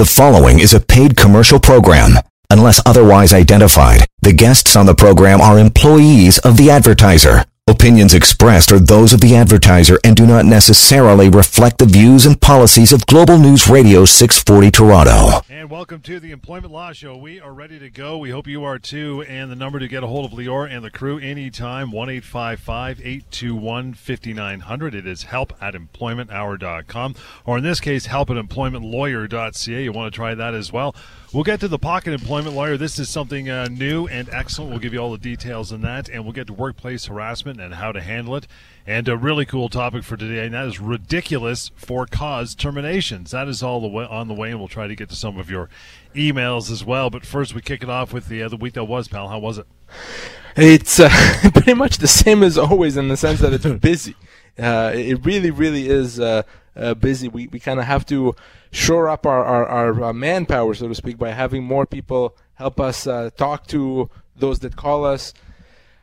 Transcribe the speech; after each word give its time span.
The 0.00 0.06
following 0.06 0.60
is 0.60 0.72
a 0.72 0.80
paid 0.80 1.14
commercial 1.14 1.60
program. 1.60 2.12
Unless 2.48 2.80
otherwise 2.86 3.34
identified, 3.34 4.06
the 4.22 4.32
guests 4.32 4.74
on 4.74 4.86
the 4.86 4.94
program 4.94 5.42
are 5.42 5.58
employees 5.58 6.38
of 6.38 6.56
the 6.56 6.70
advertiser. 6.70 7.44
Opinions 7.70 8.14
expressed 8.14 8.72
are 8.72 8.80
those 8.80 9.12
of 9.12 9.20
the 9.20 9.36
advertiser 9.36 10.00
and 10.02 10.16
do 10.16 10.26
not 10.26 10.44
necessarily 10.44 11.28
reflect 11.28 11.78
the 11.78 11.86
views 11.86 12.26
and 12.26 12.40
policies 12.40 12.92
of 12.92 13.06
Global 13.06 13.38
News 13.38 13.68
Radio 13.68 14.04
640 14.04 14.72
Toronto. 14.72 15.44
And 15.48 15.70
welcome 15.70 16.00
to 16.00 16.18
the 16.18 16.32
Employment 16.32 16.72
Law 16.72 16.92
Show. 16.92 17.16
We 17.16 17.38
are 17.38 17.52
ready 17.52 17.78
to 17.78 17.88
go. 17.88 18.18
We 18.18 18.30
hope 18.30 18.48
you 18.48 18.64
are 18.64 18.80
too. 18.80 19.22
And 19.22 19.52
the 19.52 19.54
number 19.54 19.78
to 19.78 19.86
get 19.86 20.02
a 20.02 20.08
hold 20.08 20.24
of 20.24 20.36
Lior 20.36 20.68
and 20.68 20.84
the 20.84 20.90
crew 20.90 21.20
anytime, 21.20 21.92
1 21.92 22.10
821 22.10 23.94
5900. 23.94 24.94
It 24.96 25.06
is 25.06 25.22
help 25.22 25.52
at 25.62 25.74
employmenthour.com. 25.74 27.14
Or 27.46 27.58
in 27.58 27.62
this 27.62 27.78
case, 27.78 28.06
help 28.06 28.30
at 28.30 28.36
employmentlawyer.ca. 28.36 29.84
You 29.84 29.92
want 29.92 30.12
to 30.12 30.16
try 30.16 30.34
that 30.34 30.54
as 30.54 30.72
well. 30.72 30.96
We'll 31.32 31.44
get 31.44 31.60
to 31.60 31.68
the 31.68 31.78
pocket 31.78 32.12
employment 32.12 32.56
lawyer. 32.56 32.76
This 32.76 32.98
is 32.98 33.08
something 33.08 33.48
uh, 33.48 33.66
new 33.66 34.08
and 34.08 34.28
excellent. 34.30 34.72
We'll 34.72 34.80
give 34.80 34.92
you 34.92 34.98
all 34.98 35.12
the 35.12 35.18
details 35.18 35.72
on 35.72 35.80
that, 35.82 36.08
and 36.08 36.24
we'll 36.24 36.32
get 36.32 36.48
to 36.48 36.52
workplace 36.52 37.04
harassment 37.04 37.60
and 37.60 37.74
how 37.74 37.92
to 37.92 38.00
handle 38.00 38.34
it. 38.34 38.48
And 38.84 39.06
a 39.06 39.16
really 39.16 39.44
cool 39.46 39.68
topic 39.68 40.02
for 40.02 40.16
today, 40.16 40.44
and 40.44 40.54
that 40.54 40.66
is 40.66 40.80
ridiculous 40.80 41.70
for 41.76 42.04
cause 42.04 42.56
terminations. 42.56 43.30
That 43.30 43.46
is 43.46 43.62
all 43.62 43.80
the 43.80 43.86
way 43.86 44.04
on 44.06 44.26
the 44.26 44.34
way, 44.34 44.50
and 44.50 44.58
we'll 44.58 44.66
try 44.66 44.88
to 44.88 44.96
get 44.96 45.08
to 45.10 45.14
some 45.14 45.38
of 45.38 45.48
your 45.48 45.68
emails 46.16 46.68
as 46.68 46.84
well. 46.84 47.10
But 47.10 47.24
first, 47.24 47.54
we 47.54 47.60
kick 47.60 47.84
it 47.84 47.88
off 47.88 48.12
with 48.12 48.26
the 48.26 48.48
the 48.48 48.56
week 48.56 48.74
that 48.74 48.86
was, 48.86 49.06
pal. 49.06 49.28
How 49.28 49.38
was 49.38 49.58
it? 49.58 49.66
It's 50.56 50.98
uh, 50.98 51.10
pretty 51.54 51.74
much 51.74 51.98
the 51.98 52.08
same 52.08 52.42
as 52.42 52.58
always 52.58 52.96
in 52.96 53.06
the 53.06 53.16
sense 53.16 53.38
that 53.38 53.52
it's 53.52 53.66
busy. 53.66 54.16
Uh, 54.58 54.90
it 54.96 55.24
really, 55.24 55.52
really 55.52 55.88
is 55.88 56.18
uh, 56.18 56.42
uh, 56.74 56.94
busy. 56.94 57.28
We 57.28 57.46
we 57.46 57.60
kind 57.60 57.78
of 57.78 57.86
have 57.86 58.04
to 58.06 58.34
shore 58.70 59.08
up 59.08 59.26
our, 59.26 59.44
our, 59.44 59.66
our 59.66 60.04
uh, 60.04 60.12
manpower, 60.12 60.74
so 60.74 60.88
to 60.88 60.94
speak, 60.94 61.18
by 61.18 61.30
having 61.30 61.64
more 61.64 61.86
people 61.86 62.36
help 62.54 62.80
us 62.80 63.06
uh, 63.06 63.30
talk 63.36 63.66
to 63.68 64.10
those 64.36 64.60
that 64.60 64.76
call 64.76 65.04
us, 65.04 65.32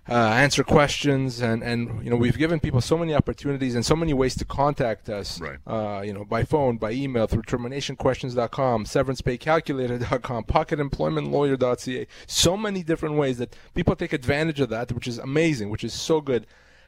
uh, 0.09 0.13
answer 0.13 0.63
questions, 0.63 1.41
and, 1.41 1.61
and 1.63 2.03
you 2.03 2.09
know 2.09 2.15
we've 2.15 2.37
given 2.37 2.59
people 2.59 2.79
so 2.79 2.97
many 2.97 3.13
opportunities 3.13 3.75
and 3.75 3.85
so 3.85 3.95
many 3.95 4.13
ways 4.13 4.35
to 4.35 4.45
contact 4.45 5.09
us. 5.09 5.41
Right. 5.41 5.59
Uh, 5.67 6.01
you 6.01 6.13
know, 6.13 6.23
by 6.23 6.43
phone, 6.43 6.77
by 6.77 6.91
email, 6.91 7.27
through 7.27 7.41
terminationquestions.com, 7.43 8.85
severancepaycalculator.com, 8.85 10.45
pocketemploymentlawyer.ca. 10.45 12.07
So 12.25 12.55
many 12.55 12.83
different 12.83 13.15
ways 13.15 13.37
that 13.39 13.55
people 13.75 13.95
take 13.95 14.13
advantage 14.13 14.61
of 14.61 14.69
that, 14.69 14.91
which 14.93 15.07
is 15.07 15.17
amazing, 15.17 15.69
which 15.69 15.83
is 15.83 15.93
so 15.93 16.21
good. 16.21 16.47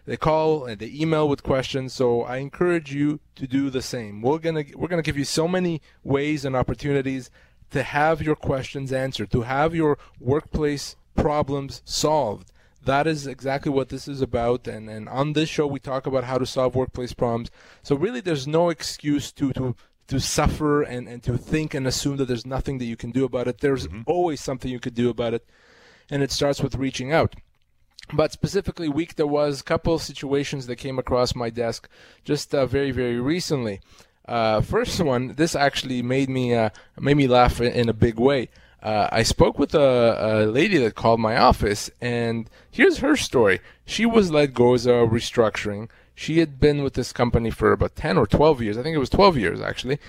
They 0.10 0.18
call 0.18 0.66
and 0.66 0.80
they 0.80 0.88
email 0.92 1.30
with 1.30 1.44
questions. 1.44 1.94
So 1.94 2.24
I 2.24 2.38
encourage 2.38 2.92
you 2.92 3.20
to 3.36 3.46
do 3.46 3.70
the 3.70 3.84
same. 3.84 4.24
We're 4.24 4.40
gonna 4.40 4.64
we're 4.76 4.88
gonna 4.88 5.04
give 5.04 5.20
you 5.20 5.24
so 5.24 5.48
many 5.48 5.84
ways 6.04 6.46
and 6.46 6.56
opportunities 6.56 7.30
to 7.70 7.84
have 7.84 8.20
your 8.20 8.36
questions 8.36 8.92
answered, 8.92 9.30
to 9.30 9.44
have 9.44 9.76
your 9.76 10.00
workplace 10.20 10.96
problems 11.16 11.84
solved. 11.86 12.52
That 12.84 13.06
is 13.06 13.28
exactly 13.28 13.72
what 13.72 13.90
this 13.90 14.08
is 14.08 14.20
about. 14.20 14.68
And, 14.68 14.90
and 14.90 15.08
on 15.08 15.34
this 15.34 15.48
show, 15.48 15.68
we 15.68 15.80
talk 15.80 16.08
about 16.08 16.24
how 16.24 16.40
to 16.40 16.46
solve 16.48 16.74
workplace 16.74 17.14
problems. 17.14 17.52
So 17.84 17.96
really, 17.96 18.20
there's 18.20 18.48
no 18.48 18.70
excuse 18.70 19.32
to, 19.34 19.54
to, 19.54 19.76
to 20.08 20.20
suffer 20.20 20.82
and, 20.82 21.08
and 21.08 21.22
to 21.22 21.38
think 21.38 21.76
and 21.76 21.86
assume 21.86 22.18
that 22.18 22.26
there's 22.26 22.48
nothing 22.48 22.80
that 22.80 22.86
you 22.86 22.98
can 22.98 23.12
do 23.12 23.26
about 23.26 23.48
it. 23.48 23.60
There's 23.60 23.86
mm-hmm. 23.86 24.02
always 24.08 24.42
something 24.42 24.72
you 24.72 24.80
could 24.80 24.96
do 24.96 25.12
about 25.12 25.36
it. 25.36 25.46
And 26.10 26.24
it 26.24 26.32
starts 26.32 26.64
with 26.64 26.74
reaching 26.74 27.14
out. 27.14 27.36
But 28.14 28.32
specifically, 28.32 28.90
week 28.90 29.16
there 29.16 29.28
was 29.28 29.62
a 29.62 29.64
couple 29.64 30.00
situations 30.00 30.68
that 30.68 30.78
came 30.78 30.98
across 30.98 31.36
my 31.36 31.50
desk 31.50 31.88
just 32.24 32.56
uh, 32.56 32.66
very, 32.66 32.92
very 32.92 33.20
recently. 33.20 33.82
Uh, 34.28 34.62
first 34.62 35.00
one, 35.14 35.34
this 35.36 35.56
actually 35.56 36.02
made 36.02 36.30
me 36.30 36.54
uh, 36.54 36.70
made 37.00 37.18
me 37.18 37.28
laugh 37.28 37.62
in, 37.62 37.90
a 37.90 37.94
big 37.94 38.20
way. 38.20 38.50
Uh, 38.82 39.10
I 39.12 39.24
spoke 39.24 39.60
with 39.60 39.76
a, 39.76 40.46
a, 40.46 40.46
lady 40.46 40.78
that 40.78 40.96
called 40.96 41.20
my 41.20 41.36
office, 41.38 41.92
and 42.00 42.50
here's 42.72 43.00
her 43.00 43.18
story. 43.18 43.60
She 43.86 44.06
was 44.06 44.32
let 44.32 44.54
go 44.54 44.74
as 44.74 44.86
a 44.86 44.92
restructuring. 44.92 45.90
She 46.16 46.40
had 46.40 46.60
been 46.60 46.84
with 46.84 46.94
this 46.94 47.12
company 47.12 47.50
for 47.50 47.74
about 47.74 47.96
10 47.96 48.18
or 48.18 48.26
12 48.26 48.62
years. 48.62 48.78
I 48.78 48.84
think 48.84 48.96
it 48.96 49.00
was 49.00 49.10
12 49.10 49.38
years, 49.38 49.62
actually. 49.62 50.00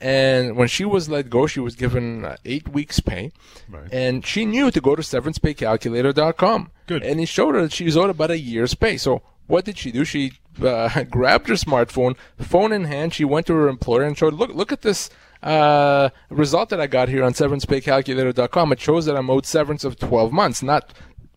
And 0.00 0.56
when 0.56 0.68
she 0.68 0.84
was 0.84 1.08
let 1.08 1.30
go, 1.30 1.46
she 1.46 1.60
was 1.60 1.74
given 1.74 2.24
uh, 2.24 2.36
eight 2.44 2.68
weeks' 2.68 3.00
pay. 3.00 3.32
Right. 3.68 3.88
And 3.90 4.26
she 4.26 4.44
knew 4.44 4.70
to 4.70 4.80
go 4.80 4.94
to 4.94 5.02
severancepaycalculator.com. 5.02 6.70
Good. 6.86 7.02
And 7.02 7.20
it 7.20 7.26
showed 7.28 7.54
her 7.54 7.62
that 7.62 7.72
she 7.72 7.84
was 7.84 7.96
owed 7.96 8.10
about 8.10 8.30
a 8.30 8.38
year's 8.38 8.74
pay. 8.74 8.98
So 8.98 9.22
what 9.46 9.64
did 9.64 9.78
she 9.78 9.90
do? 9.90 10.04
She 10.04 10.32
uh, 10.62 11.04
grabbed 11.10 11.48
her 11.48 11.54
smartphone, 11.54 12.16
phone 12.38 12.72
in 12.72 12.84
hand. 12.84 13.14
She 13.14 13.24
went 13.24 13.46
to 13.46 13.54
her 13.54 13.68
employer 13.68 14.02
and 14.02 14.16
showed, 14.18 14.34
look, 14.34 14.50
look 14.50 14.70
at 14.70 14.82
this 14.82 15.08
uh, 15.42 16.10
result 16.28 16.68
that 16.70 16.80
I 16.80 16.86
got 16.86 17.08
here 17.08 17.24
on 17.24 17.32
severancepaycalculator.com. 17.32 18.72
It 18.72 18.80
shows 18.80 19.06
that 19.06 19.16
I'm 19.16 19.30
owed 19.30 19.46
severance 19.46 19.84
of 19.84 19.98
12 19.98 20.32
months, 20.32 20.62
not 20.62 20.92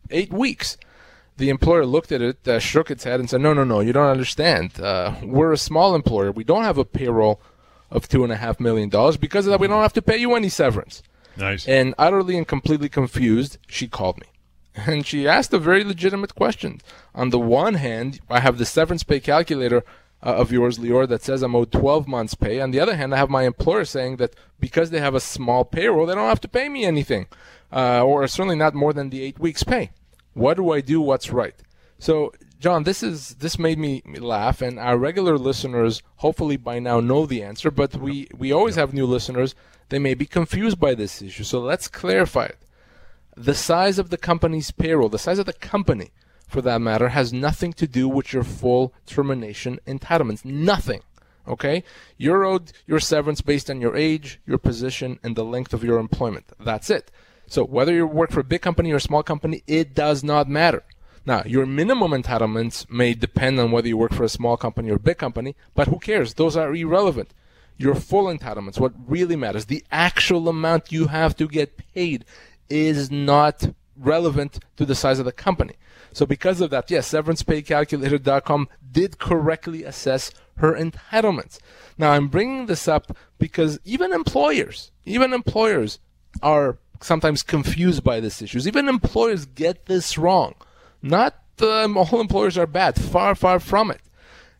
eight 0.09 0.33
weeks. 0.33 0.77
The 1.37 1.49
employer 1.49 1.85
looked 1.85 2.11
at 2.11 2.21
it, 2.21 2.45
uh, 2.45 2.59
shook 2.59 2.91
its 2.91 3.05
head, 3.05 3.21
and 3.21 3.29
said, 3.29 3.39
"No, 3.39 3.53
no, 3.53 3.63
no, 3.63 3.79
you 3.79 3.93
don't 3.93 4.09
understand. 4.09 4.77
Uh, 4.77 5.13
we're 5.23 5.53
a 5.53 5.57
small 5.57 5.95
employer. 5.95 6.33
We 6.33 6.43
don't 6.43 6.63
have 6.65 6.77
a 6.77 6.83
payroll 6.83 7.41
of 7.91 8.07
two 8.07 8.23
and 8.23 8.31
a 8.31 8.37
half 8.37 8.59
million 8.59 8.89
dollars. 8.89 9.17
Because 9.17 9.45
of 9.45 9.51
that, 9.51 9.59
we 9.59 9.67
don't 9.67 9.81
have 9.81 9.93
to 9.93 10.01
pay 10.01 10.17
you 10.17 10.35
any 10.35 10.49
severance. 10.49 11.01
Nice. 11.37 11.67
And 11.67 11.95
utterly 11.97 12.37
and 12.37 12.47
completely 12.47 12.89
confused, 12.89 13.57
she 13.67 13.87
called 13.87 14.19
me. 14.19 14.27
And 14.87 15.05
she 15.05 15.27
asked 15.27 15.53
a 15.53 15.59
very 15.59 15.83
legitimate 15.83 16.35
question. 16.35 16.79
On 17.15 17.31
the 17.31 17.39
one 17.39 17.75
hand, 17.75 18.19
I 18.29 18.39
have 18.39 18.57
the 18.57 18.65
severance 18.65 19.03
pay 19.03 19.19
calculator 19.19 19.83
uh, 20.21 20.35
of 20.35 20.51
yours, 20.51 20.77
Lior, 20.77 21.07
that 21.07 21.23
says 21.23 21.41
I'm 21.41 21.55
owed 21.55 21.71
12 21.71 22.07
months' 22.07 22.35
pay. 22.35 22.59
On 22.61 22.71
the 22.71 22.79
other 22.79 22.95
hand, 22.95 23.13
I 23.13 23.17
have 23.17 23.29
my 23.29 23.43
employer 23.43 23.85
saying 23.85 24.17
that 24.17 24.35
because 24.59 24.89
they 24.89 24.99
have 24.99 25.15
a 25.15 25.19
small 25.19 25.65
payroll, 25.65 26.05
they 26.05 26.15
don't 26.15 26.27
have 26.27 26.41
to 26.41 26.47
pay 26.47 26.69
me 26.69 26.85
anything, 26.85 27.27
uh, 27.71 28.03
or 28.03 28.27
certainly 28.27 28.55
not 28.55 28.73
more 28.73 28.93
than 28.93 29.09
the 29.09 29.23
eight 29.23 29.39
weeks' 29.39 29.63
pay. 29.63 29.91
What 30.33 30.57
do 30.57 30.71
I 30.71 30.81
do? 30.81 31.01
What's 31.01 31.31
right? 31.31 31.55
So 31.99 32.33
John, 32.59 32.83
this 32.83 33.01
is 33.01 33.35
this 33.35 33.57
made 33.57 33.79
me 33.79 34.03
laugh, 34.05 34.61
and 34.61 34.77
our 34.77 34.97
regular 34.97 35.37
listeners 35.37 36.01
hopefully 36.17 36.57
by 36.57 36.79
now 36.79 36.99
know 36.99 37.25
the 37.25 37.41
answer. 37.41 37.71
But 37.71 37.95
we 37.95 38.27
we 38.37 38.51
always 38.51 38.75
have 38.75 38.93
new 38.93 39.05
listeners; 39.05 39.55
they 39.87 39.99
may 39.99 40.13
be 40.13 40.25
confused 40.25 40.77
by 40.77 40.93
this 40.93 41.21
issue. 41.21 41.45
So 41.45 41.61
let's 41.61 41.87
clarify 41.87 42.45
it. 42.45 42.57
The 43.37 43.53
size 43.53 43.97
of 43.97 44.09
the 44.09 44.17
company's 44.17 44.71
payroll, 44.71 45.07
the 45.07 45.17
size 45.17 45.39
of 45.39 45.45
the 45.45 45.53
company, 45.53 46.11
for 46.49 46.61
that 46.63 46.81
matter, 46.81 47.07
has 47.09 47.31
nothing 47.31 47.71
to 47.73 47.87
do 47.87 48.09
with 48.09 48.33
your 48.33 48.43
full 48.43 48.93
termination 49.05 49.79
entitlements. 49.87 50.43
Nothing. 50.43 51.01
Okay, 51.47 51.85
you're 52.17 52.43
owed 52.43 52.73
your 52.85 52.99
severance 52.99 53.39
based 53.39 53.69
on 53.69 53.79
your 53.79 53.95
age, 53.95 54.41
your 54.45 54.57
position, 54.57 55.17
and 55.23 55.37
the 55.37 55.45
length 55.45 55.73
of 55.73 55.85
your 55.85 55.97
employment. 55.97 56.51
That's 56.59 56.89
it. 56.89 57.09
So 57.47 57.63
whether 57.63 57.93
you 57.93 58.05
work 58.05 58.31
for 58.31 58.41
a 58.41 58.43
big 58.43 58.61
company 58.61 58.91
or 58.91 58.97
a 58.97 59.01
small 59.01 59.23
company, 59.23 59.63
it 59.65 59.95
does 59.95 60.25
not 60.25 60.49
matter. 60.49 60.83
Now, 61.29 61.43
your 61.45 61.67
minimum 61.67 62.09
entitlements 62.09 62.89
may 62.89 63.13
depend 63.13 63.59
on 63.59 63.69
whether 63.69 63.87
you 63.87 63.97
work 63.97 64.15
for 64.15 64.23
a 64.23 64.29
small 64.29 64.57
company 64.57 64.89
or 64.89 64.95
a 64.95 64.99
big 64.99 65.19
company, 65.19 65.55
but 65.75 65.87
who 65.87 65.99
cares? 65.99 66.33
Those 66.33 66.57
are 66.57 66.73
irrelevant. 66.73 67.35
Your 67.77 67.93
full 67.93 68.35
entitlements, 68.35 68.79
what 68.79 68.93
really 69.05 69.35
matters, 69.35 69.65
the 69.65 69.85
actual 69.91 70.49
amount 70.49 70.91
you 70.91 71.05
have 71.05 71.35
to 71.35 71.47
get 71.47 71.77
paid, 71.93 72.25
is 72.67 73.11
not 73.11 73.69
relevant 73.95 74.57
to 74.77 74.87
the 74.87 74.95
size 74.95 75.19
of 75.19 75.25
the 75.25 75.31
company. 75.31 75.75
So, 76.13 76.25
because 76.25 76.61
of 76.61 76.71
that, 76.71 76.89
yes, 76.89 77.11
severancepaycalculator.com 77.11 78.67
did 78.91 79.19
correctly 79.19 79.83
assess 79.83 80.31
her 80.55 80.73
entitlements. 80.73 81.59
Now, 81.95 82.13
I'm 82.13 82.29
bringing 82.29 82.65
this 82.65 82.87
up 82.87 83.15
because 83.37 83.79
even 83.85 84.13
employers, 84.13 84.89
even 85.05 85.33
employers 85.33 85.99
are 86.41 86.79
sometimes 87.01 87.43
confused 87.43 88.03
by 88.03 88.19
these 88.19 88.41
issues. 88.41 88.67
Even 88.67 88.89
employers 88.89 89.45
get 89.45 89.85
this 89.85 90.17
wrong. 90.17 90.55
Not 91.01 91.35
um, 91.61 91.97
all 91.97 92.19
employers 92.19 92.57
are 92.57 92.67
bad. 92.67 92.99
Far, 92.99 93.35
far 93.35 93.59
from 93.59 93.91
it. 93.91 94.01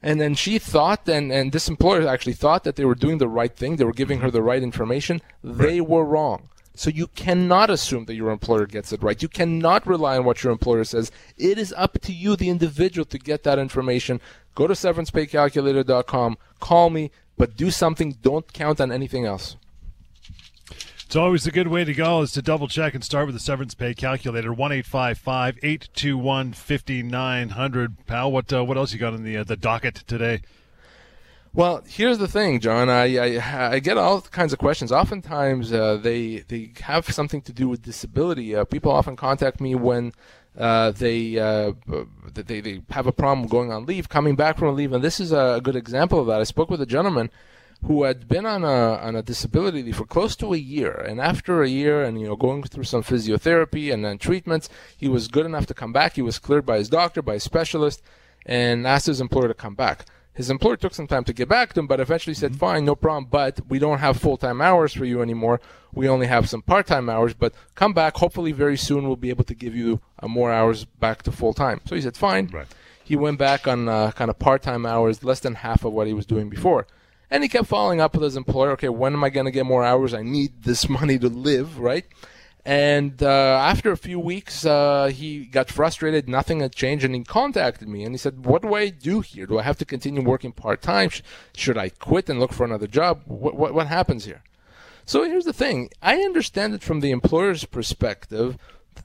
And 0.02 0.22
then 0.22 0.34
she 0.36 0.60
thought, 0.60 1.08
and, 1.10 1.32
and 1.32 1.52
this 1.52 1.68
employer 1.68 2.08
actually 2.08 2.34
thought 2.34 2.64
that 2.64 2.78
they 2.78 2.86
were 2.86 2.96
doing 2.96 3.18
the 3.18 3.28
right 3.28 3.54
thing. 3.54 3.76
They 3.76 3.84
were 3.84 3.92
giving 3.92 4.22
her 4.22 4.32
the 4.32 4.42
right 4.42 4.64
information. 4.64 5.22
They 5.44 5.82
were 5.82 6.06
wrong. 6.06 6.50
So 6.74 6.90
you 6.90 7.08
cannot 7.08 7.70
assume 7.70 8.06
that 8.06 8.16
your 8.16 8.32
employer 8.32 8.66
gets 8.66 8.94
it 8.94 9.04
right. 9.04 9.22
You 9.22 9.28
cannot 9.28 9.86
rely 9.86 10.18
on 10.18 10.24
what 10.24 10.44
your 10.44 10.54
employer 10.54 10.86
says. 10.86 11.12
It 11.38 11.58
is 11.58 11.74
up 11.76 12.00
to 12.00 12.14
you, 12.14 12.38
the 12.38 12.48
individual, 12.48 13.04
to 13.08 13.20
get 13.20 13.44
that 13.44 13.60
information. 13.60 14.22
Go 14.56 14.66
to 14.66 14.74
severancepaycalculator.com. 14.74 16.38
Call 16.62 16.90
me, 16.90 17.12
but 17.38 17.58
do 17.58 17.70
something. 17.70 18.18
Don't 18.22 18.54
count 18.54 18.80
on 18.80 18.94
anything 18.94 19.26
else. 19.26 19.58
It's 21.10 21.16
always 21.16 21.48
a 21.48 21.52
good 21.52 21.70
way 21.70 21.84
to 21.86 21.94
go 21.96 22.22
is 22.22 22.32
to 22.34 22.42
double 22.44 22.68
check 22.68 22.94
and 22.94 23.04
start 23.04 23.26
with 23.26 23.34
the 23.34 23.40
severance 23.40 23.74
pay 23.74 23.96
calculator. 23.96 24.54
One 24.54 24.72
eight 24.72 24.86
five 24.86 25.18
five 25.18 25.58
eight 25.64 25.90
two 25.96 26.20
one 26.20 26.54
fifty 26.54 27.02
nine 27.02 27.50
hundred. 27.50 28.06
Pal, 28.06 28.32
what 28.32 28.54
uh, 28.54 28.64
what 28.64 28.78
else 28.78 28.94
you 28.94 29.00
got 29.00 29.16
in 29.16 29.24
the 29.24 29.38
uh, 29.38 29.44
the 29.44 29.58
docket 29.58 29.96
today? 30.06 30.44
Well, 31.52 31.82
here's 31.88 32.20
the 32.20 32.28
thing, 32.28 32.60
John. 32.60 32.92
I, 32.92 33.18
I, 33.18 33.72
I 33.72 33.80
get 33.80 33.98
all 33.98 34.22
kinds 34.22 34.54
of 34.54 34.60
questions. 34.60 34.92
Oftentimes, 34.92 35.74
uh, 35.74 35.98
they 35.98 36.44
they 36.48 36.74
have 36.82 37.10
something 37.10 37.42
to 37.42 37.52
do 37.52 37.68
with 37.68 37.82
disability. 37.82 38.56
Uh, 38.56 38.66
people 38.66 38.92
often 38.92 39.16
contact 39.16 39.60
me 39.60 39.74
when 39.74 40.14
uh, 40.60 40.92
they, 40.92 41.40
uh, 41.40 41.72
they 42.36 42.62
they 42.62 42.84
have 42.92 43.08
a 43.08 43.12
problem 43.12 43.48
going 43.48 43.72
on 43.72 43.88
leave, 43.88 44.10
coming 44.10 44.36
back 44.36 44.60
from 44.60 44.76
leave, 44.76 44.94
and 44.94 45.04
this 45.04 45.20
is 45.20 45.32
a 45.32 45.60
good 45.64 45.76
example 45.76 46.20
of 46.20 46.28
that. 46.28 46.40
I 46.40 46.44
spoke 46.44 46.70
with 46.70 46.82
a 46.82 46.86
gentleman 46.86 47.32
who 47.84 48.04
had 48.04 48.28
been 48.28 48.46
on 48.46 48.64
a 48.64 48.96
on 48.98 49.16
a 49.16 49.22
disability 49.22 49.82
leave 49.84 49.96
for 49.96 50.06
close 50.06 50.36
to 50.36 50.54
a 50.54 50.58
year, 50.58 50.92
and 50.92 51.22
after 51.22 51.64
a 51.64 51.70
year, 51.70 52.04
and 52.04 52.20
you 52.20 52.28
know, 52.28 52.36
going 52.36 52.64
through 52.64 52.84
some 52.84 53.04
physiotherapy 53.04 53.94
and 53.94 54.04
then 54.04 54.18
treatments, 54.18 54.70
he 54.98 55.08
was 55.08 55.28
good 55.28 55.46
enough 55.46 55.66
to 55.68 55.74
come 55.74 55.94
back. 55.94 56.16
He 56.16 56.22
was 56.22 56.40
cleared 56.40 56.66
by 56.66 56.78
his 56.78 56.90
doctor, 56.90 57.22
by 57.22 57.36
his 57.36 57.44
specialist, 57.44 58.02
and 58.46 58.86
asked 58.86 59.08
his 59.08 59.22
employer 59.22 59.48
to 59.48 59.54
come 59.54 59.76
back. 59.76 60.06
His 60.34 60.50
employer 60.50 60.78
took 60.78 60.94
some 60.94 61.08
time 61.08 61.26
to 61.26 61.34
get 61.34 61.50
back 61.50 61.74
to 61.74 61.82
him, 61.82 61.88
but 61.88 62.00
eventually 62.00 62.34
said, 62.34 62.52
mm-hmm. 62.52 62.60
"Fine, 62.60 62.86
no 62.86 62.96
problem, 62.96 63.28
but 63.30 63.60
we 63.68 63.80
don't 63.80 64.00
have 64.00 64.18
full-time 64.18 64.62
hours 64.62 64.94
for 64.94 65.06
you 65.06 65.22
anymore. 65.22 65.60
We 65.94 66.08
only 66.08 66.28
have 66.28 66.48
some 66.48 66.62
part-time 66.62 67.10
hours, 67.10 67.34
but 67.34 67.54
come 67.76 67.94
back. 67.94 68.18
Hopefully, 68.18 68.52
very 68.52 68.78
soon 68.78 69.08
we'll 69.08 69.16
be 69.16 69.32
able 69.32 69.44
to 69.46 69.56
give 69.56 69.76
you 69.76 70.00
uh, 70.22 70.28
more 70.28 70.52
hours 70.52 70.86
back 70.86 71.24
to 71.24 71.32
full-time." 71.32 71.82
So 71.86 71.96
he 71.96 72.02
said, 72.02 72.16
"Fine." 72.16 72.48
Right. 72.54 72.68
He 73.04 73.16
went 73.16 73.40
back 73.40 73.68
on 73.68 73.90
uh, 73.90 74.12
kind 74.12 74.30
of 74.30 74.38
part-time 74.38 74.86
hours, 74.86 75.24
less 75.24 75.40
than 75.40 75.56
half 75.56 75.84
of 75.84 75.94
what 75.94 76.08
he 76.08 76.14
was 76.14 76.28
doing 76.28 76.48
before. 76.48 76.86
And 77.32 77.44
he 77.44 77.50
kept 77.50 77.68
following 77.68 78.02
up 78.02 78.14
with 78.14 78.24
his 78.24 78.36
employer. 78.36 78.72
Okay, 78.72 78.90
when 78.90 79.14
am 79.14 79.24
I 79.24 79.30
going 79.30 79.46
to 79.46 79.52
get 79.52 79.66
more 79.66 79.84
hours? 79.84 80.14
I 80.14 80.24
need 80.24 80.64
this 80.64 80.90
money 81.00 81.20
to 81.20 81.30
live, 81.30 81.80
right? 81.80 82.06
And 82.66 83.24
uh, 83.24 83.60
after 83.64 83.92
a 83.92 83.98
few 83.98 84.20
weeks, 84.20 84.66
uh, 84.66 85.08
he 85.08 85.46
got 85.46 85.70
frustrated. 85.70 86.28
Nothing 86.28 86.60
had 86.60 86.76
changed, 86.76 87.06
and 87.06 87.16
he 87.16 87.24
contacted 87.24 87.88
me. 87.88 88.04
And 88.04 88.14
he 88.14 88.18
said, 88.18 88.46
"What 88.46 88.62
do 88.62 88.74
I 88.74 88.90
do 88.90 89.22
here? 89.22 89.46
Do 89.46 89.58
I 89.58 89.64
have 89.64 89.78
to 89.78 89.86
continue 89.86 90.22
working 90.22 90.52
part 90.52 90.82
time? 90.82 91.10
Sh- 91.10 91.22
should 91.56 91.78
I 91.78 91.90
quit 91.90 92.30
and 92.30 92.40
look 92.40 92.52
for 92.52 92.66
another 92.66 92.88
job? 92.88 93.22
What, 93.26 93.56
what 93.56 93.74
what 93.74 93.88
happens 93.88 94.26
here?" 94.26 94.44
So 95.06 95.24
here's 95.24 95.46
the 95.46 95.54
thing: 95.54 95.90
I 96.02 96.18
understand 96.18 96.74
it 96.74 96.84
from 96.84 97.00
the 97.00 97.12
employer's 97.12 97.64
perspective. 97.64 98.58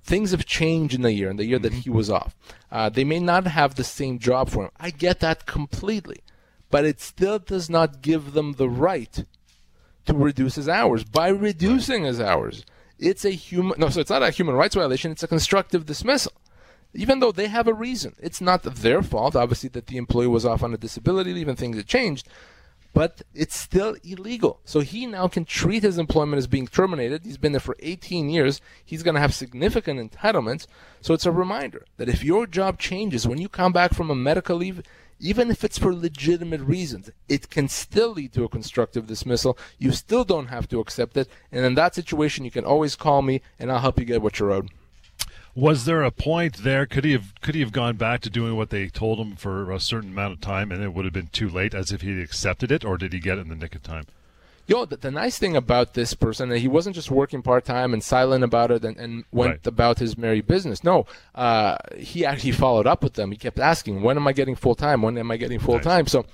Things 0.03 0.33
have 0.33 0.45
changed 0.45 0.93
in 0.93 1.03
the 1.03 1.13
year, 1.13 1.31
in 1.31 1.37
the 1.37 1.47
year 1.47 1.61
that 1.61 1.73
he 1.73 1.89
was 1.89 2.11
off. 2.11 2.35
Uh, 2.73 2.89
they 2.89 3.05
may 3.05 3.21
not 3.21 3.47
have 3.47 3.77
the 3.77 3.85
same 3.85 4.19
job 4.19 4.51
for 4.51 4.65
him. 4.65 4.71
I 4.81 4.91
get 4.91 5.21
that 5.21 5.47
completely 5.47 6.24
but 6.75 6.85
it 6.85 7.01
still 7.01 7.39
does 7.39 7.71
not 7.71 8.03
give 8.03 8.33
them 8.33 8.55
the 8.55 8.69
right 8.69 9.25
to 10.07 10.13
reduce 10.13 10.57
his 10.57 10.69
hours. 10.69 11.05
By 11.05 11.29
reducing 11.29 12.03
his 12.03 12.21
hours, 12.21 12.65
it's 12.99 13.25
a 13.25 13.31
human 13.31 13.79
no, 13.79 13.91
so 13.91 14.01
it's 14.01 14.11
not 14.11 14.25
a 14.25 14.31
human 14.31 14.57
rights 14.57 14.75
violation, 14.75 15.13
it's 15.13 15.23
a 15.23 15.29
constructive 15.29 15.87
dismissal. 15.87 16.33
Even 16.93 17.21
though 17.21 17.31
they 17.31 17.47
have 17.47 17.69
a 17.69 17.73
reason. 17.73 18.17
It's 18.19 18.41
not 18.41 18.65
their 18.65 19.03
fault, 19.03 19.37
obviously, 19.37 19.69
that 19.69 19.87
the 19.87 19.99
employee 19.99 20.27
was 20.27 20.45
off 20.45 20.65
on 20.65 20.75
a 20.75 20.77
disability 20.77 21.33
leave 21.33 21.47
and 21.47 21.57
things 21.57 21.77
have 21.77 21.87
changed, 21.87 22.27
but 22.93 23.23
it's 23.35 23.57
still 23.57 23.95
illegal. 24.03 24.59
So 24.65 24.81
he 24.81 25.07
now 25.07 25.29
can 25.29 25.45
treat 25.45 25.85
his 25.85 25.97
employment 25.97 26.39
as 26.39 26.49
being 26.49 26.67
terminated. 26.67 27.23
He's 27.23 27.39
been 27.39 27.53
there 27.53 27.61
for 27.61 27.77
18 27.79 28.31
years. 28.31 28.61
He's 28.85 29.05
going 29.05 29.15
to 29.15 29.21
have 29.21 29.33
significant 29.33 30.13
entitlements. 30.13 30.67
So 31.01 31.15
it's 31.15 31.27
a 31.27 31.31
reminder 31.31 31.85
that 31.99 32.09
if 32.09 32.25
your 32.25 32.49
job 32.49 32.81
changes 32.81 33.29
when 33.29 33.41
you 33.41 33.49
come 33.49 33.73
back 33.73 33.95
from 33.95 34.11
a 34.11 34.17
medical 34.17 34.57
leave, 34.57 34.83
even 35.21 35.51
if 35.51 35.65
it's 35.65 35.79
for 35.79 35.95
legitimate 35.95 36.61
reasons, 36.61 37.11
it 37.29 37.51
can 37.51 37.69
still 37.69 38.11
lead 38.11 38.33
to 38.33 38.45
a 38.45 38.49
constructive 38.49 39.07
dismissal. 39.07 39.57
You 39.79 39.93
still 39.93 40.25
don't 40.25 40.49
have 40.49 40.69
to 40.69 40.81
accept 40.81 41.17
it. 41.17 41.29
And 41.53 41.65
in 41.65 41.75
that 41.75 41.95
situation, 41.95 42.45
you 42.45 42.51
can 42.51 42.65
always 42.65 42.97
call 42.97 43.23
me 43.23 43.41
and 43.59 43.71
I'll 43.71 43.81
help 43.81 43.99
you 43.99 44.05
get 44.05 44.23
what 44.23 44.39
you're 44.39 44.53
owed. 44.53 44.71
Was 45.57 45.85
there 45.85 46.03
a 46.03 46.11
point 46.11 46.59
there? 46.59 46.85
Could 46.85 47.05
he 47.05 47.13
have 47.13 47.33
could 47.41 47.55
he 47.55 47.61
have 47.61 47.71
gone 47.71 47.97
back 47.97 48.21
to 48.23 48.31
doing 48.31 48.57
what 48.57 48.71
they 48.71 48.89
told 48.89 49.21
him 49.21 49.37
for 49.37 49.71
a 49.71 49.79
certain 49.79 50.11
amount 50.11 50.33
of 50.33 50.41
time, 50.41 50.73
and 50.73 50.83
it 50.83 50.93
would 50.93 51.05
have 51.05 51.15
been 51.15 51.29
too 51.29 51.49
late, 51.49 51.75
as 51.75 51.93
if 51.93 52.01
he 52.01 52.21
accepted 52.21 52.73
it, 52.73 52.85
or 52.85 52.99
did 52.99 53.13
he 53.13 53.21
get 53.21 53.39
it 53.39 53.43
in 53.43 53.51
the 53.51 53.55
nick 53.55 53.77
of 53.77 53.83
time? 53.85 54.07
Yo, 54.67 54.87
the, 54.87 54.97
the 54.97 55.11
nice 55.11 55.39
thing 55.39 55.57
about 55.57 55.93
this 55.93 56.15
person, 56.15 56.51
he 56.51 56.69
wasn't 56.69 56.95
just 56.95 57.11
working 57.11 57.43
part 57.43 57.65
time 57.65 57.93
and 57.93 58.03
silent 58.03 58.43
about 58.43 58.71
it 58.71 58.83
and, 58.85 58.97
and 58.97 59.25
went 59.31 59.51
right. 59.51 59.67
about 59.67 59.99
his 59.99 60.17
merry 60.17 60.41
business. 60.41 60.83
No, 60.83 61.07
uh, 61.35 61.77
he 61.97 62.25
actually 62.25 62.53
followed 62.53 62.87
up 62.87 63.03
with 63.03 63.15
them. 63.15 63.31
He 63.31 63.37
kept 63.37 63.59
asking, 63.59 64.03
"When 64.03 64.17
am 64.17 64.27
I 64.27 64.33
getting 64.33 64.55
full 64.55 64.75
time? 64.75 65.03
When 65.03 65.19
am 65.19 65.31
I 65.31 65.37
getting 65.37 65.59
full 65.59 65.81
time?" 65.81 66.05
Nice. 66.05 66.13
So 66.13 66.25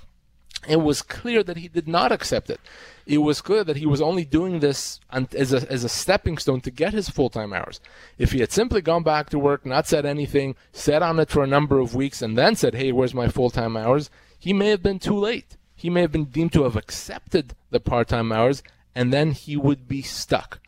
it 0.67 0.77
was 0.77 1.01
clear 1.01 1.43
that 1.43 1.57
he 1.57 1.67
did 1.67 1.89
not 1.89 2.13
accept 2.13 2.49
it. 2.49 2.61
It 3.05 3.17
was 3.17 3.41
clear 3.41 3.65
that 3.65 3.77
he 3.77 3.85
was 3.85 4.01
only 4.01 4.23
doing 4.23 4.59
this 4.59 5.01
as 5.11 5.51
a, 5.51 5.69
as 5.71 5.83
a 5.83 5.89
stepping 5.89 6.37
stone 6.37 6.61
to 6.61 6.71
get 6.71 6.93
his 6.93 7.09
full 7.09 7.29
time 7.29 7.51
hours. 7.51 7.81
If 8.17 8.31
he 8.31 8.39
had 8.39 8.53
simply 8.53 8.81
gone 8.81 9.03
back 9.03 9.29
to 9.31 9.39
work, 9.39 9.65
not 9.65 9.87
said 9.87 10.05
anything, 10.05 10.55
sat 10.71 11.01
on 11.01 11.19
it 11.19 11.29
for 11.29 11.43
a 11.43 11.47
number 11.47 11.79
of 11.79 11.95
weeks, 11.95 12.21
and 12.21 12.37
then 12.37 12.55
said, 12.55 12.75
"Hey, 12.75 12.93
where's 12.93 13.13
my 13.13 13.27
full 13.27 13.49
time 13.49 13.75
hours?" 13.75 14.09
he 14.41 14.53
may 14.53 14.69
have 14.69 14.81
been 14.81 14.97
too 14.97 15.15
late 15.15 15.55
he 15.81 15.89
may 15.89 16.01
have 16.01 16.11
been 16.11 16.25
deemed 16.25 16.53
to 16.53 16.61
have 16.61 16.75
accepted 16.75 17.55
the 17.71 17.79
part 17.79 18.09
time 18.09 18.31
hours, 18.31 18.61
and 18.93 19.11
then 19.11 19.31
he 19.31 19.57
would 19.57 19.87
be 19.87 20.03
stuck. 20.03 20.59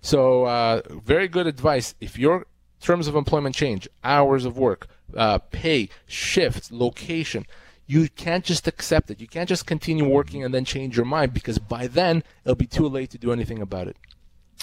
So, 0.00 0.46
uh, 0.46 0.80
very 0.88 1.28
good 1.28 1.46
advice. 1.46 1.94
If 2.00 2.18
your 2.18 2.46
terms 2.80 3.06
of 3.06 3.14
employment 3.14 3.54
change, 3.54 3.86
hours 4.02 4.46
of 4.46 4.56
work, 4.56 4.88
uh, 5.14 5.40
pay, 5.50 5.90
shifts, 6.06 6.72
location, 6.72 7.44
you 7.86 8.08
can't 8.08 8.46
just 8.46 8.66
accept 8.66 9.10
it. 9.10 9.20
You 9.20 9.26
can't 9.26 9.48
just 9.48 9.66
continue 9.66 10.08
working 10.08 10.42
and 10.42 10.54
then 10.54 10.64
change 10.64 10.96
your 10.96 11.04
mind 11.04 11.34
because 11.34 11.58
by 11.58 11.86
then 11.86 12.22
it'll 12.42 12.54
be 12.54 12.66
too 12.66 12.88
late 12.88 13.10
to 13.10 13.18
do 13.18 13.30
anything 13.30 13.60
about 13.60 13.88
it. 13.88 13.98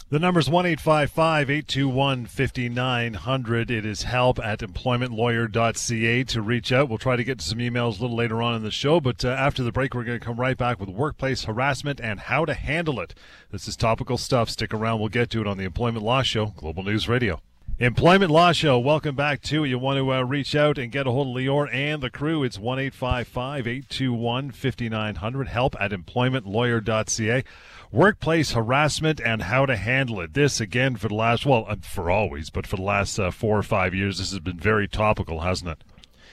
The 0.08 0.18
number's 0.18 0.50
1 0.50 0.66
821 0.66 2.26
5900. 2.26 3.70
It 3.70 3.86
is 3.86 4.04
help 4.04 4.40
at 4.40 4.60
employmentlawyer.ca 4.60 6.24
to 6.24 6.42
reach 6.42 6.72
out. 6.72 6.90
We'll 6.90 6.98
try 6.98 7.16
to 7.16 7.24
get 7.24 7.40
to 7.40 7.46
some 7.46 7.60
emails 7.60 8.00
a 8.00 8.02
little 8.02 8.16
later 8.16 8.42
on 8.42 8.56
in 8.56 8.64
the 8.64 8.72
show, 8.72 9.00
but 9.00 9.24
uh, 9.24 9.30
after 9.30 9.62
the 9.62 9.72
break, 9.72 9.94
we're 9.94 10.04
going 10.04 10.20
to 10.20 10.26
come 10.26 10.40
right 10.40 10.58
back 10.58 10.80
with 10.80 10.90
workplace 10.90 11.44
harassment 11.44 12.00
and 12.02 12.22
how 12.22 12.46
to 12.46 12.56
handle 12.56 13.00
it. 13.00 13.14
This 13.52 13.68
is 13.68 13.76
topical 13.76 14.18
stuff. 14.18 14.50
Stick 14.50 14.74
around. 14.74 15.00
We'll 15.00 15.10
get 15.10 15.30
to 15.32 15.42
it 15.42 15.48
on 15.48 15.58
the 15.58 15.66
Employment 15.66 16.04
Law 16.04 16.24
Show, 16.24 16.48
Global 16.58 16.82
News 16.84 17.08
Radio. 17.08 17.42
Employment 17.78 18.30
Law 18.30 18.52
Show, 18.52 18.78
welcome 18.78 19.16
back 19.16 19.42
to 19.44 19.64
You 19.64 19.80
want 19.80 20.00
to 20.00 20.12
uh, 20.12 20.22
reach 20.24 20.54
out 20.54 20.78
and 20.78 20.92
get 20.92 21.08
a 21.08 21.12
hold 21.12 21.28
of 21.28 21.34
Lior 21.42 21.74
and 21.74 22.04
the 22.04 22.10
crew. 22.10 22.44
It's 22.44 22.60
1 22.60 22.78
821 22.78 24.52
5900. 24.52 25.48
Help 25.48 25.76
at 25.80 25.92
employmentlawyer.ca 25.92 27.44
workplace 27.92 28.52
harassment 28.52 29.20
and 29.20 29.44
how 29.44 29.66
to 29.66 29.76
handle 29.76 30.20
it. 30.22 30.34
This, 30.34 30.60
again, 30.60 30.96
for 30.96 31.08
the 31.08 31.16
last, 31.16 31.46
well, 31.46 31.66
uh, 31.68 31.78
for 31.82 32.10
always, 32.10 32.50
but 32.50 32.68
for 32.68 32.76
the 32.76 32.82
last 32.82 33.20
uh, 33.20 33.32
four 33.32 33.58
or 33.58 33.64
five 33.64 33.94
years, 33.94 34.18
this 34.18 34.32
has 34.32 34.40
been 34.40 34.60
very 34.60 34.88
topical, 34.88 35.42
hasn't 35.42 35.72
it? 35.72 35.84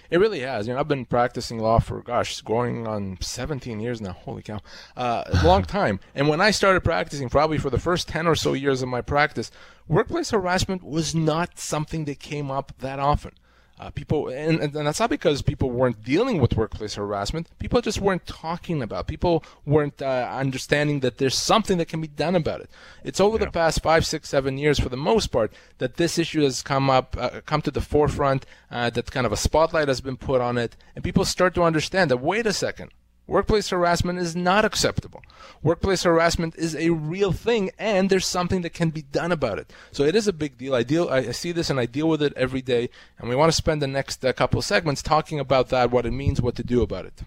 It 0.08 0.18
really 0.18 0.40
has. 0.40 0.68
You 0.68 0.74
know, 0.74 0.80
I've 0.80 0.88
been 0.88 1.04
practicing 1.04 1.58
law 1.58 1.80
for 1.80 2.00
gosh, 2.02 2.40
going 2.42 2.86
on 2.86 3.18
17 3.20 3.80
years 3.80 4.00
now. 4.00 4.12
Holy 4.12 4.42
cow, 4.42 4.60
uh, 4.96 5.24
a 5.26 5.44
long 5.44 5.62
time. 5.64 5.98
And 6.14 6.28
when 6.28 6.40
I 6.40 6.52
started 6.52 6.84
practicing, 6.84 7.28
probably 7.28 7.58
for 7.58 7.70
the 7.70 7.78
first 7.78 8.08
10 8.08 8.26
or 8.26 8.36
so 8.36 8.52
years 8.52 8.82
of 8.82 8.88
my 8.88 9.00
practice, 9.00 9.50
workplace 9.88 10.30
harassment 10.30 10.84
was 10.84 11.14
not 11.14 11.58
something 11.58 12.04
that 12.04 12.20
came 12.20 12.50
up 12.50 12.72
that 12.78 13.00
often. 13.00 13.32
Uh, 13.78 13.90
people, 13.90 14.28
and, 14.28 14.58
and, 14.58 14.72
that's 14.72 15.00
not 15.00 15.10
because 15.10 15.42
people 15.42 15.70
weren't 15.70 16.02
dealing 16.02 16.40
with 16.40 16.56
workplace 16.56 16.94
harassment. 16.94 17.46
People 17.58 17.82
just 17.82 18.00
weren't 18.00 18.26
talking 18.26 18.82
about. 18.82 19.06
People 19.06 19.44
weren't 19.66 20.00
uh, 20.00 20.30
understanding 20.32 21.00
that 21.00 21.18
there's 21.18 21.36
something 21.36 21.76
that 21.76 21.86
can 21.86 22.00
be 22.00 22.08
done 22.08 22.34
about 22.34 22.62
it. 22.62 22.70
It's 23.04 23.20
over 23.20 23.38
yeah. 23.38 23.44
the 23.44 23.50
past 23.50 23.82
five, 23.82 24.06
six, 24.06 24.30
seven 24.30 24.56
years, 24.56 24.80
for 24.80 24.88
the 24.88 24.96
most 24.96 25.26
part, 25.26 25.52
that 25.76 25.98
this 25.98 26.18
issue 26.18 26.42
has 26.42 26.62
come 26.62 26.88
up, 26.88 27.16
uh, 27.18 27.42
come 27.44 27.60
to 27.62 27.70
the 27.70 27.82
forefront. 27.82 28.46
Uh, 28.70 28.88
that 28.88 29.10
kind 29.10 29.26
of 29.26 29.32
a 29.32 29.36
spotlight 29.36 29.88
has 29.88 30.00
been 30.00 30.16
put 30.16 30.40
on 30.40 30.56
it, 30.56 30.74
and 30.94 31.04
people 31.04 31.26
start 31.26 31.54
to 31.54 31.62
understand 31.62 32.10
that. 32.10 32.16
Wait 32.16 32.46
a 32.46 32.54
second. 32.54 32.90
Workplace 33.26 33.70
harassment 33.70 34.20
is 34.20 34.36
not 34.36 34.64
acceptable. 34.64 35.22
Workplace 35.62 36.04
harassment 36.04 36.54
is 36.56 36.76
a 36.76 36.90
real 36.90 37.32
thing, 37.32 37.70
and 37.76 38.08
there's 38.08 38.26
something 38.26 38.62
that 38.62 38.72
can 38.72 38.90
be 38.90 39.02
done 39.02 39.32
about 39.32 39.58
it. 39.58 39.72
So 39.90 40.04
it 40.04 40.14
is 40.14 40.28
a 40.28 40.32
big 40.32 40.56
deal. 40.56 40.74
I 40.74 40.84
deal, 40.84 41.08
I 41.08 41.32
see 41.32 41.50
this, 41.50 41.68
and 41.68 41.80
I 41.80 41.86
deal 41.86 42.08
with 42.08 42.22
it 42.22 42.32
every 42.36 42.62
day. 42.62 42.88
And 43.18 43.28
we 43.28 43.34
want 43.34 43.50
to 43.50 43.56
spend 43.56 43.82
the 43.82 43.88
next 43.88 44.24
uh, 44.24 44.32
couple 44.32 44.58
of 44.60 44.64
segments 44.64 45.02
talking 45.02 45.40
about 45.40 45.70
that, 45.70 45.90
what 45.90 46.06
it 46.06 46.12
means, 46.12 46.40
what 46.40 46.54
to 46.56 46.62
do 46.62 46.82
about 46.82 47.04
it. 47.04 47.22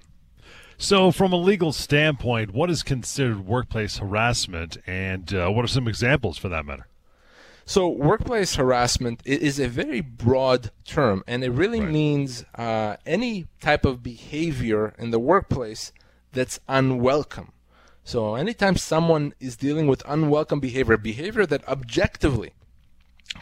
So, 0.77 1.11
from 1.11 1.33
a 1.33 1.35
legal 1.35 1.73
standpoint, 1.73 2.53
what 2.53 2.69
is 2.69 2.83
considered 2.83 3.45
workplace 3.45 3.97
harassment, 3.97 4.77
and 4.87 5.33
uh, 5.33 5.49
what 5.49 5.65
are 5.65 5.67
some 5.67 5.89
examples 5.89 6.37
for 6.37 6.47
that 6.47 6.65
matter? 6.65 6.87
So, 7.69 7.87
workplace 7.87 8.55
harassment 8.55 9.21
is 9.25 9.59
a 9.59 9.67
very 9.67 10.01
broad 10.01 10.71
term, 10.85 11.23
and 11.27 11.43
it 11.43 11.51
really 11.51 11.81
right. 11.81 11.91
means 11.91 12.43
uh, 12.55 12.95
any 13.05 13.45
type 13.61 13.85
of 13.85 14.01
behavior 14.01 14.95
in 14.97 15.11
the 15.11 15.19
workplace 15.19 15.93
that's 16.31 16.59
unwelcome. 16.67 17.51
So, 18.03 18.33
anytime 18.33 18.75
someone 18.75 19.35
is 19.39 19.55
dealing 19.55 19.85
with 19.85 20.01
unwelcome 20.07 20.59
behavior, 20.59 20.97
behavior 20.97 21.45
that 21.45 21.67
objectively 21.67 22.53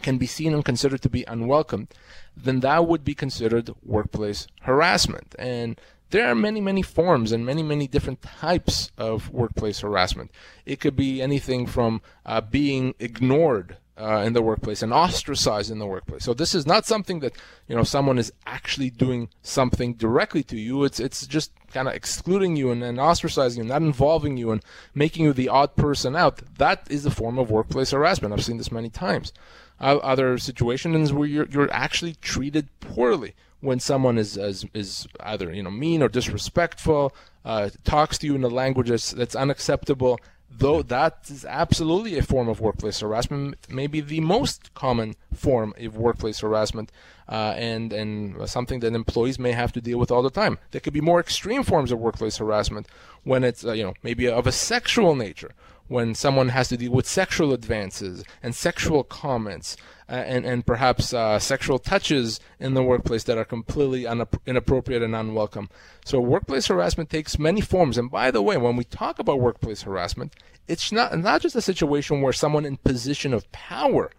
can 0.02 0.18
be 0.18 0.26
seen 0.26 0.52
and 0.52 0.62
considered 0.62 1.00
to 1.00 1.08
be 1.08 1.24
unwelcome, 1.26 1.88
then 2.36 2.60
that 2.60 2.86
would 2.86 3.04
be 3.04 3.14
considered 3.14 3.70
workplace 3.82 4.46
harassment. 4.60 5.36
And 5.38 5.80
there 6.10 6.28
are 6.28 6.34
many, 6.34 6.60
many 6.60 6.82
forms 6.82 7.32
and 7.32 7.46
many, 7.46 7.62
many 7.62 7.86
different 7.86 8.20
types 8.20 8.92
of 8.98 9.30
workplace 9.30 9.80
harassment. 9.80 10.30
It 10.66 10.80
could 10.80 10.96
be 10.96 11.22
anything 11.22 11.66
from 11.66 12.02
uh, 12.26 12.42
being 12.42 12.94
ignored 12.98 13.78
uh, 13.98 14.22
in 14.24 14.32
the 14.32 14.42
workplace 14.42 14.82
and 14.82 14.92
ostracized 14.92 15.70
in 15.70 15.78
the 15.78 15.86
workplace. 15.86 16.24
So 16.24 16.34
this 16.34 16.54
is 16.54 16.66
not 16.66 16.86
something 16.86 17.20
that 17.20 17.34
you 17.66 17.74
know 17.74 17.82
someone 17.82 18.18
is 18.18 18.32
actually 18.46 18.90
doing 18.90 19.28
something 19.42 19.94
directly 19.94 20.42
to 20.44 20.56
you. 20.56 20.84
It's 20.84 21.00
it's 21.00 21.26
just 21.26 21.50
kind 21.72 21.88
of 21.88 21.94
excluding 21.94 22.56
you 22.56 22.70
and, 22.70 22.82
and 22.82 22.98
ostracizing 22.98 23.58
you, 23.58 23.64
not 23.64 23.82
involving 23.82 24.36
you 24.36 24.50
and 24.52 24.62
making 24.94 25.24
you 25.24 25.32
the 25.32 25.48
odd 25.48 25.76
person 25.76 26.14
out. 26.14 26.40
That 26.58 26.86
is 26.90 27.04
a 27.04 27.10
form 27.10 27.38
of 27.38 27.50
workplace 27.50 27.90
harassment. 27.90 28.32
I've 28.32 28.44
seen 28.44 28.58
this 28.58 28.72
many 28.72 28.90
times. 28.90 29.32
Uh, 29.80 29.98
other 29.98 30.38
situations 30.38 31.12
where 31.12 31.28
you're 31.28 31.48
you're 31.48 31.72
actually 31.72 32.14
treated 32.14 32.68
poorly, 32.80 33.34
when 33.60 33.80
someone 33.80 34.18
is 34.18 34.36
is, 34.36 34.64
is 34.74 35.08
either 35.20 35.52
you 35.52 35.62
know 35.62 35.70
mean 35.70 36.02
or 36.02 36.08
disrespectful, 36.08 37.14
uh, 37.44 37.70
talks 37.84 38.18
to 38.18 38.26
you 38.26 38.34
in 38.34 38.44
a 38.44 38.48
language 38.48 38.88
that's, 38.90 39.12
that's 39.12 39.34
unacceptable, 39.34 40.20
though 40.50 40.82
that 40.82 41.26
is 41.28 41.44
absolutely 41.44 42.18
a 42.18 42.22
form 42.22 42.48
of 42.48 42.60
workplace 42.60 43.00
harassment, 43.00 43.56
maybe 43.68 44.00
the 44.00 44.20
most 44.20 44.72
common 44.74 45.14
form 45.34 45.74
of 45.78 45.96
workplace 45.96 46.40
harassment, 46.40 46.90
uh, 47.28 47.54
and 47.56 47.92
and 47.92 48.48
something 48.48 48.80
that 48.80 48.94
employees 48.94 49.38
may 49.38 49.52
have 49.52 49.72
to 49.72 49.80
deal 49.80 49.98
with 49.98 50.10
all 50.10 50.22
the 50.22 50.30
time. 50.30 50.58
There 50.70 50.80
could 50.80 50.94
be 50.94 51.00
more 51.00 51.20
extreme 51.20 51.62
forms 51.62 51.92
of 51.92 51.98
workplace 51.98 52.38
harassment 52.38 52.88
when 53.24 53.44
it's 53.44 53.64
uh, 53.64 53.72
you 53.72 53.84
know 53.84 53.94
maybe 54.02 54.28
of 54.28 54.46
a 54.46 54.52
sexual 54.52 55.14
nature, 55.14 55.52
when 55.88 56.14
someone 56.14 56.50
has 56.50 56.68
to 56.68 56.76
deal 56.76 56.92
with 56.92 57.06
sexual 57.06 57.52
advances 57.52 58.24
and 58.42 58.54
sexual 58.54 59.04
comments 59.04 59.76
and, 60.08 60.46
and 60.46 60.64
perhaps 60.64 61.12
uh, 61.12 61.38
sexual 61.38 61.78
touches 61.78 62.40
in 62.58 62.74
the 62.74 62.82
workplace 62.82 63.24
that 63.24 63.38
are 63.38 63.44
completely 63.44 64.06
inappropriate 64.46 65.02
and 65.02 65.14
unwelcome. 65.14 65.68
So 66.04 66.18
workplace 66.20 66.66
harassment 66.66 67.10
takes 67.10 67.38
many 67.38 67.60
forms. 67.60 67.98
And 67.98 68.10
by 68.10 68.30
the 68.30 68.42
way, 68.42 68.56
when 68.56 68.76
we 68.76 68.84
talk 68.84 69.18
about 69.18 69.40
workplace 69.40 69.82
harassment, 69.82 70.34
it's 70.66 70.90
not, 70.90 71.18
not 71.18 71.42
just 71.42 71.56
a 71.56 71.62
situation 71.62 72.22
where 72.22 72.32
someone 72.32 72.64
in 72.64 72.78
position 72.78 73.34
of 73.34 73.50
power 73.52 74.10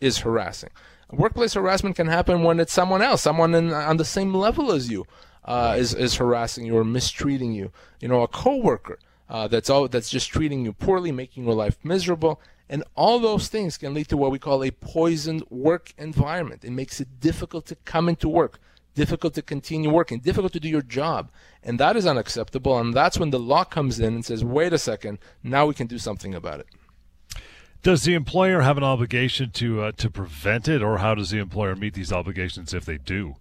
is 0.00 0.18
harassing. 0.18 0.70
Workplace 1.10 1.54
harassment 1.54 1.96
can 1.96 2.08
happen 2.08 2.42
when 2.42 2.60
it's 2.60 2.72
someone 2.72 3.00
else, 3.00 3.22
someone 3.22 3.54
in, 3.54 3.72
on 3.72 3.96
the 3.96 4.04
same 4.04 4.34
level 4.34 4.72
as 4.72 4.90
you. 4.90 5.06
Uh, 5.44 5.76
is 5.78 5.94
is 5.94 6.16
harassing 6.16 6.66
you 6.66 6.76
or 6.76 6.84
mistreating 6.84 7.54
you. 7.54 7.72
You 8.00 8.08
know, 8.08 8.20
a 8.20 8.28
coworker 8.28 8.98
uh, 9.30 9.48
that's 9.48 9.70
all 9.70 9.88
that's 9.88 10.10
just 10.10 10.28
treating 10.28 10.64
you 10.64 10.74
poorly, 10.74 11.10
making 11.10 11.44
your 11.44 11.54
life 11.54 11.78
miserable, 11.82 12.38
and 12.68 12.84
all 12.94 13.18
those 13.18 13.48
things 13.48 13.78
can 13.78 13.94
lead 13.94 14.08
to 14.08 14.16
what 14.16 14.30
we 14.30 14.38
call 14.38 14.62
a 14.62 14.70
poisoned 14.70 15.42
work 15.50 15.94
environment. 15.98 16.64
It 16.64 16.72
makes 16.72 17.00
it 17.00 17.20
difficult 17.20 17.66
to 17.66 17.76
come 17.76 18.08
into 18.08 18.28
work, 18.28 18.60
difficult 18.94 19.34
to 19.34 19.42
continue 19.42 19.90
working, 19.90 20.20
difficult 20.20 20.52
to 20.52 20.60
do 20.60 20.68
your 20.68 20.82
job, 20.82 21.30
and 21.62 21.80
that 21.80 21.96
is 21.96 22.06
unacceptable. 22.06 22.78
And 22.78 22.94
that's 22.94 23.18
when 23.18 23.30
the 23.30 23.38
law 23.38 23.64
comes 23.64 23.98
in 24.00 24.14
and 24.14 24.24
says, 24.24 24.44
"Wait 24.44 24.72
a 24.72 24.78
second, 24.78 25.18
now 25.42 25.66
we 25.66 25.74
can 25.74 25.86
do 25.86 25.98
something 25.98 26.34
about 26.34 26.60
it." 26.60 26.66
Does 27.82 28.02
the 28.02 28.14
employer 28.14 28.62
have 28.62 28.76
an 28.76 28.84
obligation 28.84 29.50
to 29.52 29.82
uh, 29.82 29.92
to 29.92 30.10
prevent 30.10 30.68
it, 30.68 30.82
or 30.82 30.98
how 30.98 31.14
does 31.14 31.30
the 31.30 31.38
employer 31.38 31.76
meet 31.76 31.94
these 31.94 32.12
obligations 32.12 32.74
if 32.74 32.84
they 32.84 32.98
do? 32.98 33.36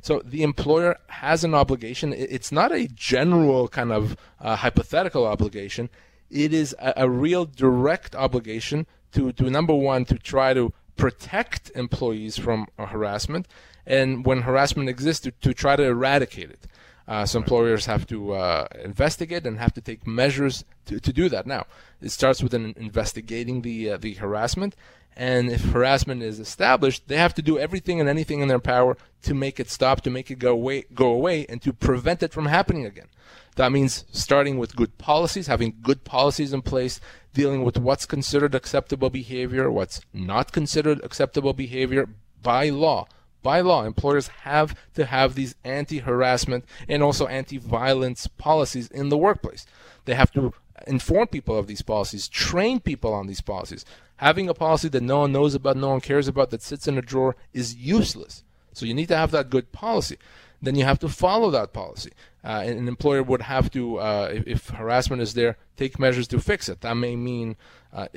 So 0.00 0.20
the 0.22 0.42
employer 0.42 0.98
has 1.08 1.44
an 1.44 1.54
obligation. 1.54 2.12
It's 2.12 2.52
not 2.52 2.72
a 2.72 2.88
general 2.88 3.68
kind 3.68 3.90
of 3.90 4.18
uh, 4.38 4.56
hypothetical 4.56 5.26
obligation. 5.26 5.88
It 6.30 6.52
is 6.52 6.74
a, 6.78 6.94
a 6.96 7.08
real 7.10 7.44
direct 7.44 8.14
obligation 8.14 8.86
to, 9.12 9.32
to 9.32 9.50
number 9.50 9.74
one, 9.74 10.04
to 10.06 10.18
try 10.18 10.54
to 10.54 10.72
protect 10.96 11.70
employees 11.74 12.36
from 12.36 12.66
harassment, 12.78 13.46
and 13.86 14.24
when 14.24 14.42
harassment 14.42 14.88
exists, 14.88 15.22
to, 15.24 15.30
to 15.30 15.52
try 15.52 15.76
to 15.76 15.84
eradicate 15.84 16.50
it. 16.50 16.66
Uh, 17.06 17.26
so 17.26 17.38
employers 17.38 17.84
have 17.84 18.06
to 18.06 18.32
uh, 18.32 18.66
investigate 18.82 19.46
and 19.46 19.58
have 19.58 19.74
to 19.74 19.80
take 19.80 20.06
measures 20.06 20.64
to, 20.86 20.98
to 20.98 21.12
do 21.12 21.28
that. 21.28 21.46
Now, 21.46 21.66
it 22.00 22.10
starts 22.10 22.42
with 22.42 22.54
an 22.54 22.74
investigating 22.78 23.60
the 23.60 23.90
uh, 23.90 23.96
the 23.98 24.14
harassment, 24.14 24.74
and 25.14 25.50
if 25.50 25.62
harassment 25.64 26.22
is 26.22 26.40
established, 26.40 27.06
they 27.08 27.18
have 27.18 27.34
to 27.34 27.42
do 27.42 27.58
everything 27.58 28.00
and 28.00 28.08
anything 28.08 28.40
in 28.40 28.48
their 28.48 28.58
power 28.58 28.96
to 29.22 29.34
make 29.34 29.60
it 29.60 29.70
stop, 29.70 30.00
to 30.00 30.10
make 30.10 30.30
it 30.30 30.38
go 30.38 30.52
away, 30.52 30.86
go 30.94 31.12
away, 31.12 31.44
and 31.48 31.60
to 31.62 31.72
prevent 31.74 32.22
it 32.22 32.32
from 32.32 32.46
happening 32.46 32.86
again. 32.86 33.08
That 33.56 33.72
means 33.72 34.04
starting 34.10 34.58
with 34.58 34.76
good 34.76 34.98
policies, 34.98 35.46
having 35.46 35.76
good 35.82 36.04
policies 36.04 36.52
in 36.52 36.62
place, 36.62 37.00
dealing 37.32 37.62
with 37.62 37.78
what's 37.78 38.06
considered 38.06 38.54
acceptable 38.54 39.10
behavior, 39.10 39.70
what's 39.70 40.00
not 40.12 40.52
considered 40.52 41.00
acceptable 41.04 41.52
behavior 41.52 42.08
by 42.42 42.70
law. 42.70 43.06
By 43.42 43.60
law, 43.60 43.84
employers 43.84 44.28
have 44.28 44.74
to 44.94 45.04
have 45.04 45.34
these 45.34 45.54
anti 45.64 45.98
harassment 45.98 46.64
and 46.88 47.02
also 47.02 47.26
anti 47.26 47.58
violence 47.58 48.26
policies 48.26 48.88
in 48.88 49.10
the 49.10 49.18
workplace. 49.18 49.66
They 50.06 50.14
have 50.14 50.32
to 50.32 50.54
inform 50.86 51.28
people 51.28 51.56
of 51.56 51.66
these 51.66 51.82
policies, 51.82 52.26
train 52.26 52.80
people 52.80 53.12
on 53.12 53.26
these 53.26 53.42
policies. 53.42 53.84
Having 54.16 54.48
a 54.48 54.54
policy 54.54 54.88
that 54.88 55.02
no 55.02 55.20
one 55.20 55.32
knows 55.32 55.54
about, 55.54 55.76
no 55.76 55.90
one 55.90 56.00
cares 56.00 56.26
about, 56.26 56.50
that 56.50 56.62
sits 56.62 56.88
in 56.88 56.96
a 56.96 57.02
drawer 57.02 57.36
is 57.52 57.74
useless. 57.76 58.42
So 58.72 58.86
you 58.86 58.94
need 58.94 59.08
to 59.08 59.16
have 59.16 59.30
that 59.32 59.50
good 59.50 59.72
policy. 59.72 60.18
Then 60.64 60.76
you 60.76 60.84
have 60.84 60.98
to 61.00 61.08
follow 61.08 61.50
that 61.50 61.72
policy. 61.72 62.12
Uh, 62.42 62.62
an 62.64 62.88
employer 62.88 63.22
would 63.22 63.42
have 63.42 63.70
to, 63.70 63.98
uh, 63.98 64.30
if, 64.32 64.46
if, 64.46 64.68
harassment 64.68 65.22
is 65.22 65.34
there, 65.34 65.56
take 65.76 65.98
measures 65.98 66.28
to 66.28 66.40
fix 66.40 66.68
it. 66.68 66.80
That 66.80 66.94
may 66.94 67.16
mean 67.16 67.56
uh, 67.92 68.08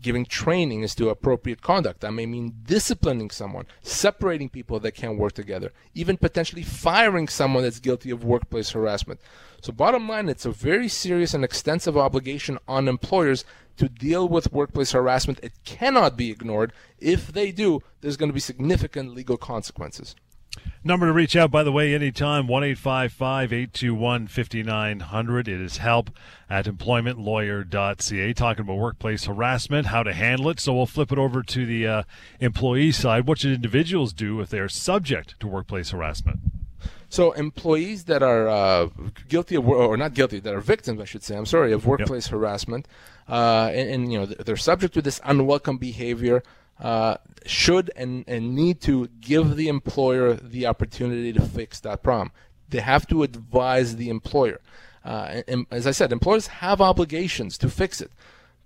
giving 0.00 0.24
training 0.24 0.84
as 0.84 0.94
to 0.96 1.08
appropriate 1.08 1.62
conduct. 1.62 2.00
That 2.00 2.12
may 2.12 2.26
mean 2.26 2.54
disciplining 2.64 3.30
someone, 3.30 3.66
separating 3.82 4.48
people 4.48 4.78
that 4.80 4.92
can't 4.92 5.18
work 5.18 5.32
together, 5.32 5.72
even 5.94 6.16
potentially 6.16 6.62
firing 6.62 7.28
someone 7.28 7.62
that's 7.62 7.80
guilty 7.80 8.10
of 8.10 8.24
workplace 8.24 8.70
harassment. 8.70 9.20
So, 9.62 9.72
bottom 9.72 10.08
line, 10.08 10.28
it's 10.28 10.46
a 10.46 10.52
very 10.52 10.88
serious 10.88 11.34
and 11.34 11.44
extensive 11.44 11.96
obligation 11.96 12.58
on 12.68 12.88
employers 12.88 13.44
to 13.76 13.88
deal 13.88 14.28
with 14.28 14.52
workplace 14.52 14.92
harassment. 14.92 15.40
It 15.42 15.52
cannot 15.64 16.16
be 16.16 16.30
ignored. 16.30 16.72
If 16.98 17.32
they 17.32 17.52
do, 17.52 17.82
there's 18.00 18.16
going 18.16 18.28
to 18.28 18.34
be 18.34 18.40
significant 18.40 19.14
legal 19.14 19.36
consequences. 19.36 20.14
Number 20.82 21.06
to 21.06 21.12
reach 21.12 21.36
out, 21.36 21.50
by 21.50 21.62
the 21.62 21.72
way, 21.72 21.94
anytime, 21.94 22.46
1 22.46 22.64
821 22.64 24.26
5900. 24.26 25.48
It 25.48 25.60
is 25.60 25.76
help 25.76 26.10
at 26.48 26.64
employmentlawyer.ca, 26.64 28.32
talking 28.32 28.62
about 28.62 28.78
workplace 28.78 29.24
harassment, 29.26 29.88
how 29.88 30.02
to 30.02 30.14
handle 30.14 30.48
it. 30.48 30.58
So 30.58 30.72
we'll 30.72 30.86
flip 30.86 31.12
it 31.12 31.18
over 31.18 31.42
to 31.42 31.66
the 31.66 31.86
uh, 31.86 32.02
employee 32.40 32.92
side. 32.92 33.26
What 33.26 33.40
should 33.40 33.52
individuals 33.52 34.14
do 34.14 34.40
if 34.40 34.48
they 34.48 34.58
are 34.58 34.70
subject 34.70 35.38
to 35.40 35.46
workplace 35.46 35.90
harassment? 35.90 36.40
So 37.10 37.32
employees 37.32 38.04
that 38.04 38.22
are 38.22 38.48
uh, 38.48 38.88
guilty 39.28 39.56
of, 39.56 39.68
or 39.68 39.96
not 39.96 40.14
guilty, 40.14 40.38
that 40.38 40.54
are 40.54 40.60
victims, 40.60 41.00
I 41.00 41.04
should 41.04 41.24
say, 41.24 41.36
I'm 41.36 41.44
sorry, 41.44 41.72
of 41.72 41.84
workplace 41.84 42.26
yep. 42.26 42.32
harassment, 42.32 42.86
uh, 43.28 43.68
and, 43.74 43.90
and, 43.90 44.12
you 44.12 44.18
know 44.18 44.26
they're 44.26 44.56
subject 44.56 44.94
to 44.94 45.02
this 45.02 45.20
unwelcome 45.24 45.78
behavior. 45.78 46.42
Uh, 46.80 47.16
should 47.44 47.90
and, 47.94 48.24
and 48.26 48.54
need 48.54 48.80
to 48.80 49.08
give 49.20 49.56
the 49.56 49.68
employer 49.68 50.34
the 50.34 50.66
opportunity 50.66 51.32
to 51.32 51.42
fix 51.42 51.80
that 51.80 52.02
problem. 52.02 52.32
They 52.70 52.80
have 52.80 53.06
to 53.08 53.22
advise 53.22 53.96
the 53.96 54.08
employer. 54.08 54.60
Uh, 55.04 55.42
and, 55.46 55.66
as 55.70 55.86
I 55.86 55.90
said, 55.90 56.12
employers 56.12 56.46
have 56.46 56.80
obligations 56.80 57.58
to 57.58 57.68
fix 57.68 58.00
it, 58.00 58.10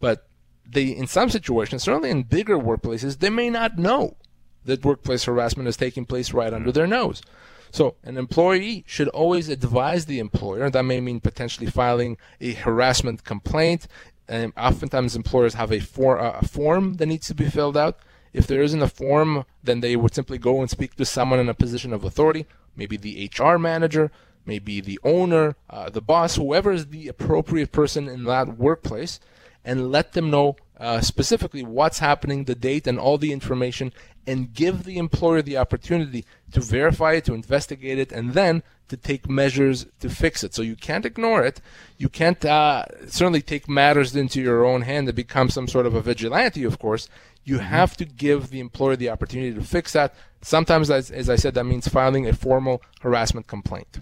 but 0.01 0.27
they, 0.69 0.85
in 0.85 1.07
some 1.07 1.31
situations, 1.31 1.83
certainly 1.83 2.11
in 2.11 2.23
bigger 2.23 2.59
workplaces, 2.59 3.19
they 3.19 3.31
may 3.31 3.51
not 3.51 3.79
know 3.79 4.17
that 4.65 4.85
workplace 4.85 5.25
harassment 5.25 5.69
is 5.69 5.77
taking 5.77 6.05
place 6.05 6.33
right 6.33 6.53
under 6.53 6.73
their 6.73 6.87
nose. 6.87 7.23
So 7.71 7.97
an 8.05 8.17
employee 8.17 8.85
should 8.87 9.09
always 9.09 9.49
advise 9.49 10.07
the 10.07 10.21
employer. 10.21 10.71
That 10.71 10.85
may 10.85 11.01
mean 11.01 11.21
potentially 11.21 11.69
filing 11.69 12.17
a 12.41 12.53
harassment 12.53 13.25
complaint. 13.25 13.89
And 14.29 14.53
oftentimes 14.57 15.15
employers 15.17 15.55
have 15.55 15.71
a, 15.71 15.81
for, 15.81 16.19
uh, 16.19 16.39
a 16.41 16.49
form 16.49 16.95
that 16.95 17.07
needs 17.07 17.27
to 17.29 17.35
be 17.35 17.49
filled 17.49 17.77
out. 17.77 17.99
If 18.33 18.47
there 18.47 18.63
isn't 18.63 18.83
a 18.83 18.89
form, 18.89 19.45
then 19.63 19.81
they 19.81 19.97
would 19.97 20.15
simply 20.15 20.39
go 20.39 20.61
and 20.61 20.71
speak 20.71 20.95
to 20.97 21.05
someone 21.05 21.39
in 21.39 21.49
a 21.49 21.55
position 21.55 21.93
of 21.93 22.05
authority, 22.05 22.47
maybe 22.75 22.97
the 22.97 23.31
HR 23.39 23.59
manager, 23.59 24.11
maybe 24.45 24.81
the 24.81 24.99
owner, 25.05 25.57
uh, 25.71 25.91
the 25.91 26.01
boss, 26.01 26.37
whoever 26.37 26.73
is 26.73 26.87
the 26.87 27.09
appropriate 27.09 27.71
person 27.71 28.09
in 28.09 28.25
that 28.25 28.59
workplace, 28.59 29.21
and 29.65 29.93
let 29.93 30.13
them 30.13 30.31
know 30.31 30.57
uh, 30.79 31.01
specifically 31.01 31.63
what's 31.63 31.99
happening, 31.99 32.45
the 32.45 32.55
date, 32.55 32.87
and 32.87 32.99
all 32.99 33.19
the 33.19 33.33
information, 33.33 33.93
and 34.27 34.53
give 34.53 34.85
the 34.85 34.99
employer 34.99 35.43
the 35.43 35.57
opportunity 35.57 36.25
to 36.53 36.61
verify 36.61 37.13
it, 37.13 37.25
to 37.25 37.35
investigate 37.35 37.99
it, 37.99 38.11
and 38.11 38.35
then 38.35 38.63
to 38.89 38.97
take 38.97 39.29
measures 39.29 39.87
to 40.01 40.09
fix 40.09 40.45
it. 40.45 40.55
So 40.55 40.63
you 40.63 40.77
can't 40.77 41.07
ignore 41.07 41.45
it. 41.45 41.61
You 41.97 42.09
can't 42.09 42.45
uh, 42.45 42.85
certainly 43.07 43.43
take 43.43 43.69
matters 43.69 44.15
into 44.15 44.41
your 44.41 44.65
own 44.65 44.83
hand 44.83 45.09
and 45.09 45.17
become 45.17 45.49
some 45.49 45.69
sort 45.69 45.87
of 45.87 45.95
a 45.95 46.03
vigilante, 46.03 46.65
of 46.65 46.79
course. 46.79 47.09
You 47.45 47.57
mm-hmm. 47.57 47.67
have 47.67 47.97
to 47.99 48.05
give 48.05 48.51
the 48.51 48.61
employer 48.61 48.97
the 48.97 49.11
opportunity 49.11 49.55
to 49.55 49.63
fix 49.63 49.93
that. 49.93 50.15
Sometimes, 50.43 50.91
as, 50.91 51.11
as 51.11 51.31
I 51.31 51.37
said, 51.37 51.55
that 51.55 51.65
means 51.65 51.89
filing 51.89 52.27
a 52.27 52.33
formal 52.33 52.83
harassment 53.01 53.47
complaint. 53.47 54.01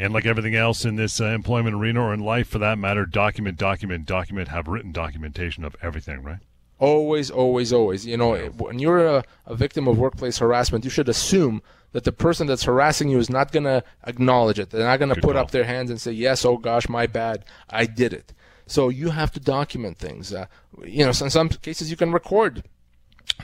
And 0.00 0.14
like 0.14 0.24
everything 0.24 0.54
else 0.54 0.86
in 0.86 0.96
this 0.96 1.20
uh, 1.20 1.26
employment 1.26 1.76
arena 1.76 2.00
or 2.00 2.14
in 2.14 2.20
life 2.20 2.48
for 2.48 2.58
that 2.58 2.78
matter, 2.78 3.04
document, 3.04 3.58
document, 3.58 4.06
document, 4.06 4.48
have 4.48 4.66
written 4.66 4.92
documentation 4.92 5.62
of 5.62 5.76
everything, 5.82 6.22
right? 6.22 6.38
Always, 6.78 7.30
always, 7.30 7.70
always. 7.70 8.06
You 8.06 8.16
know, 8.16 8.34
when 8.56 8.78
you're 8.78 9.06
a, 9.06 9.24
a 9.44 9.54
victim 9.54 9.86
of 9.86 9.98
workplace 9.98 10.38
harassment, 10.38 10.84
you 10.84 10.90
should 10.90 11.10
assume 11.10 11.60
that 11.92 12.04
the 12.04 12.12
person 12.12 12.46
that's 12.46 12.62
harassing 12.62 13.10
you 13.10 13.18
is 13.18 13.28
not 13.28 13.52
going 13.52 13.64
to 13.64 13.84
acknowledge 14.06 14.58
it. 14.58 14.70
They're 14.70 14.86
not 14.86 15.00
going 15.00 15.14
to 15.14 15.20
put 15.20 15.34
call. 15.34 15.42
up 15.42 15.50
their 15.50 15.64
hands 15.64 15.90
and 15.90 16.00
say, 16.00 16.12
"Yes, 16.12 16.46
oh 16.46 16.56
gosh, 16.56 16.88
my 16.88 17.06
bad, 17.06 17.44
I 17.68 17.84
did 17.84 18.14
it." 18.14 18.32
So 18.66 18.88
you 18.88 19.10
have 19.10 19.32
to 19.32 19.40
document 19.40 19.98
things. 19.98 20.32
Uh, 20.32 20.46
you 20.82 21.00
know, 21.00 21.08
in 21.08 21.14
some 21.28 21.50
cases 21.50 21.90
you 21.90 21.98
can 21.98 22.10
record 22.10 22.62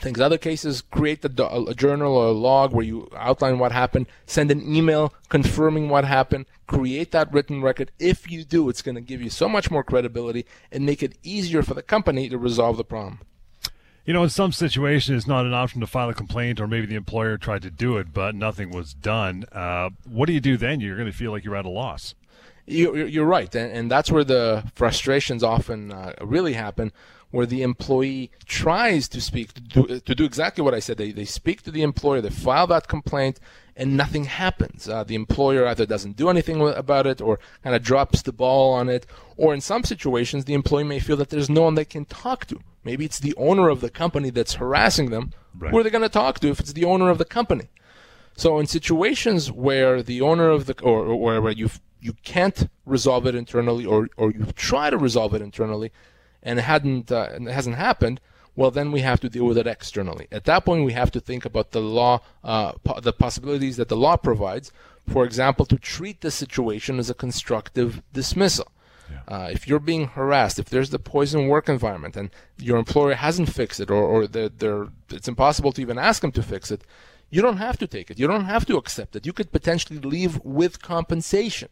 things. 0.01 0.21
Other 0.21 0.39
cases, 0.39 0.83
create 0.83 1.25
a, 1.25 1.55
a 1.69 1.75
journal 1.75 2.17
or 2.17 2.27
a 2.27 2.33
log 2.33 2.73
where 2.73 2.85
you 2.85 3.09
outline 3.17 3.59
what 3.59 3.73
happened, 3.73 4.07
send 4.27 4.51
an 4.51 4.63
email 4.75 5.13
confirming 5.29 5.89
what 5.89 6.05
happened, 6.05 6.47
create 6.67 7.13
that 7.13 7.33
written 7.33 7.63
record. 7.63 7.91
If 7.99 8.31
you 8.31 8.45
do, 8.45 8.69
it's 8.69 8.83
going 8.83 8.95
to 8.95 9.01
give 9.01 9.23
you 9.23 9.31
so 9.31 9.49
much 9.49 9.71
more 9.71 9.85
credibility 9.85 10.47
and 10.71 10.87
make 10.87 11.03
it 11.03 11.17
easier 11.23 11.63
for 11.63 11.75
the 11.75 11.83
company 11.83 12.29
to 12.29 12.39
resolve 12.39 12.77
the 12.77 12.85
problem. 12.85 13.21
You 14.05 14.13
know, 14.13 14.23
in 14.23 14.31
some 14.31 14.53
situations, 14.53 15.17
it's 15.19 15.27
not 15.27 15.47
an 15.47 15.53
option 15.53 15.81
to 15.81 15.87
file 15.87 16.09
a 16.09 16.15
complaint, 16.15 16.61
or 16.61 16.69
maybe 16.69 16.87
the 16.87 16.95
employer 16.95 17.37
tried 17.39 17.63
to 17.63 17.71
do 17.71 17.97
it, 17.97 18.13
but 18.13 18.37
nothing 18.37 18.71
was 18.71 18.95
done. 18.95 19.45
Uh, 19.51 19.91
what 20.09 20.27
do 20.27 20.33
you 20.33 20.41
do 20.41 20.57
then? 20.57 20.81
You're 20.81 20.97
going 20.97 21.11
to 21.11 21.17
feel 21.17 21.33
like 21.33 21.45
you're 21.45 21.57
at 21.57 21.65
a 21.65 21.71
loss. 21.71 22.15
You, 22.67 23.23
are 23.23 23.27
right, 23.27 23.55
and, 23.55 23.73
and, 23.73 23.91
that's 23.91 24.11
where 24.11 24.25
the 24.25 24.65
frustrations 24.75 25.45
often 25.45 25.93
uh, 25.93 26.15
really 26.21 26.55
happen, 26.55 26.91
where 27.31 27.47
the 27.47 27.63
employee 27.63 28.33
tries 28.45 29.09
to 29.11 29.21
speak 29.21 29.53
to 29.55 29.61
do, 29.61 30.01
to 30.01 30.15
do, 30.15 30.25
exactly 30.25 30.65
what 30.65 30.75
I 30.75 30.81
said. 30.81 30.97
They, 30.97 31.13
they 31.13 31.27
speak 31.27 31.63
to 31.63 31.71
the 31.71 31.83
employer, 31.83 32.21
they 32.21 32.31
file 32.31 32.67
that 32.67 32.89
complaint, 32.89 33.39
and 33.77 33.97
nothing 33.97 34.25
happens. 34.25 34.89
Uh, 34.89 35.05
the 35.05 35.15
employer 35.15 35.65
either 35.67 35.87
doesn't 35.87 36.17
do 36.17 36.29
anything 36.29 36.61
about 36.61 37.07
it, 37.07 37.21
or 37.21 37.39
kind 37.63 37.77
of 37.77 37.83
drops 37.83 38.23
the 38.23 38.33
ball 38.33 38.73
on 38.73 38.89
it, 38.89 39.07
or 39.37 39.55
in 39.55 39.61
some 39.61 39.85
situations, 39.85 40.45
the 40.45 40.55
employee 40.55 40.83
may 40.83 40.99
feel 40.99 41.17
that 41.19 41.31
there's 41.31 41.51
no 41.51 41.63
one 41.63 41.77
they 41.77 41.85
can 41.85 42.05
talk 42.05 42.47
to. 42.47 42.59
Maybe 42.83 43.05
it's 43.05 43.21
the 43.21 43.35
owner 43.37 43.69
of 43.69 43.81
the 43.81 43.91
company 43.91 44.31
that's 44.31 44.55
harassing 44.55 45.11
them. 45.11 45.33
Right. 45.57 45.71
Who 45.71 45.79
are 45.79 45.83
they 45.85 45.91
going 45.91 46.03
to 46.03 46.09
talk 46.09 46.41
to 46.41 46.49
if 46.49 46.59
it's 46.59 46.73
the 46.73 46.85
owner 46.85 47.11
of 47.11 47.19
the 47.19 47.25
company? 47.25 47.69
So 48.37 48.59
in 48.59 48.67
situations 48.67 49.51
where 49.51 50.03
the 50.03 50.21
owner 50.21 50.51
of 50.51 50.67
the 50.67 50.79
or, 50.83 51.07
or 51.07 51.41
where 51.41 51.53
you 51.53 51.71
you 52.07 52.15
can't 52.35 52.61
resolve 52.95 53.25
it 53.31 53.35
internally, 53.43 53.85
or 53.93 54.01
or 54.17 54.27
you 54.37 54.43
try 54.71 54.87
to 54.91 54.99
resolve 55.09 55.33
it 55.37 55.43
internally, 55.43 55.91
and 56.47 56.59
it 56.61 56.67
hadn't 56.73 57.07
uh, 57.19 57.29
and 57.35 57.43
it 57.49 57.55
hasn't 57.59 57.77
happened, 57.89 58.17
well 58.55 58.73
then 58.77 58.89
we 58.93 59.01
have 59.11 59.21
to 59.21 59.29
deal 59.29 59.47
with 59.51 59.59
it 59.63 59.67
externally. 59.77 60.27
At 60.39 60.45
that 60.45 60.65
point, 60.65 60.89
we 60.89 60.95
have 61.03 61.13
to 61.17 61.21
think 61.21 61.45
about 61.45 61.69
the 61.71 61.85
law, 62.01 62.15
uh, 62.53 62.73
po- 62.87 63.01
the 63.01 63.13
possibilities 63.25 63.77
that 63.77 63.89
the 63.89 64.03
law 64.07 64.17
provides. 64.17 64.73
For 65.15 65.25
example, 65.25 65.65
to 65.67 65.79
treat 65.79 66.21
the 66.21 66.33
situation 66.43 66.99
as 66.99 67.11
a 67.11 67.15
constructive 67.15 67.91
dismissal. 68.13 68.69
Yeah. 69.09 69.35
Uh, 69.35 69.49
if 69.57 69.69
you're 69.69 69.79
being 69.93 70.09
harassed, 70.19 70.59
if 70.59 70.69
there's 70.69 70.91
the 70.91 70.99
poison 70.99 71.47
work 71.47 71.69
environment 71.69 72.17
and 72.17 72.31
your 72.59 72.77
employer 72.77 73.15
hasn't 73.15 73.53
fixed 73.61 73.81
it, 73.85 73.89
or, 73.97 74.03
or 74.03 74.27
they're, 74.27 74.49
they're, 74.61 74.89
it's 75.11 75.29
impossible 75.29 75.73
to 75.73 75.81
even 75.81 75.97
ask 75.97 76.23
them 76.23 76.33
to 76.33 76.43
fix 76.43 76.73
it, 76.73 76.83
you 77.31 77.41
don't 77.41 77.59
have 77.59 77.79
to 77.79 77.87
take 77.87 78.11
it. 78.11 78.19
You 78.19 78.27
don't 78.27 78.47
have 78.47 78.67
to 78.67 78.77
accept 78.77 79.15
it. 79.17 79.27
You 79.27 79.33
could 79.33 79.53
potentially 79.53 80.01
leave 80.01 80.41
with 80.45 80.83
compensation. 80.83 81.69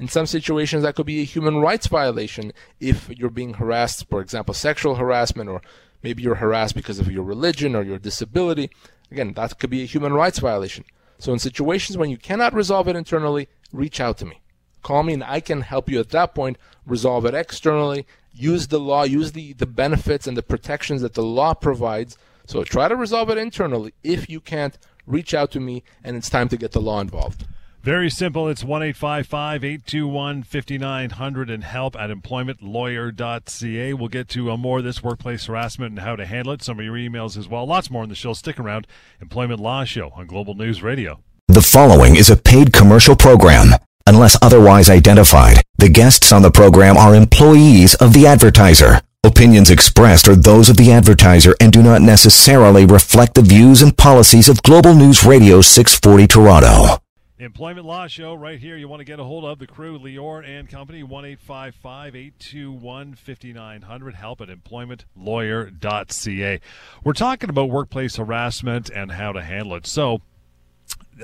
In 0.00 0.08
some 0.08 0.24
situations, 0.24 0.82
that 0.82 0.94
could 0.94 1.04
be 1.04 1.20
a 1.20 1.24
human 1.24 1.58
rights 1.58 1.86
violation 1.86 2.54
if 2.80 3.10
you're 3.10 3.28
being 3.28 3.54
harassed, 3.54 4.08
for 4.08 4.22
example, 4.22 4.54
sexual 4.54 4.94
harassment, 4.94 5.50
or 5.50 5.60
maybe 6.02 6.22
you're 6.22 6.36
harassed 6.36 6.74
because 6.74 6.98
of 6.98 7.12
your 7.12 7.22
religion 7.22 7.76
or 7.76 7.82
your 7.82 7.98
disability. 7.98 8.70
Again, 9.12 9.34
that 9.34 9.58
could 9.58 9.68
be 9.68 9.82
a 9.82 9.86
human 9.86 10.14
rights 10.14 10.38
violation. 10.38 10.86
So 11.18 11.34
in 11.34 11.38
situations 11.38 11.98
when 11.98 12.08
you 12.08 12.16
cannot 12.16 12.54
resolve 12.54 12.88
it 12.88 12.96
internally, 12.96 13.50
reach 13.74 14.00
out 14.00 14.16
to 14.18 14.24
me. 14.24 14.40
Call 14.82 15.02
me 15.02 15.12
and 15.12 15.22
I 15.22 15.40
can 15.40 15.60
help 15.60 15.90
you 15.90 16.00
at 16.00 16.08
that 16.10 16.34
point 16.34 16.56
resolve 16.86 17.26
it 17.26 17.34
externally. 17.34 18.06
Use 18.32 18.68
the 18.68 18.80
law, 18.80 19.02
use 19.02 19.32
the, 19.32 19.52
the 19.52 19.66
benefits 19.66 20.26
and 20.26 20.34
the 20.34 20.42
protections 20.42 21.02
that 21.02 21.12
the 21.12 21.22
law 21.22 21.52
provides. 21.52 22.16
So 22.46 22.64
try 22.64 22.88
to 22.88 22.96
resolve 22.96 23.28
it 23.28 23.36
internally. 23.36 23.92
If 24.02 24.30
you 24.30 24.40
can't, 24.40 24.78
reach 25.06 25.34
out 25.34 25.50
to 25.50 25.60
me 25.60 25.82
and 26.02 26.16
it's 26.16 26.30
time 26.30 26.48
to 26.48 26.56
get 26.56 26.72
the 26.72 26.80
law 26.80 27.00
involved. 27.00 27.44
Very 27.82 28.10
simple. 28.10 28.46
It's 28.48 28.62
1 28.62 28.82
821 28.82 30.42
5900 30.42 31.50
and 31.50 31.64
help 31.64 31.96
at 31.96 32.10
employmentlawyer.ca. 32.10 33.94
We'll 33.94 34.08
get 34.08 34.28
to 34.28 34.50
uh, 34.50 34.56
more 34.58 34.78
of 34.78 34.84
this 34.84 35.02
workplace 35.02 35.46
harassment 35.46 35.92
and 35.92 36.00
how 36.00 36.14
to 36.16 36.26
handle 36.26 36.52
it, 36.52 36.62
some 36.62 36.78
of 36.78 36.84
your 36.84 36.96
emails 36.96 37.38
as 37.38 37.48
well. 37.48 37.66
Lots 37.66 37.90
more 37.90 38.02
in 38.02 38.10
the 38.10 38.14
show. 38.14 38.34
Stick 38.34 38.60
around. 38.60 38.86
Employment 39.22 39.60
Law 39.60 39.84
Show 39.84 40.10
on 40.10 40.26
Global 40.26 40.54
News 40.54 40.82
Radio. 40.82 41.20
The 41.48 41.62
following 41.62 42.16
is 42.16 42.28
a 42.28 42.36
paid 42.36 42.74
commercial 42.74 43.16
program. 43.16 43.70
Unless 44.06 44.36
otherwise 44.42 44.90
identified, 44.90 45.62
the 45.78 45.88
guests 45.88 46.32
on 46.32 46.42
the 46.42 46.50
program 46.50 46.98
are 46.98 47.14
employees 47.14 47.94
of 47.94 48.12
the 48.12 48.26
advertiser. 48.26 49.00
Opinions 49.24 49.70
expressed 49.70 50.28
are 50.28 50.36
those 50.36 50.68
of 50.68 50.76
the 50.76 50.92
advertiser 50.92 51.54
and 51.60 51.72
do 51.72 51.82
not 51.82 52.02
necessarily 52.02 52.84
reflect 52.84 53.34
the 53.34 53.42
views 53.42 53.80
and 53.80 53.96
policies 53.96 54.50
of 54.50 54.62
Global 54.62 54.94
News 54.94 55.24
Radio 55.24 55.62
640 55.62 56.26
Toronto. 56.26 56.99
Employment 57.40 57.86
Law 57.86 58.06
Show 58.06 58.34
right 58.34 58.58
here. 58.58 58.76
You 58.76 58.86
want 58.86 59.00
to 59.00 59.04
get 59.04 59.18
a 59.18 59.24
hold 59.24 59.46
of 59.46 59.58
the 59.58 59.66
crew, 59.66 59.98
Lior 59.98 60.46
and 60.46 60.68
Company, 60.68 61.02
1 61.02 61.24
821 61.24 63.14
5900. 63.14 64.14
Help 64.14 64.42
at 64.42 64.48
employmentlawyer.ca. 64.48 66.60
We're 67.02 67.12
talking 67.14 67.48
about 67.48 67.70
workplace 67.70 68.16
harassment 68.16 68.90
and 68.90 69.12
how 69.12 69.32
to 69.32 69.40
handle 69.40 69.74
it. 69.74 69.86
So, 69.86 70.20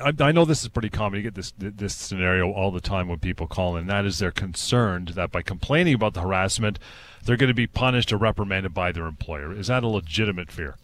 I, 0.02 0.14
I, 0.18 0.32
know 0.32 0.46
this 0.46 0.62
is 0.62 0.68
pretty 0.68 0.88
common. 0.88 1.18
You 1.18 1.24
get 1.24 1.34
this 1.34 1.52
this 1.58 1.94
scenario 1.94 2.50
all 2.50 2.70
the 2.70 2.80
time 2.80 3.08
when 3.08 3.18
people 3.18 3.46
call 3.46 3.76
in. 3.76 3.86
That 3.86 4.06
is 4.06 4.18
they're 4.18 4.30
concerned 4.30 5.08
that 5.08 5.30
by 5.30 5.42
complaining 5.42 5.92
about 5.94 6.14
the 6.14 6.22
harassment, 6.22 6.78
they're 7.24 7.36
going 7.36 7.48
to 7.48 7.54
be 7.54 7.66
punished 7.66 8.10
or 8.10 8.16
reprimanded 8.16 8.72
by 8.72 8.90
their 8.90 9.04
employer. 9.04 9.52
Is 9.52 9.66
that 9.66 9.84
a 9.84 9.88
legitimate 9.88 10.50
fear? 10.50 10.76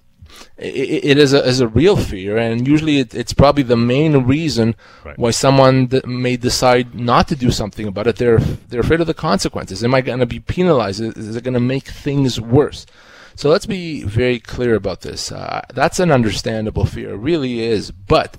It, 0.57 1.05
it 1.05 1.19
is 1.19 1.33
a 1.33 1.45
is 1.45 1.61
a 1.61 1.69
real 1.69 1.97
fear, 1.97 2.37
and 2.37 2.67
usually 2.67 2.99
it, 2.99 3.15
it's 3.15 3.33
probably 3.33 3.63
the 3.63 3.77
main 3.77 4.25
reason 4.25 4.75
right. 5.05 5.19
why 5.19 5.31
someone 5.31 5.89
may 6.05 6.37
decide 6.37 6.95
not 6.95 7.29
to 7.29 7.37
do 7.37 7.51
something 7.51 7.87
about 7.87 8.07
it. 8.07 8.17
They're 8.17 8.39
they're 8.39 8.81
afraid 8.81 9.01
of 9.01 9.07
the 9.07 9.15
consequences. 9.15 9.83
Am 9.85 9.95
I 9.95 10.01
going 10.01 10.21
to 10.21 10.27
be 10.27 10.41
penalized? 10.41 11.01
Is 11.01 11.37
it 11.37 11.45
going 11.45 11.55
to 11.55 11.61
make 11.61 11.89
things 11.89 12.41
worse? 12.41 12.87
So 13.35 13.49
let's 13.49 13.67
be 13.67 14.03
very 14.05 14.39
clear 14.39 14.75
about 14.75 15.01
this. 15.01 15.33
Uh, 15.33 15.63
that's 15.73 15.99
an 15.99 16.11
understandable 16.11 16.85
fear, 16.85 17.15
it 17.15 17.19
really 17.19 17.61
is. 17.61 17.91
But 17.91 18.37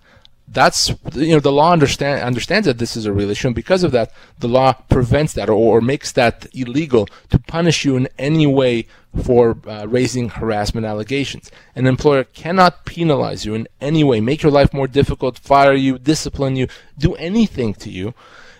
that's 0.53 0.89
you 1.13 1.33
know 1.33 1.39
the 1.39 1.51
law 1.51 1.71
understand 1.71 2.21
understands 2.21 2.65
that 2.67 2.77
this 2.77 2.95
is 2.95 3.05
a 3.05 3.13
real 3.13 3.29
issue, 3.29 3.47
and 3.47 3.55
because 3.55 3.83
of 3.83 3.91
that, 3.91 4.11
the 4.39 4.47
law 4.47 4.73
prevents 4.73 5.33
that 5.33 5.49
or, 5.49 5.53
or 5.53 5.81
makes 5.81 6.11
that 6.13 6.47
illegal 6.53 7.07
to 7.29 7.39
punish 7.39 7.83
you 7.83 7.95
in 7.95 8.07
any 8.17 8.45
way 8.45 8.87
for 9.23 9.57
uh, 9.67 9.85
raising 9.87 10.29
harassment 10.29 10.85
allegations. 10.85 11.51
An 11.75 11.87
employer 11.87 12.23
cannot 12.23 12.85
penalize 12.85 13.45
you 13.45 13.53
in 13.53 13.67
any 13.79 14.03
way, 14.03 14.21
make 14.21 14.41
your 14.41 14.51
life 14.51 14.73
more 14.73 14.87
difficult, 14.87 15.37
fire 15.37 15.73
you, 15.73 15.99
discipline 15.99 16.55
you, 16.55 16.67
do 16.97 17.13
anything 17.15 17.73
to 17.75 17.89
you 17.89 18.13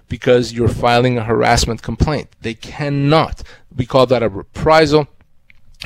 because 0.08 0.53
you're 0.53 0.67
filing 0.67 1.17
a 1.17 1.23
harassment 1.23 1.82
complaint. 1.82 2.29
They 2.41 2.53
cannot. 2.53 3.41
We 3.75 3.86
call 3.86 4.06
that 4.08 4.21
a 4.21 4.29
reprisal. 4.29 5.08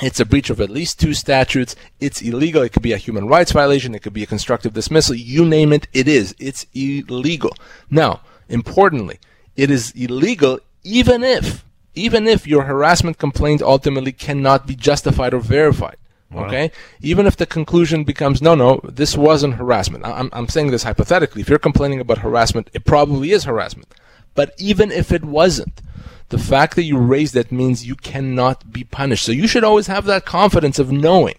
It's 0.01 0.19
a 0.19 0.25
breach 0.25 0.49
of 0.49 0.61
at 0.61 0.69
least 0.69 0.99
two 0.99 1.13
statutes. 1.13 1.75
It's 1.99 2.21
illegal. 2.21 2.61
It 2.61 2.71
could 2.71 2.83
be 2.83 2.93
a 2.93 2.97
human 2.97 3.27
rights 3.27 3.51
violation. 3.51 3.95
It 3.95 4.03
could 4.03 4.13
be 4.13 4.23
a 4.23 4.27
constructive 4.27 4.73
dismissal. 4.73 5.15
You 5.15 5.43
name 5.45 5.73
it, 5.73 5.87
it 5.91 6.07
is. 6.07 6.35
It's 6.37 6.67
illegal. 6.73 7.55
Now, 7.89 8.21
importantly, 8.47 9.19
it 9.55 9.71
is 9.71 9.91
illegal 9.91 10.59
even 10.83 11.23
if 11.23 11.65
even 11.95 12.27
if 12.27 12.47
your 12.47 12.63
harassment 12.63 13.17
complaint 13.17 13.61
ultimately 13.61 14.11
cannot 14.11 14.67
be 14.67 14.75
justified 14.75 15.33
or 15.33 15.39
verified. 15.39 15.97
Wow. 16.31 16.45
Okay? 16.45 16.71
Even 17.01 17.25
if 17.25 17.37
the 17.37 17.47
conclusion 17.47 18.03
becomes, 18.03 18.41
no, 18.41 18.53
no, 18.53 18.79
this 18.83 19.17
wasn't 19.17 19.55
harassment. 19.55 20.05
I'm, 20.05 20.29
I'm 20.31 20.47
saying 20.47 20.69
this 20.69 20.83
hypothetically. 20.83 21.41
If 21.41 21.49
you're 21.49 21.57
complaining 21.57 21.99
about 21.99 22.19
harassment, 22.19 22.69
it 22.73 22.85
probably 22.85 23.31
is 23.31 23.45
harassment. 23.45 23.93
But 24.35 24.53
even 24.59 24.91
if 24.91 25.11
it 25.11 25.25
wasn't, 25.25 25.81
the 26.29 26.37
fact 26.37 26.75
that 26.75 26.83
you 26.83 26.97
raised 26.97 27.33
that 27.33 27.51
means 27.51 27.87
you 27.87 27.95
cannot 27.95 28.71
be 28.71 28.83
punished. 28.83 29.25
So 29.25 29.31
you 29.31 29.47
should 29.47 29.63
always 29.63 29.87
have 29.87 30.05
that 30.05 30.25
confidence 30.25 30.79
of 30.79 30.91
knowing 30.91 31.35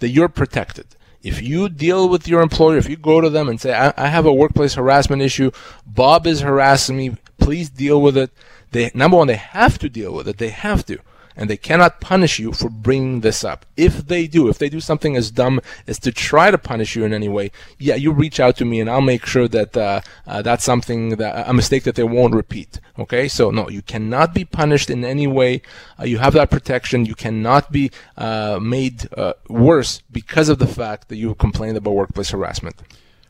that 0.00 0.10
you're 0.10 0.28
protected. 0.28 0.86
If 1.22 1.42
you 1.42 1.68
deal 1.68 2.08
with 2.08 2.28
your 2.28 2.42
employer, 2.42 2.76
if 2.76 2.88
you 2.88 2.96
go 2.96 3.20
to 3.20 3.30
them 3.30 3.48
and 3.48 3.60
say, 3.60 3.74
I, 3.74 3.92
I 3.96 4.08
have 4.08 4.26
a 4.26 4.32
workplace 4.32 4.74
harassment 4.74 5.22
issue, 5.22 5.50
Bob 5.84 6.26
is 6.26 6.40
harassing 6.40 6.96
me, 6.96 7.16
please 7.38 7.70
deal 7.70 8.00
with 8.00 8.16
it 8.16 8.30
they 8.72 8.90
number 8.94 9.16
one, 9.16 9.26
they 9.26 9.36
have 9.36 9.78
to 9.78 9.88
deal 9.88 10.12
with 10.12 10.28
it. 10.28 10.38
They 10.38 10.50
have 10.50 10.84
to. 10.86 10.98
And 11.38 11.48
they 11.48 11.56
cannot 11.56 12.00
punish 12.00 12.40
you 12.40 12.52
for 12.52 12.68
bringing 12.68 13.20
this 13.20 13.44
up. 13.44 13.64
If 13.76 14.08
they 14.08 14.26
do, 14.26 14.48
if 14.48 14.58
they 14.58 14.68
do 14.68 14.80
something 14.80 15.16
as 15.16 15.30
dumb 15.30 15.60
as 15.86 15.98
to 16.00 16.10
try 16.10 16.50
to 16.50 16.58
punish 16.58 16.96
you 16.96 17.04
in 17.04 17.14
any 17.14 17.28
way, 17.28 17.52
yeah, 17.78 17.94
you 17.94 18.10
reach 18.10 18.40
out 18.40 18.56
to 18.56 18.64
me 18.64 18.80
and 18.80 18.90
I'll 18.90 19.00
make 19.00 19.24
sure 19.24 19.46
that 19.46 19.76
uh, 19.76 20.00
uh, 20.26 20.42
that's 20.42 20.64
something 20.64 21.10
that 21.10 21.48
a 21.48 21.54
mistake 21.54 21.84
that 21.84 21.94
they 21.94 22.02
won't 22.02 22.34
repeat. 22.34 22.80
Okay, 22.98 23.28
so 23.28 23.52
no, 23.52 23.68
you 23.68 23.82
cannot 23.82 24.34
be 24.34 24.44
punished 24.44 24.90
in 24.90 25.04
any 25.04 25.28
way. 25.28 25.62
Uh, 25.98 26.04
you 26.04 26.18
have 26.18 26.34
that 26.34 26.50
protection. 26.50 27.06
You 27.06 27.14
cannot 27.14 27.70
be 27.70 27.92
uh, 28.16 28.58
made 28.60 29.06
uh, 29.16 29.34
worse 29.48 30.02
because 30.10 30.48
of 30.48 30.58
the 30.58 30.66
fact 30.66 31.08
that 31.08 31.16
you 31.16 31.36
complained 31.36 31.76
about 31.76 31.94
workplace 31.94 32.30
harassment. 32.30 32.82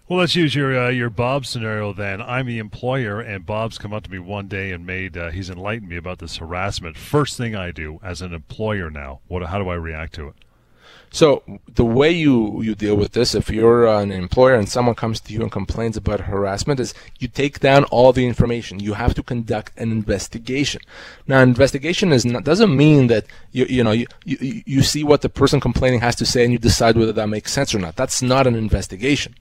Well, 0.08 0.20
let's 0.20 0.34
use 0.34 0.54
your 0.54 0.86
uh, 0.86 0.88
your 0.88 1.10
Bob 1.10 1.44
scenario 1.44 1.92
then. 1.92 2.22
I'm 2.22 2.46
the 2.46 2.58
employer, 2.58 3.20
and 3.20 3.44
Bob's 3.44 3.76
come 3.76 3.92
up 3.92 4.04
to 4.04 4.10
me 4.10 4.18
one 4.18 4.48
day 4.48 4.72
and 4.72 4.86
made 4.86 5.18
uh, 5.18 5.28
he's 5.28 5.50
enlightened 5.50 5.90
me 5.90 5.98
about 5.98 6.18
this 6.18 6.38
harassment. 6.38 6.96
First 6.96 7.36
thing 7.36 7.54
I 7.54 7.72
do 7.72 8.00
as 8.02 8.22
an 8.22 8.32
employer 8.32 8.90
now, 8.90 9.20
what 9.28 9.42
how 9.42 9.58
do 9.58 9.68
I 9.68 9.74
react 9.74 10.14
to 10.14 10.28
it? 10.28 10.34
So 11.10 11.42
the 11.74 11.84
way 11.84 12.10
you, 12.10 12.62
you 12.62 12.74
deal 12.74 12.94
with 12.94 13.12
this, 13.12 13.34
if 13.34 13.48
you're 13.48 13.86
an 13.86 14.10
employer 14.12 14.54
and 14.54 14.68
someone 14.68 14.94
comes 14.94 15.20
to 15.20 15.32
you 15.32 15.40
and 15.40 15.50
complains 15.50 15.96
about 15.96 16.20
harassment, 16.20 16.80
is 16.80 16.92
you 17.18 17.28
take 17.28 17.60
down 17.60 17.84
all 17.84 18.12
the 18.12 18.26
information. 18.26 18.78
You 18.80 18.94
have 18.94 19.14
to 19.14 19.22
conduct 19.22 19.78
an 19.78 19.90
investigation. 19.90 20.82
Now, 21.26 21.40
investigation 21.40 22.12
is 22.12 22.26
not, 22.26 22.44
doesn't 22.44 22.74
mean 22.74 23.08
that 23.08 23.26
you 23.52 23.66
you 23.66 23.84
know 23.84 23.92
you, 23.92 24.06
you 24.24 24.62
you 24.64 24.82
see 24.82 25.04
what 25.04 25.20
the 25.20 25.28
person 25.28 25.60
complaining 25.60 26.00
has 26.00 26.16
to 26.16 26.24
say 26.24 26.44
and 26.44 26.52
you 26.52 26.58
decide 26.58 26.96
whether 26.96 27.12
that 27.12 27.28
makes 27.28 27.52
sense 27.52 27.74
or 27.74 27.78
not. 27.78 27.96
That's 27.96 28.22
not 28.22 28.46
an 28.46 28.54
investigation. 28.54 29.34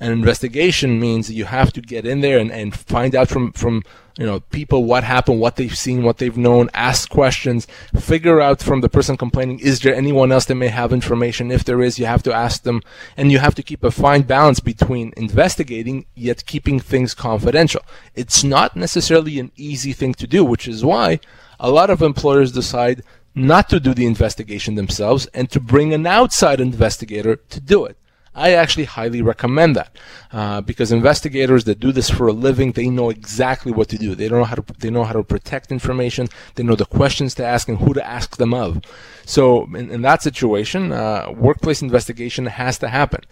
An 0.00 0.12
investigation 0.12 0.98
means 0.98 1.26
that 1.28 1.34
you 1.34 1.44
have 1.44 1.72
to 1.74 1.80
get 1.80 2.06
in 2.06 2.20
there 2.20 2.38
and, 2.38 2.50
and 2.50 2.74
find 2.74 3.14
out 3.14 3.28
from 3.28 3.52
from 3.52 3.82
you 4.18 4.26
know 4.26 4.40
people 4.40 4.84
what 4.84 5.04
happened 5.04 5.38
what 5.40 5.56
they've 5.56 5.76
seen 5.76 6.02
what 6.02 6.18
they've 6.18 6.36
known 6.36 6.68
ask 6.74 7.08
questions 7.08 7.66
figure 7.98 8.40
out 8.40 8.60
from 8.60 8.80
the 8.80 8.88
person 8.88 9.16
complaining 9.16 9.60
is 9.60 9.80
there 9.80 9.94
anyone 9.94 10.32
else 10.32 10.46
that 10.46 10.56
may 10.56 10.68
have 10.68 10.92
information 10.92 11.20
information. 11.20 11.50
If 11.50 11.64
there 11.64 11.82
is, 11.82 11.98
you 11.98 12.06
have 12.06 12.22
to 12.22 12.32
ask 12.32 12.62
them, 12.62 12.82
and 13.16 13.30
you 13.30 13.38
have 13.38 13.54
to 13.56 13.62
keep 13.62 13.84
a 13.84 13.90
fine 13.90 14.22
balance 14.22 14.60
between 14.60 15.12
investigating 15.16 16.06
yet 16.14 16.46
keeping 16.46 16.80
things 16.80 17.14
confidential. 17.14 17.82
It's 18.14 18.42
not 18.42 18.76
necessarily 18.76 19.38
an 19.38 19.50
easy 19.56 19.92
thing 19.92 20.14
to 20.14 20.26
do, 20.26 20.44
which 20.44 20.66
is 20.68 20.84
why 20.84 21.20
a 21.58 21.70
lot 21.70 21.90
of 21.90 22.02
employers 22.02 22.52
decide 22.52 23.02
not 23.34 23.68
to 23.68 23.80
do 23.80 23.92
the 23.94 24.06
investigation 24.06 24.74
themselves 24.74 25.26
and 25.34 25.50
to 25.50 25.60
bring 25.60 25.92
an 25.92 26.06
outside 26.06 26.60
investigator 26.60 27.36
to 27.36 27.60
do 27.60 27.84
it. 27.84 27.96
I 28.34 28.52
actually 28.52 28.84
highly 28.84 29.22
recommend 29.22 29.74
that 29.74 29.96
uh, 30.32 30.60
because 30.60 30.92
investigators 30.92 31.64
that 31.64 31.80
do 31.80 31.90
this 31.90 32.08
for 32.08 32.28
a 32.28 32.32
living, 32.32 32.72
they 32.72 32.88
know 32.88 33.10
exactly 33.10 33.72
what 33.72 33.88
to 33.88 33.98
do. 33.98 34.14
They 34.14 34.28
know 34.28 34.44
how 34.44 34.54
to 34.54 34.64
they 34.78 34.90
know 34.90 35.02
how 35.04 35.14
to 35.14 35.24
protect 35.24 35.72
information. 35.72 36.28
They 36.54 36.62
know 36.62 36.76
the 36.76 36.86
questions 36.86 37.34
to 37.36 37.44
ask 37.44 37.68
and 37.68 37.78
who 37.78 37.92
to 37.94 38.06
ask 38.06 38.36
them 38.36 38.54
of. 38.54 38.82
So 39.26 39.64
in, 39.74 39.90
in 39.90 40.02
that 40.02 40.22
situation, 40.22 40.92
uh, 40.92 41.32
workplace 41.36 41.82
investigation 41.82 42.46
has 42.46 42.78
to 42.78 42.88
happen. 42.88 43.22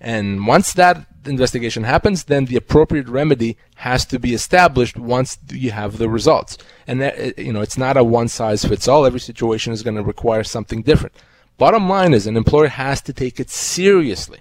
And 0.00 0.46
once 0.46 0.72
that 0.74 1.06
investigation 1.24 1.84
happens, 1.84 2.24
then 2.24 2.44
the 2.46 2.56
appropriate 2.56 3.08
remedy 3.08 3.56
has 3.76 4.04
to 4.06 4.18
be 4.18 4.34
established 4.34 4.96
once 4.98 5.38
you 5.50 5.70
have 5.70 5.98
the 5.98 6.08
results. 6.08 6.58
And 6.86 7.00
that, 7.00 7.38
you 7.38 7.52
know, 7.52 7.60
it's 7.60 7.78
not 7.78 7.96
a 7.96 8.04
one 8.04 8.28
size 8.28 8.64
fits 8.64 8.88
all. 8.88 9.06
Every 9.06 9.20
situation 9.20 9.72
is 9.72 9.82
going 9.82 9.96
to 9.96 10.02
require 10.02 10.44
something 10.44 10.82
different. 10.82 11.14
Bottom 11.56 11.88
line 11.88 12.14
is 12.14 12.26
an 12.26 12.36
employer 12.36 12.68
has 12.68 13.00
to 13.02 13.12
take 13.12 13.38
it 13.38 13.48
seriously. 13.48 14.40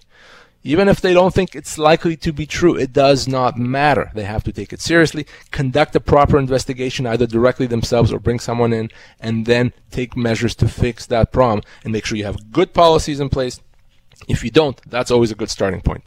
Even 0.63 0.87
if 0.87 1.01
they 1.01 1.13
don't 1.13 1.33
think 1.33 1.55
it's 1.55 1.77
likely 1.77 2.15
to 2.15 2.31
be 2.31 2.45
true, 2.45 2.75
it 2.75 2.93
does 2.93 3.27
not 3.27 3.57
matter. 3.57 4.09
They 4.15 4.23
have 4.23 4.43
to 4.45 4.53
take 4.53 4.71
it 4.71 4.79
seriously, 4.79 5.27
conduct 5.51 5.95
a 5.95 5.99
proper 5.99 6.39
investigation 6.39 7.05
either 7.05 7.27
directly 7.27 7.67
themselves 7.67 8.13
or 8.13 8.19
bring 8.19 8.39
someone 8.39 8.71
in, 8.71 8.89
and 9.19 9.45
then 9.45 9.73
take 9.91 10.15
measures 10.15 10.55
to 10.55 10.67
fix 10.69 11.05
that 11.07 11.33
problem 11.33 11.63
and 11.83 11.91
make 11.91 12.05
sure 12.05 12.17
you 12.17 12.23
have 12.23 12.51
good 12.51 12.73
policies 12.73 13.19
in 13.19 13.29
place. 13.29 13.59
If 14.29 14.43
you 14.43 14.51
don't, 14.51 14.79
that's 14.89 15.11
always 15.11 15.31
a 15.31 15.35
good 15.35 15.49
starting 15.49 15.81
point. 15.81 16.03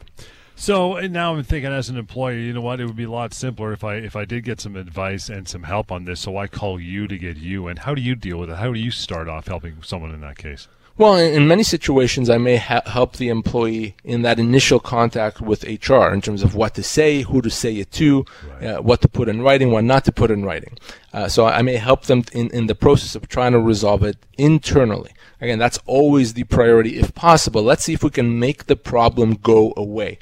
So 0.55 0.93
now 1.01 1.35
I'm 1.35 1.43
thinking, 1.43 1.71
as 1.71 1.87
an 1.87 1.97
employer, 1.97 2.33
you 2.33 2.51
know 2.51 2.61
what? 2.61 2.79
It 2.79 2.87
would 2.87 2.95
be 2.95 3.03
a 3.03 3.11
lot 3.11 3.31
simpler 3.31 3.73
if 3.73 3.83
I 3.83 3.97
if 3.97 4.15
I 4.15 4.25
did 4.25 4.43
get 4.43 4.59
some 4.59 4.75
advice 4.75 5.29
and 5.29 5.47
some 5.47 5.63
help 5.63 5.91
on 5.91 6.05
this. 6.05 6.21
So 6.21 6.35
I 6.35 6.47
call 6.47 6.79
you 6.79 7.07
to 7.07 7.15
get 7.15 7.37
you. 7.37 7.67
And 7.67 7.77
how 7.77 7.93
do 7.93 8.01
you 8.01 8.15
deal 8.15 8.39
with 8.39 8.49
it? 8.49 8.55
How 8.55 8.73
do 8.73 8.79
you 8.79 8.89
start 8.89 9.29
off 9.29 9.45
helping 9.45 9.83
someone 9.83 10.11
in 10.15 10.21
that 10.21 10.39
case? 10.39 10.67
Well, 10.97 11.15
in, 11.15 11.47
many 11.47 11.61
situations, 11.61 12.27
I 12.27 12.39
may 12.39 12.55
ha- 12.55 12.81
help 12.87 13.17
the 13.17 13.29
employee 13.29 13.95
in 14.03 14.23
that 14.23 14.39
initial 14.39 14.79
contact 14.79 15.39
with 15.41 15.63
HR 15.63 16.07
in 16.07 16.21
terms 16.21 16.41
of 16.41 16.55
what 16.55 16.73
to 16.73 16.81
say, 16.81 17.21
who 17.21 17.39
to 17.43 17.51
say 17.51 17.75
it 17.75 17.91
to, 17.91 18.25
right. 18.49 18.63
uh, 18.63 18.81
what 18.81 19.01
to 19.01 19.07
put 19.07 19.29
in 19.29 19.43
writing, 19.43 19.71
what 19.71 19.83
not 19.83 20.05
to 20.05 20.11
put 20.11 20.31
in 20.31 20.43
writing. 20.43 20.75
Uh, 21.13 21.27
so 21.27 21.45
I 21.45 21.61
may 21.61 21.75
help 21.75 22.05
them 22.05 22.23
in, 22.31 22.49
in 22.49 22.65
the 22.65 22.73
process 22.73 23.13
of 23.13 23.27
trying 23.27 23.51
to 23.51 23.59
resolve 23.59 24.01
it 24.03 24.17
internally. 24.39 25.11
Again, 25.39 25.59
that's 25.59 25.79
always 25.85 26.33
the 26.33 26.45
priority 26.45 26.97
if 26.97 27.13
possible. 27.13 27.61
Let's 27.61 27.83
see 27.83 27.93
if 27.93 28.03
we 28.03 28.09
can 28.09 28.39
make 28.39 28.65
the 28.65 28.75
problem 28.75 29.35
go 29.35 29.73
away. 29.77 30.17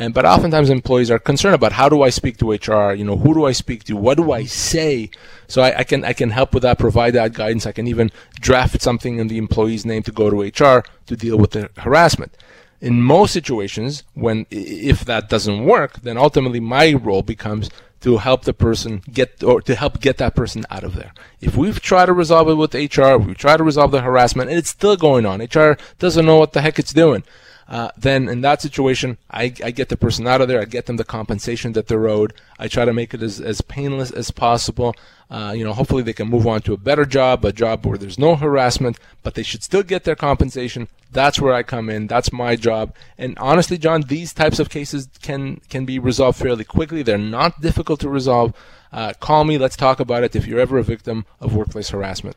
And 0.00 0.14
but 0.14 0.24
oftentimes 0.24 0.70
employees 0.70 1.10
are 1.10 1.18
concerned 1.18 1.54
about 1.54 1.72
how 1.72 1.90
do 1.90 2.00
I 2.00 2.08
speak 2.08 2.38
to 2.38 2.52
HR? 2.52 2.94
You 2.94 3.04
know, 3.04 3.18
who 3.18 3.34
do 3.34 3.44
I 3.44 3.52
speak 3.52 3.84
to? 3.84 3.96
What 3.96 4.16
do 4.16 4.32
I 4.32 4.44
say? 4.44 5.10
So 5.46 5.60
I, 5.60 5.80
I, 5.80 5.84
can 5.84 6.06
I 6.06 6.14
can 6.14 6.30
help 6.30 6.54
with 6.54 6.62
that, 6.62 6.78
provide 6.78 7.12
that 7.12 7.34
guidance. 7.34 7.66
I 7.66 7.72
can 7.72 7.86
even 7.86 8.10
draft 8.40 8.80
something 8.80 9.18
in 9.18 9.28
the 9.28 9.36
employee's 9.36 9.84
name 9.84 10.02
to 10.04 10.10
go 10.10 10.30
to 10.30 10.40
HR 10.40 10.84
to 11.04 11.16
deal 11.16 11.36
with 11.36 11.50
the 11.50 11.68
harassment. 11.76 12.34
In 12.80 13.02
most 13.02 13.34
situations, 13.34 14.04
when 14.14 14.46
if 14.50 15.04
that 15.04 15.28
doesn't 15.28 15.66
work, 15.66 16.00
then 16.00 16.16
ultimately 16.16 16.60
my 16.60 16.94
role 16.94 17.20
becomes 17.20 17.68
to 18.00 18.16
help 18.16 18.44
the 18.44 18.54
person 18.54 19.02
get 19.12 19.42
or 19.44 19.60
to 19.60 19.74
help 19.74 20.00
get 20.00 20.16
that 20.16 20.34
person 20.34 20.64
out 20.70 20.82
of 20.82 20.94
there. 20.94 21.12
If 21.42 21.58
we've 21.58 21.78
tried 21.78 22.06
to 22.06 22.14
resolve 22.14 22.48
it 22.48 22.54
with 22.54 22.72
HR, 22.72 23.18
we've 23.18 23.36
tried 23.36 23.58
to 23.58 23.64
resolve 23.64 23.90
the 23.90 24.00
harassment, 24.00 24.48
and 24.48 24.58
it's 24.58 24.70
still 24.70 24.96
going 24.96 25.26
on. 25.26 25.42
HR 25.42 25.76
doesn't 25.98 26.24
know 26.24 26.38
what 26.38 26.54
the 26.54 26.62
heck 26.62 26.78
it's 26.78 26.94
doing 26.94 27.22
uh, 27.70 27.88
then 27.96 28.28
in 28.28 28.40
that 28.40 28.60
situation, 28.60 29.16
I, 29.30 29.54
I, 29.64 29.70
get 29.70 29.90
the 29.90 29.96
person 29.96 30.26
out 30.26 30.40
of 30.40 30.48
there. 30.48 30.60
I 30.60 30.64
get 30.64 30.86
them 30.86 30.96
the 30.96 31.04
compensation 31.04 31.72
that 31.74 31.86
they're 31.86 32.08
owed. 32.08 32.34
I 32.58 32.66
try 32.66 32.84
to 32.84 32.92
make 32.92 33.14
it 33.14 33.22
as, 33.22 33.40
as 33.40 33.60
painless 33.60 34.10
as 34.10 34.32
possible. 34.32 34.96
Uh, 35.30 35.54
you 35.56 35.62
know, 35.62 35.72
hopefully 35.72 36.02
they 36.02 36.12
can 36.12 36.28
move 36.28 36.48
on 36.48 36.62
to 36.62 36.72
a 36.72 36.76
better 36.76 37.04
job, 37.04 37.44
a 37.44 37.52
job 37.52 37.86
where 37.86 37.96
there's 37.96 38.18
no 38.18 38.34
harassment, 38.34 38.98
but 39.22 39.34
they 39.34 39.44
should 39.44 39.62
still 39.62 39.84
get 39.84 40.02
their 40.02 40.16
compensation. 40.16 40.88
That's 41.12 41.40
where 41.40 41.54
I 41.54 41.62
come 41.62 41.88
in. 41.88 42.08
That's 42.08 42.32
my 42.32 42.56
job. 42.56 42.92
And 43.16 43.38
honestly, 43.38 43.78
John, 43.78 44.02
these 44.02 44.32
types 44.32 44.58
of 44.58 44.68
cases 44.68 45.08
can 45.22 45.60
can 45.68 45.84
be 45.84 46.00
resolved 46.00 46.40
fairly 46.40 46.64
quickly. 46.64 47.04
They're 47.04 47.18
not 47.18 47.60
difficult 47.60 48.00
to 48.00 48.08
resolve. 48.08 48.52
Uh, 48.92 49.12
call 49.20 49.44
me. 49.44 49.58
Let's 49.58 49.76
talk 49.76 50.00
about 50.00 50.24
it. 50.24 50.34
If 50.34 50.44
you're 50.44 50.58
ever 50.58 50.78
a 50.78 50.82
victim 50.82 51.24
of 51.38 51.54
workplace 51.54 51.90
harassment. 51.90 52.36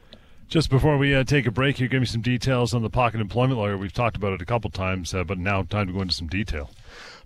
Just 0.53 0.69
before 0.69 0.97
we 0.99 1.15
uh, 1.15 1.23
take 1.23 1.47
a 1.47 1.51
break, 1.51 1.79
you 1.79 1.87
give 1.87 1.99
me 1.99 2.05
some 2.05 2.21
details 2.21 2.75
on 2.75 2.83
the 2.83 2.89
pocket 2.91 3.19
employment 3.19 3.59
lawyer. 3.59 3.75
We've 3.75 3.91
talked 3.91 4.15
about 4.15 4.33
it 4.33 4.41
a 4.43 4.45
couple 4.45 4.69
times, 4.69 5.11
uh, 5.11 5.23
but 5.23 5.39
now 5.39 5.63
time 5.63 5.87
to 5.87 5.93
go 5.93 6.01
into 6.01 6.13
some 6.13 6.27
detail. 6.27 6.69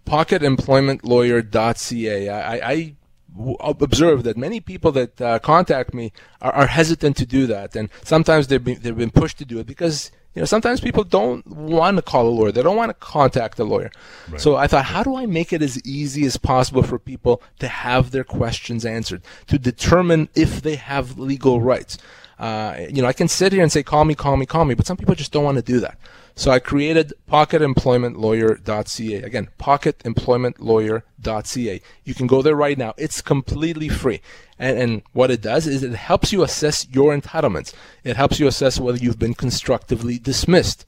Pocketemploymentlawyer.ca. 0.06 2.30
I, 2.30 2.72
I 2.72 2.96
observe 3.60 4.24
that 4.24 4.38
many 4.38 4.62
people 4.62 4.94
that 4.94 5.20
uh, 5.20 5.40
contact 5.40 5.94
me 5.94 6.14
are, 6.42 6.54
are, 6.54 6.68
hesitant 6.68 7.18
to 7.18 7.26
do 7.26 7.48
that, 7.48 7.76
and 7.76 7.90
sometimes 8.02 8.48
they've 8.48 8.64
been, 8.64 8.80
they've 8.80 8.98
been 8.98 9.12
pushed 9.12 9.40
to 9.40 9.46
do 9.46 9.60
it 9.60 9.68
because 9.68 10.10
you 10.34 10.42
know 10.42 10.46
sometimes 10.46 10.80
people 10.80 11.04
don't 11.04 11.46
want 11.46 11.98
to 11.98 12.02
call 12.02 12.30
a 12.30 12.32
lawyer, 12.32 12.54
they 12.54 12.64
don't 12.64 12.78
want 12.78 12.92
to 12.92 12.94
contact 12.94 13.60
a 13.60 13.66
lawyer. 13.66 13.92
Right. 14.30 14.40
So 14.40 14.56
I 14.56 14.68
thought, 14.68 14.86
how 14.86 15.04
do 15.04 15.18
I 15.18 15.26
make 15.26 15.52
it 15.52 15.62
as 15.62 15.86
easy 15.86 16.26
as 16.26 16.38
possible 16.38 16.82
for 16.82 16.98
people 16.98 17.42
to 17.60 17.68
have 17.68 18.12
their 18.12 18.24
questions 18.24 18.86
answered, 18.86 19.22
to 19.48 19.60
determine 19.60 20.30
if 20.34 20.62
they 20.62 20.76
have 20.76 21.20
legal 21.20 21.60
rights? 21.60 21.98
Uh, 22.40 22.86
you 22.90 23.02
know, 23.02 23.08
I 23.08 23.14
can 23.14 23.28
sit 23.28 23.52
here 23.52 23.64
and 23.64 23.72
say, 23.72 23.82
call 23.84 24.06
me, 24.06 24.16
call 24.16 24.38
me, 24.38 24.46
call 24.46 24.66
me, 24.66 24.76
but 24.76 24.86
some 24.86 24.98
people 24.98 25.16
just 25.16 25.32
don't 25.32 25.44
want 25.44 25.58
to 25.58 25.64
do 25.64 25.80
that. 25.80 25.98
So 26.36 26.52
I 26.52 26.60
created 26.60 27.14
pocketemploymentlawyer.ca. 27.32 29.24
Again, 29.24 29.50
pocketemploymentlawyer.ca. 29.60 31.82
You 32.04 32.14
can 32.14 32.28
go 32.28 32.44
there 32.44 32.56
right 32.56 32.78
now. 32.78 32.94
It's 32.96 33.24
completely 33.24 33.90
free. 33.90 34.22
And, 34.60 34.78
and 34.78 35.02
what 35.14 35.32
it 35.32 35.42
does 35.42 35.66
is 35.66 35.82
it 35.82 35.94
helps 35.94 36.32
you 36.32 36.44
assess 36.44 36.88
your 36.92 37.18
entitlements. 37.18 37.74
It 38.04 38.18
helps 38.18 38.40
you 38.40 38.46
assess 38.46 38.80
whether 38.80 39.00
you've 39.00 39.18
been 39.18 39.34
constructively 39.34 40.20
dismissed, 40.20 40.86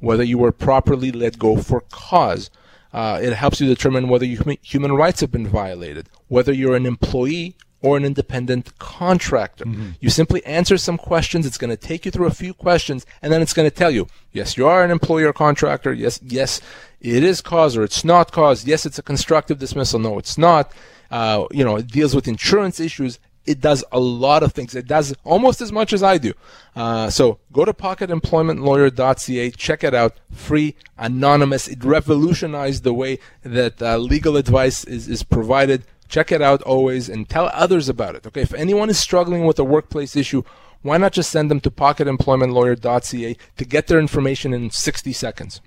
whether 0.00 0.22
you 0.22 0.36
were 0.36 0.52
properly 0.52 1.10
let 1.10 1.38
go 1.38 1.56
for 1.56 1.80
cause. 1.90 2.50
Uh, 2.92 3.18
it 3.22 3.32
helps 3.32 3.58
you 3.58 3.66
determine 3.66 4.08
whether 4.08 4.26
human 4.26 4.92
rights 4.92 5.20
have 5.20 5.30
been 5.30 5.46
violated, 5.46 6.10
whether 6.28 6.52
you're 6.52 6.76
an 6.76 6.84
employee 6.84 7.56
or 7.82 7.96
an 7.96 8.04
independent 8.04 8.78
contractor. 8.78 9.64
Mm-hmm. 9.64 9.90
You 10.00 10.10
simply 10.10 10.44
answer 10.44 10.76
some 10.76 10.98
questions. 10.98 11.46
It's 11.46 11.58
going 11.58 11.70
to 11.70 11.76
take 11.76 12.04
you 12.04 12.10
through 12.10 12.26
a 12.26 12.32
few 12.32 12.54
questions, 12.54 13.06
and 13.22 13.32
then 13.32 13.42
it's 13.42 13.52
going 13.52 13.68
to 13.68 13.74
tell 13.74 13.90
you, 13.90 14.06
yes, 14.32 14.56
you 14.56 14.66
are 14.66 14.84
an 14.84 14.90
employer 14.90 15.32
contractor. 15.32 15.92
Yes, 15.92 16.20
yes, 16.22 16.60
it 17.00 17.22
is 17.22 17.40
cause 17.40 17.76
or 17.76 17.82
it's 17.82 18.04
not 18.04 18.32
cause. 18.32 18.64
Yes, 18.64 18.84
it's 18.84 18.98
a 18.98 19.02
constructive 19.02 19.58
dismissal. 19.58 19.98
No, 19.98 20.18
it's 20.18 20.36
not. 20.36 20.72
Uh, 21.10 21.46
you 21.50 21.64
know, 21.64 21.76
it 21.76 21.88
deals 21.88 22.14
with 22.14 22.28
insurance 22.28 22.78
issues. 22.78 23.18
It 23.46 23.60
does 23.60 23.82
a 23.90 23.98
lot 23.98 24.42
of 24.42 24.52
things. 24.52 24.74
It 24.74 24.86
does 24.86 25.14
almost 25.24 25.62
as 25.62 25.72
much 25.72 25.92
as 25.92 26.02
I 26.02 26.18
do. 26.18 26.34
Uh, 26.76 27.08
so 27.08 27.38
go 27.52 27.64
to 27.64 27.72
pocketemploymentlawyer.ca, 27.72 29.50
check 29.52 29.82
it 29.82 29.94
out, 29.94 30.18
free, 30.30 30.76
anonymous. 30.98 31.66
It 31.66 31.82
revolutionized 31.82 32.84
the 32.84 32.92
way 32.92 33.18
that 33.42 33.80
uh, 33.80 33.96
legal 33.96 34.36
advice 34.36 34.84
is, 34.84 35.08
is 35.08 35.22
provided 35.22 35.84
Check 36.10 36.32
it 36.32 36.42
out 36.42 36.60
always 36.62 37.08
and 37.08 37.28
tell 37.28 37.48
others 37.54 37.88
about 37.88 38.16
it. 38.16 38.26
Okay, 38.26 38.42
if 38.42 38.52
anyone 38.52 38.90
is 38.90 38.98
struggling 38.98 39.46
with 39.46 39.58
a 39.60 39.64
workplace 39.64 40.16
issue, 40.16 40.42
why 40.82 40.98
not 40.98 41.12
just 41.12 41.30
send 41.30 41.50
them 41.50 41.60
to 41.60 41.70
pocketemploymentlawyer.ca 41.70 43.36
to 43.56 43.64
get 43.64 43.86
their 43.86 44.00
information 44.00 44.52
in 44.52 44.70
60 44.70 45.12
seconds? 45.12 45.60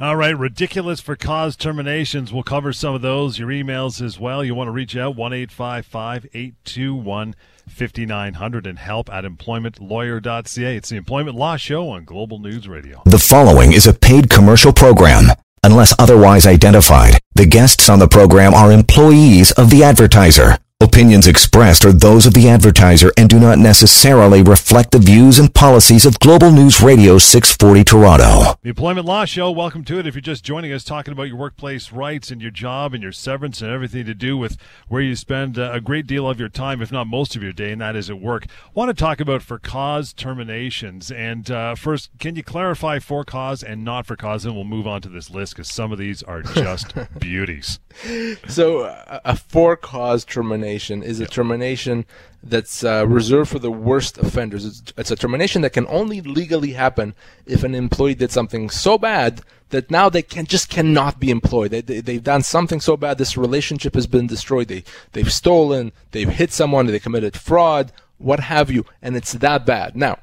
All 0.00 0.16
right, 0.16 0.36
ridiculous 0.36 1.00
for 1.00 1.16
cause 1.16 1.56
terminations. 1.56 2.32
We'll 2.32 2.42
cover 2.42 2.72
some 2.72 2.94
of 2.94 3.02
those. 3.02 3.38
Your 3.38 3.50
emails 3.50 4.00
as 4.00 4.18
well. 4.18 4.44
You 4.44 4.54
want 4.54 4.68
to 4.68 4.72
reach 4.72 4.96
out 4.96 5.14
one 5.14 5.32
eight 5.32 5.52
five 5.52 5.86
five 5.86 6.26
eight 6.34 6.54
two 6.64 6.94
one 6.94 7.36
fifty 7.68 8.04
nine 8.04 8.34
hundred 8.34 8.66
and 8.66 8.80
help 8.80 9.12
at 9.12 9.24
employmentlawyer.ca. 9.24 10.76
It's 10.76 10.88
the 10.88 10.96
Employment 10.96 11.36
Law 11.36 11.56
Show 11.56 11.88
on 11.90 12.04
Global 12.04 12.40
News 12.40 12.66
Radio. 12.66 13.02
The 13.04 13.18
following 13.18 13.72
is 13.72 13.86
a 13.86 13.94
paid 13.94 14.28
commercial 14.28 14.72
program. 14.72 15.26
Unless 15.64 15.94
otherwise 15.98 16.44
identified, 16.46 17.18
the 17.34 17.46
guests 17.46 17.88
on 17.88 18.00
the 18.00 18.08
program 18.08 18.52
are 18.52 18.72
employees 18.72 19.52
of 19.52 19.70
the 19.70 19.84
advertiser. 19.84 20.58
Opinions 20.82 21.28
expressed 21.28 21.84
are 21.84 21.92
those 21.92 22.26
of 22.26 22.34
the 22.34 22.48
advertiser 22.48 23.12
and 23.16 23.30
do 23.30 23.38
not 23.38 23.56
necessarily 23.56 24.42
reflect 24.42 24.90
the 24.90 24.98
views 24.98 25.38
and 25.38 25.54
policies 25.54 26.04
of 26.04 26.18
Global 26.18 26.50
News 26.50 26.82
Radio 26.82 27.18
640 27.18 27.84
Toronto. 27.84 28.58
The 28.62 28.70
Employment 28.70 29.06
Law 29.06 29.24
Show, 29.24 29.52
welcome 29.52 29.84
to 29.84 30.00
it. 30.00 30.08
If 30.08 30.16
you're 30.16 30.22
just 30.22 30.42
joining 30.42 30.72
us, 30.72 30.82
talking 30.82 31.12
about 31.12 31.28
your 31.28 31.36
workplace 31.36 31.92
rights 31.92 32.32
and 32.32 32.42
your 32.42 32.50
job 32.50 32.94
and 32.94 33.02
your 33.02 33.12
severance 33.12 33.62
and 33.62 33.70
everything 33.70 34.06
to 34.06 34.14
do 34.14 34.36
with 34.36 34.56
where 34.88 35.00
you 35.00 35.14
spend 35.14 35.56
a 35.56 35.80
great 35.80 36.08
deal 36.08 36.28
of 36.28 36.40
your 36.40 36.48
time, 36.48 36.82
if 36.82 36.90
not 36.90 37.06
most 37.06 37.36
of 37.36 37.44
your 37.44 37.52
day, 37.52 37.70
and 37.70 37.80
that 37.80 37.94
is 37.94 38.10
at 38.10 38.20
work. 38.20 38.46
I 38.48 38.70
want 38.74 38.88
to 38.88 39.00
talk 39.00 39.20
about 39.20 39.42
for 39.42 39.60
cause 39.60 40.12
terminations. 40.12 41.12
And 41.12 41.48
uh, 41.48 41.76
first, 41.76 42.10
can 42.18 42.34
you 42.34 42.42
clarify 42.42 42.98
for 42.98 43.24
cause 43.24 43.62
and 43.62 43.84
not 43.84 44.04
for 44.04 44.16
cause? 44.16 44.44
And 44.44 44.56
we'll 44.56 44.64
move 44.64 44.88
on 44.88 45.00
to 45.02 45.08
this 45.08 45.30
list 45.30 45.54
because 45.54 45.68
some 45.68 45.92
of 45.92 45.98
these 45.98 46.24
are 46.24 46.42
just 46.42 46.92
beauties. 47.20 47.78
So, 48.48 48.80
uh, 48.80 49.20
a 49.24 49.36
for 49.36 49.76
cause 49.76 50.24
termination 50.24 50.71
termination 50.72 51.02
is 51.02 51.20
a 51.20 51.26
termination 51.26 52.04
that's 52.42 52.82
uh, 52.82 53.06
reserved 53.06 53.50
for 53.50 53.58
the 53.58 53.70
worst 53.70 54.18
offenders. 54.18 54.64
It's, 54.64 54.92
it's, 54.96 55.10
a 55.10 55.16
termination 55.16 55.62
that 55.62 55.72
can 55.72 55.86
only 55.88 56.20
legally 56.20 56.72
happen 56.72 57.14
if 57.46 57.62
an 57.62 57.74
employee 57.74 58.14
did 58.14 58.30
something 58.30 58.70
so 58.70 58.98
bad 58.98 59.42
that 59.68 59.90
now 59.90 60.08
they 60.08 60.22
can 60.22 60.46
just 60.46 60.68
cannot 60.68 61.20
be 61.20 61.30
employed. 61.30 61.70
They, 61.70 61.82
they, 61.82 62.00
they've 62.00 62.22
done 62.22 62.42
something 62.42 62.80
so 62.80 62.96
bad 62.96 63.18
this 63.18 63.36
relationship 63.36 63.94
has 63.94 64.06
been 64.06 64.26
destroyed. 64.26 64.68
They 64.68 64.84
they've 65.12 65.32
stolen, 65.32 65.92
they've 66.12 66.28
hit 66.28 66.52
someone, 66.52 66.86
they 66.86 66.98
committed 66.98 67.36
fraud, 67.36 67.92
what 68.18 68.40
have 68.40 68.70
you, 68.70 68.84
and 69.02 69.16
it's 69.16 69.32
that 69.32 69.66
bad. 69.66 69.94
Now, 69.94 70.18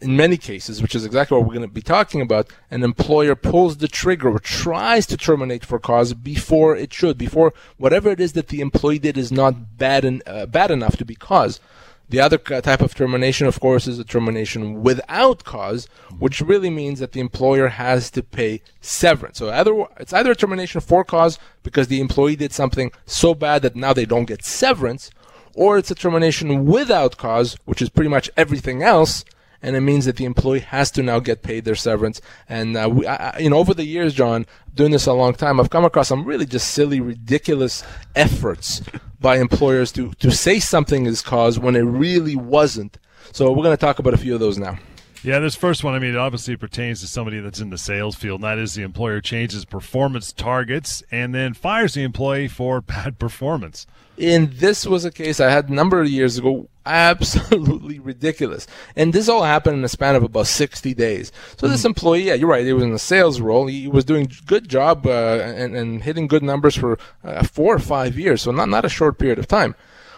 in 0.00 0.16
many 0.16 0.36
cases, 0.36 0.82
which 0.82 0.94
is 0.94 1.04
exactly 1.04 1.36
what 1.36 1.46
we're 1.46 1.54
going 1.54 1.66
to 1.66 1.72
be 1.72 1.82
talking 1.82 2.20
about, 2.20 2.50
an 2.70 2.82
employer 2.82 3.34
pulls 3.34 3.78
the 3.78 3.88
trigger 3.88 4.28
or 4.28 4.38
tries 4.38 5.06
to 5.06 5.16
terminate 5.16 5.64
for 5.64 5.78
cause 5.78 6.12
before 6.12 6.76
it 6.76 6.92
should, 6.92 7.16
before 7.16 7.54
whatever 7.78 8.10
it 8.10 8.20
is 8.20 8.34
that 8.34 8.48
the 8.48 8.60
employee 8.60 8.98
did 8.98 9.16
is 9.16 9.32
not 9.32 9.78
bad, 9.78 10.04
in, 10.04 10.22
uh, 10.26 10.46
bad 10.46 10.70
enough 10.70 10.96
to 10.98 11.04
be 11.04 11.14
cause. 11.14 11.60
The 12.08 12.20
other 12.20 12.38
type 12.38 12.82
of 12.82 12.94
termination, 12.94 13.48
of 13.48 13.58
course, 13.58 13.88
is 13.88 13.98
a 13.98 14.04
termination 14.04 14.82
without 14.82 15.42
cause, 15.42 15.88
which 16.18 16.40
really 16.40 16.70
means 16.70 17.00
that 17.00 17.12
the 17.12 17.20
employer 17.20 17.66
has 17.66 18.12
to 18.12 18.22
pay 18.22 18.62
severance. 18.80 19.38
So 19.38 19.50
either 19.50 19.86
it's 19.98 20.12
either 20.12 20.30
a 20.30 20.36
termination 20.36 20.80
for 20.80 21.04
cause 21.04 21.38
because 21.64 21.88
the 21.88 22.00
employee 22.00 22.36
did 22.36 22.52
something 22.52 22.92
so 23.06 23.34
bad 23.34 23.62
that 23.62 23.74
now 23.74 23.92
they 23.92 24.04
don't 24.04 24.26
get 24.26 24.44
severance, 24.44 25.10
or 25.54 25.78
it's 25.78 25.90
a 25.90 25.96
termination 25.96 26.64
without 26.66 27.16
cause, 27.16 27.56
which 27.64 27.82
is 27.82 27.88
pretty 27.88 28.10
much 28.10 28.30
everything 28.36 28.84
else, 28.84 29.24
and 29.62 29.76
it 29.76 29.80
means 29.80 30.04
that 30.04 30.16
the 30.16 30.24
employee 30.24 30.60
has 30.60 30.90
to 30.92 31.02
now 31.02 31.18
get 31.18 31.42
paid 31.42 31.64
their 31.64 31.74
severance. 31.74 32.20
And 32.48 32.76
uh, 32.76 32.88
we, 32.92 33.06
I, 33.06 33.38
you 33.38 33.50
know, 33.50 33.58
over 33.58 33.74
the 33.74 33.84
years, 33.84 34.14
John, 34.14 34.46
doing 34.74 34.92
this 34.92 35.06
a 35.06 35.12
long 35.12 35.34
time, 35.34 35.58
I've 35.58 35.70
come 35.70 35.84
across 35.84 36.08
some 36.08 36.24
really 36.24 36.46
just 36.46 36.72
silly, 36.72 37.00
ridiculous 37.00 37.82
efforts 38.14 38.82
by 39.20 39.38
employers 39.38 39.92
to 39.92 40.12
to 40.14 40.30
say 40.30 40.58
something 40.58 41.06
is 41.06 41.22
cause 41.22 41.58
when 41.58 41.76
it 41.76 41.80
really 41.80 42.36
wasn't. 42.36 42.98
So 43.32 43.50
we're 43.50 43.64
going 43.64 43.76
to 43.76 43.80
talk 43.80 43.98
about 43.98 44.14
a 44.14 44.18
few 44.18 44.34
of 44.34 44.40
those 44.40 44.58
now. 44.58 44.78
Yeah, 45.22 45.38
this 45.38 45.54
first 45.56 45.82
one, 45.82 45.94
I 45.94 45.98
mean, 45.98 46.14
it 46.14 46.18
obviously 46.18 46.56
pertains 46.56 47.00
to 47.00 47.06
somebody 47.06 47.40
that's 47.40 47.60
in 47.60 47.70
the 47.70 47.78
sales 47.78 48.14
field, 48.14 48.40
and 48.40 48.44
that 48.44 48.58
is 48.58 48.74
the 48.74 48.82
employer 48.82 49.20
changes 49.20 49.64
performance 49.64 50.32
targets 50.32 51.02
and 51.10 51.34
then 51.34 51.54
fires 51.54 51.94
the 51.94 52.02
employee 52.02 52.48
for 52.48 52.80
bad 52.82 53.18
performance. 53.18 53.86
And 54.18 54.52
this 54.54 54.86
was 54.86 55.04
a 55.04 55.10
case 55.10 55.40
I 55.40 55.50
had 55.50 55.68
a 55.68 55.74
number 55.74 56.00
of 56.00 56.08
years 56.08 56.38
ago, 56.38 56.68
absolutely 56.86 57.98
ridiculous. 57.98 58.66
And 58.94 59.12
this 59.12 59.28
all 59.28 59.42
happened 59.42 59.78
in 59.78 59.84
a 59.84 59.88
span 59.88 60.14
of 60.14 60.22
about 60.22 60.46
60 60.46 60.94
days. 60.94 61.32
So 61.56 61.68
this 61.68 61.82
hmm. 61.82 61.88
employee, 61.88 62.22
yeah, 62.22 62.34
you're 62.34 62.48
right, 62.48 62.64
he 62.64 62.72
was 62.72 62.84
in 62.84 62.92
a 62.92 62.98
sales 62.98 63.40
role. 63.40 63.66
He 63.66 63.88
was 63.88 64.04
doing 64.04 64.30
good 64.46 64.68
job 64.68 65.06
uh, 65.06 65.40
and, 65.40 65.76
and 65.76 66.02
hitting 66.02 66.28
good 66.28 66.42
numbers 66.42 66.76
for 66.76 66.98
uh, 67.24 67.42
four 67.42 67.74
or 67.74 67.80
five 67.80 68.18
years, 68.18 68.42
so 68.42 68.52
not, 68.52 68.68
not 68.68 68.84
a 68.84 68.88
short 68.88 69.18
period 69.18 69.38
of 69.38 69.48
time. 69.48 69.74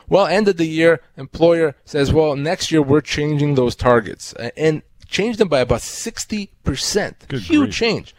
Well, 0.08 0.26
end 0.26 0.48
of 0.48 0.56
the 0.56 0.66
year, 0.66 1.00
employer 1.16 1.74
says, 1.84 2.12
well, 2.12 2.34
next 2.34 2.70
year 2.72 2.80
we're 2.80 3.02
changing 3.02 3.54
those 3.54 3.76
targets. 3.76 4.32
And 4.56 4.82
changed 5.08 5.38
them 5.38 5.48
by 5.48 5.60
about 5.60 5.80
60%. 5.80 6.48
Good 7.28 7.40
Huge 7.40 7.58
grief. 7.60 7.74
change. 7.74 8.14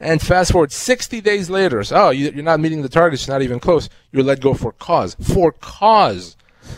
And 0.00 0.22
fast 0.22 0.52
forward 0.52 0.70
60 0.70 1.20
days 1.20 1.50
later, 1.50 1.82
so, 1.82 1.96
oh, 1.96 2.10
you're 2.10 2.42
not 2.44 2.60
meeting 2.60 2.82
the 2.82 2.88
targets, 2.88 3.26
you're 3.26 3.34
not 3.34 3.42
even 3.42 3.58
close. 3.58 3.88
You're 4.12 4.22
let 4.22 4.40
go 4.40 4.54
for 4.54 4.72
cause. 4.72 5.16
For 5.16 5.50
cause. 5.52 6.36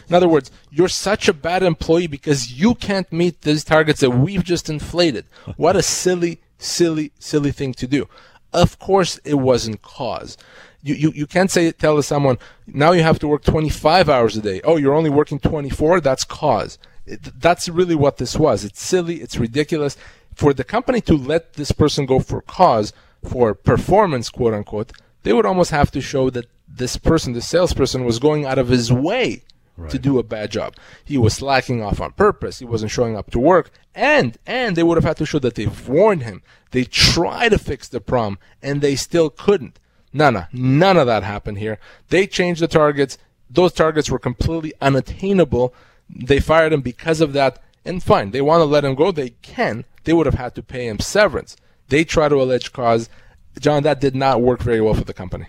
In 0.09 0.14
other 0.14 0.29
words, 0.29 0.51
you're 0.70 0.88
such 0.88 1.29
a 1.29 1.35
bad 1.35 1.62
employee 1.62 2.07
because 2.07 2.53
you 2.59 2.75
can't 2.75 3.11
meet 3.12 3.42
these 3.42 3.64
targets 3.64 4.01
that 4.01 4.11
we've 4.11 4.44
just 4.44 4.70
inflated. 4.70 5.27
What 5.57 5.77
a 5.77 5.83
silly, 5.83 6.40
silly, 6.59 7.12
silly 7.18 7.53
thing 7.53 7.75
to 7.75 7.87
do. 7.87 8.09
Of 8.53 8.79
course, 8.79 9.18
it 9.25 9.35
wasn't 9.35 9.83
cause. 9.83 10.38
You, 10.83 10.94
you, 10.94 11.12
you 11.14 11.27
can't 11.27 11.51
say 11.51 11.70
tell 11.73 12.01
someone 12.03 12.38
now 12.66 12.92
you 12.92 13.03
have 13.03 13.18
to 13.18 13.29
work 13.29 13.44
25 13.44 14.09
hours 14.09 14.37
a 14.37 14.40
day. 14.40 14.61
Oh, 14.64 14.77
you're 14.77 14.94
only 14.94 15.11
working 15.11 15.38
24. 15.38 16.01
That's 16.01 16.25
cause. 16.25 16.79
It, 17.11 17.40
that's 17.40 17.68
really 17.68 17.94
what 17.94 18.18
this 18.18 18.37
was. 18.37 18.64
It's 18.64 18.83
silly. 18.83 19.16
It's 19.16 19.37
ridiculous. 19.37 19.96
For 20.35 20.55
the 20.55 20.64
company 20.64 21.01
to 21.03 21.16
let 21.16 21.55
this 21.55 21.73
person 21.73 22.07
go 22.07 22.20
for 22.20 22.40
cause, 22.42 22.92
for 23.23 23.55
performance, 23.55 24.31
quote 24.31 24.55
unquote, 24.55 24.92
they 25.23 25.33
would 25.33 25.46
almost 25.46 25.70
have 25.70 25.90
to 25.92 26.01
show 26.01 26.31
that 26.31 26.46
this 26.68 26.96
person, 26.96 27.33
the 27.33 27.42
salesperson, 27.42 28.05
was 28.05 28.18
going 28.18 28.46
out 28.46 28.59
of 28.59 28.68
his 28.68 28.92
way 28.92 29.42
right. 29.77 29.90
to 29.90 29.99
do 29.99 30.18
a 30.18 30.23
bad 30.23 30.51
job. 30.51 30.75
He 31.05 31.18
was 31.18 31.35
slacking 31.35 31.83
off 31.83 32.01
on 32.01 32.12
purpose. 32.12 32.59
He 32.59 32.64
wasn't 32.64 32.92
showing 32.92 33.16
up 33.16 33.31
to 33.33 33.38
work. 33.38 33.70
And, 33.94 34.38
and 34.46 34.77
they 34.77 34.83
would 34.83 34.96
have 34.96 35.05
had 35.05 35.16
to 35.18 35.27
show 35.27 35.38
that 35.40 35.57
they've 35.57 35.88
warned 35.88 36.23
him. 36.23 36.42
They 36.70 36.85
tried 36.85 37.51
to 37.51 37.59
fix 37.59 37.88
the 37.88 38.01
problem 38.01 38.38
and 38.62 38.81
they 38.81 38.96
still 38.96 39.31
couldn't. 39.31 39.79
None, 40.12 40.46
none 40.53 40.96
of 40.96 41.07
that 41.07 41.23
happened 41.23 41.59
here. 41.59 41.79
They 42.09 42.27
changed 42.27 42.62
the 42.62 42.68
targets. 42.68 43.18
Those 43.49 43.73
targets 43.73 44.11
were 44.11 44.18
completely 44.18 44.73
unattainable. 44.81 45.75
They 46.14 46.40
fired 46.40 46.73
him 46.73 46.81
because 46.81 47.20
of 47.20 47.33
that. 47.35 47.62
And 47.85 48.03
fine, 48.03 48.31
they 48.31 48.42
want 48.42 48.61
to 48.61 48.66
let 48.66 48.85
him 48.85 48.94
go. 48.94 49.11
They 49.11 49.31
can. 49.42 49.85
They 50.05 50.12
would 50.12 50.27
have 50.27 50.35
had 50.35 50.55
to 50.57 50.62
pay 50.62 50.87
him 50.87 50.99
severance. 50.99 51.57
They 51.88 52.05
try 52.05 52.29
to 52.29 52.37
allege 52.37 52.73
cause. 52.73 53.09
John, 53.59 53.83
that 53.83 54.01
did 54.01 54.14
not 54.14 54.42
work 54.42 54.61
very 54.61 54.81
well 54.81 54.94
for 54.94 55.05
the 55.05 55.14
company. 55.14 55.46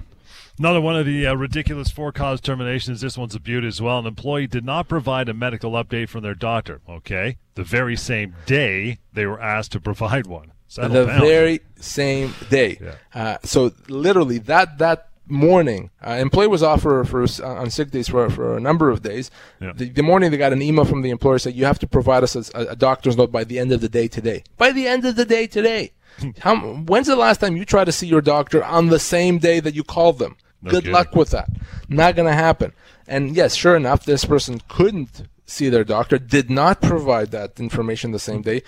Another 0.57 0.81
one 0.81 0.95
of 0.95 1.05
the 1.05 1.25
uh, 1.25 1.33
ridiculous 1.33 1.89
for 1.89 2.11
cause 2.11 2.39
terminations. 2.39 3.01
This 3.01 3.17
one's 3.17 3.35
a 3.35 3.39
beauty 3.39 3.67
as 3.67 3.81
well. 3.81 3.99
An 3.99 4.05
employee 4.05 4.47
did 4.47 4.65
not 4.65 4.87
provide 4.87 5.27
a 5.29 5.33
medical 5.33 5.71
update 5.71 6.09
from 6.09 6.23
their 6.23 6.35
doctor. 6.35 6.81
Okay, 6.87 7.37
the 7.55 7.63
very 7.63 7.95
same 7.95 8.35
day 8.45 8.99
they 9.13 9.25
were 9.25 9.41
asked 9.41 9.71
to 9.73 9.79
provide 9.79 10.27
one. 10.27 10.51
Settle 10.67 10.91
the 10.91 11.05
down. 11.05 11.21
very 11.21 11.61
same 11.77 12.33
day. 12.49 12.77
Yeah. 12.79 12.95
Uh, 13.13 13.37
so 13.43 13.73
literally 13.87 14.37
that 14.39 14.77
that 14.77 15.09
morning, 15.27 15.89
uh, 16.05 16.11
employee 16.11 16.47
was 16.47 16.63
off 16.63 16.81
for, 16.81 17.03
for 17.05 17.23
uh, 17.23 17.45
on 17.45 17.69
sick 17.69 17.91
days 17.91 18.09
for, 18.09 18.29
for 18.29 18.57
a 18.57 18.59
number 18.59 18.89
of 18.89 19.01
days. 19.01 19.31
Yeah. 19.59 19.73
The, 19.75 19.89
the, 19.89 20.03
morning 20.03 20.31
they 20.31 20.37
got 20.37 20.53
an 20.53 20.61
email 20.61 20.85
from 20.85 21.01
the 21.01 21.09
employer 21.09 21.39
saying 21.39 21.55
you 21.55 21.65
have 21.65 21.79
to 21.79 21.87
provide 21.87 22.23
us 22.23 22.35
a, 22.35 22.59
a 22.59 22.75
doctor's 22.75 23.17
note 23.17 23.31
by 23.31 23.43
the 23.43 23.59
end 23.59 23.71
of 23.71 23.81
the 23.81 23.89
day 23.89 24.07
today. 24.07 24.43
By 24.57 24.71
the 24.71 24.87
end 24.87 25.05
of 25.05 25.15
the 25.15 25.25
day 25.25 25.47
today. 25.47 25.93
How, 26.39 26.57
when's 26.57 27.07
the 27.07 27.15
last 27.15 27.39
time 27.39 27.55
you 27.55 27.65
tried 27.65 27.85
to 27.85 27.91
see 27.91 28.07
your 28.07 28.21
doctor 28.21 28.63
on 28.63 28.87
the 28.87 28.99
same 28.99 29.37
day 29.37 29.59
that 29.59 29.75
you 29.75 29.83
called 29.83 30.19
them? 30.19 30.35
No 30.61 30.71
Good 30.71 30.83
kidding. 30.83 30.93
luck 30.93 31.15
with 31.15 31.31
that. 31.31 31.49
Not 31.89 32.15
going 32.15 32.27
to 32.27 32.35
happen. 32.35 32.73
And 33.07 33.35
yes, 33.35 33.55
sure 33.55 33.75
enough, 33.75 34.05
this 34.05 34.25
person 34.25 34.61
couldn't 34.67 35.27
see 35.45 35.69
their 35.69 35.83
doctor, 35.83 36.17
did 36.17 36.49
not 36.49 36.81
provide 36.81 37.31
that 37.31 37.59
information 37.59 38.11
the 38.11 38.19
same 38.19 38.41
day. 38.41 38.61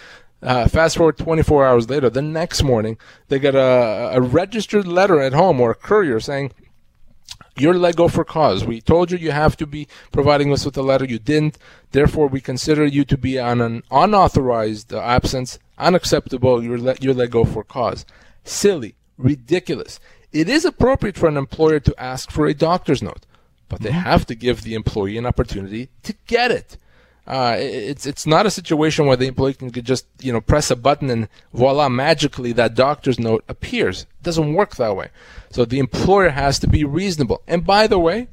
Uh, 0.44 0.68
fast 0.68 0.98
forward 0.98 1.18
24 1.18 1.66
hours 1.66 1.90
later, 1.90 2.10
the 2.10 2.22
next 2.22 2.64
morning, 2.64 2.98
they 3.30 3.40
get 3.40 3.56
a, 3.56 4.12
a 4.14 4.22
registered 4.22 4.86
letter 4.86 5.22
at 5.22 5.32
home 5.34 5.62
or 5.62 5.72
a 5.72 5.76
courier 5.76 6.20
saying, 6.20 6.52
you're 7.56 7.76
let 7.76 7.96
go 7.96 8.08
for 8.08 8.26
cause. 8.26 8.66
We 8.66 8.82
told 8.82 9.12
you 9.12 9.18
you 9.18 9.32
have 9.32 9.56
to 9.58 9.68
be 9.68 9.88
providing 10.12 10.52
us 10.52 10.66
with 10.66 10.78
a 10.78 10.82
letter. 10.82 11.06
You 11.06 11.20
didn't. 11.20 11.58
Therefore, 11.92 12.28
we 12.28 12.42
consider 12.42 12.86
you 12.86 13.06
to 13.06 13.18
be 13.18 13.40
on 13.40 13.62
an 13.62 13.84
unauthorized 13.92 14.92
uh, 14.94 15.00
absence, 15.00 15.60
unacceptable. 15.78 16.64
You're 16.64 16.80
let, 16.80 17.04
you're 17.04 17.14
let 17.14 17.30
go 17.30 17.46
for 17.46 17.64
cause. 17.64 18.06
Silly, 18.44 18.96
ridiculous. 19.18 20.00
It 20.32 20.50
is 20.50 20.66
appropriate 20.66 21.16
for 21.16 21.30
an 21.30 21.38
employer 21.38 21.80
to 21.82 22.02
ask 22.02 22.32
for 22.32 22.48
a 22.48 22.56
doctor's 22.56 23.04
note, 23.04 23.26
but 23.70 23.82
they 23.82 23.90
mm-hmm. 23.90 24.00
have 24.00 24.26
to 24.26 24.36
give 24.36 24.64
the 24.64 24.74
employee 24.74 25.18
an 25.18 25.28
opportunity 25.28 25.90
to 26.02 26.16
get 26.26 26.50
it. 26.50 26.78
Uh, 27.26 27.56
it's 27.58 28.06
it's 28.06 28.28
not 28.28 28.46
a 28.46 28.52
situation 28.52 29.06
where 29.06 29.16
the 29.16 29.28
employee 29.28 29.54
can 29.54 29.72
just 29.72 30.06
you 30.20 30.34
know 30.34 30.42
press 30.42 30.70
a 30.70 30.76
button 30.76 31.10
and 31.10 31.30
voila 31.54 31.88
magically 31.88 32.52
that 32.52 32.76
doctor's 32.76 33.18
note 33.20 33.44
appears. 33.48 34.02
It 34.02 34.24
doesn't 34.24 34.54
work 34.54 34.76
that 34.76 34.96
way. 34.96 35.10
So 35.50 35.64
the 35.64 35.80
employer 35.80 36.30
has 36.30 36.60
to 36.60 36.68
be 36.68 36.84
reasonable. 36.84 37.42
And 37.48 37.66
by 37.66 37.88
the 37.88 38.00
way, 38.00 38.28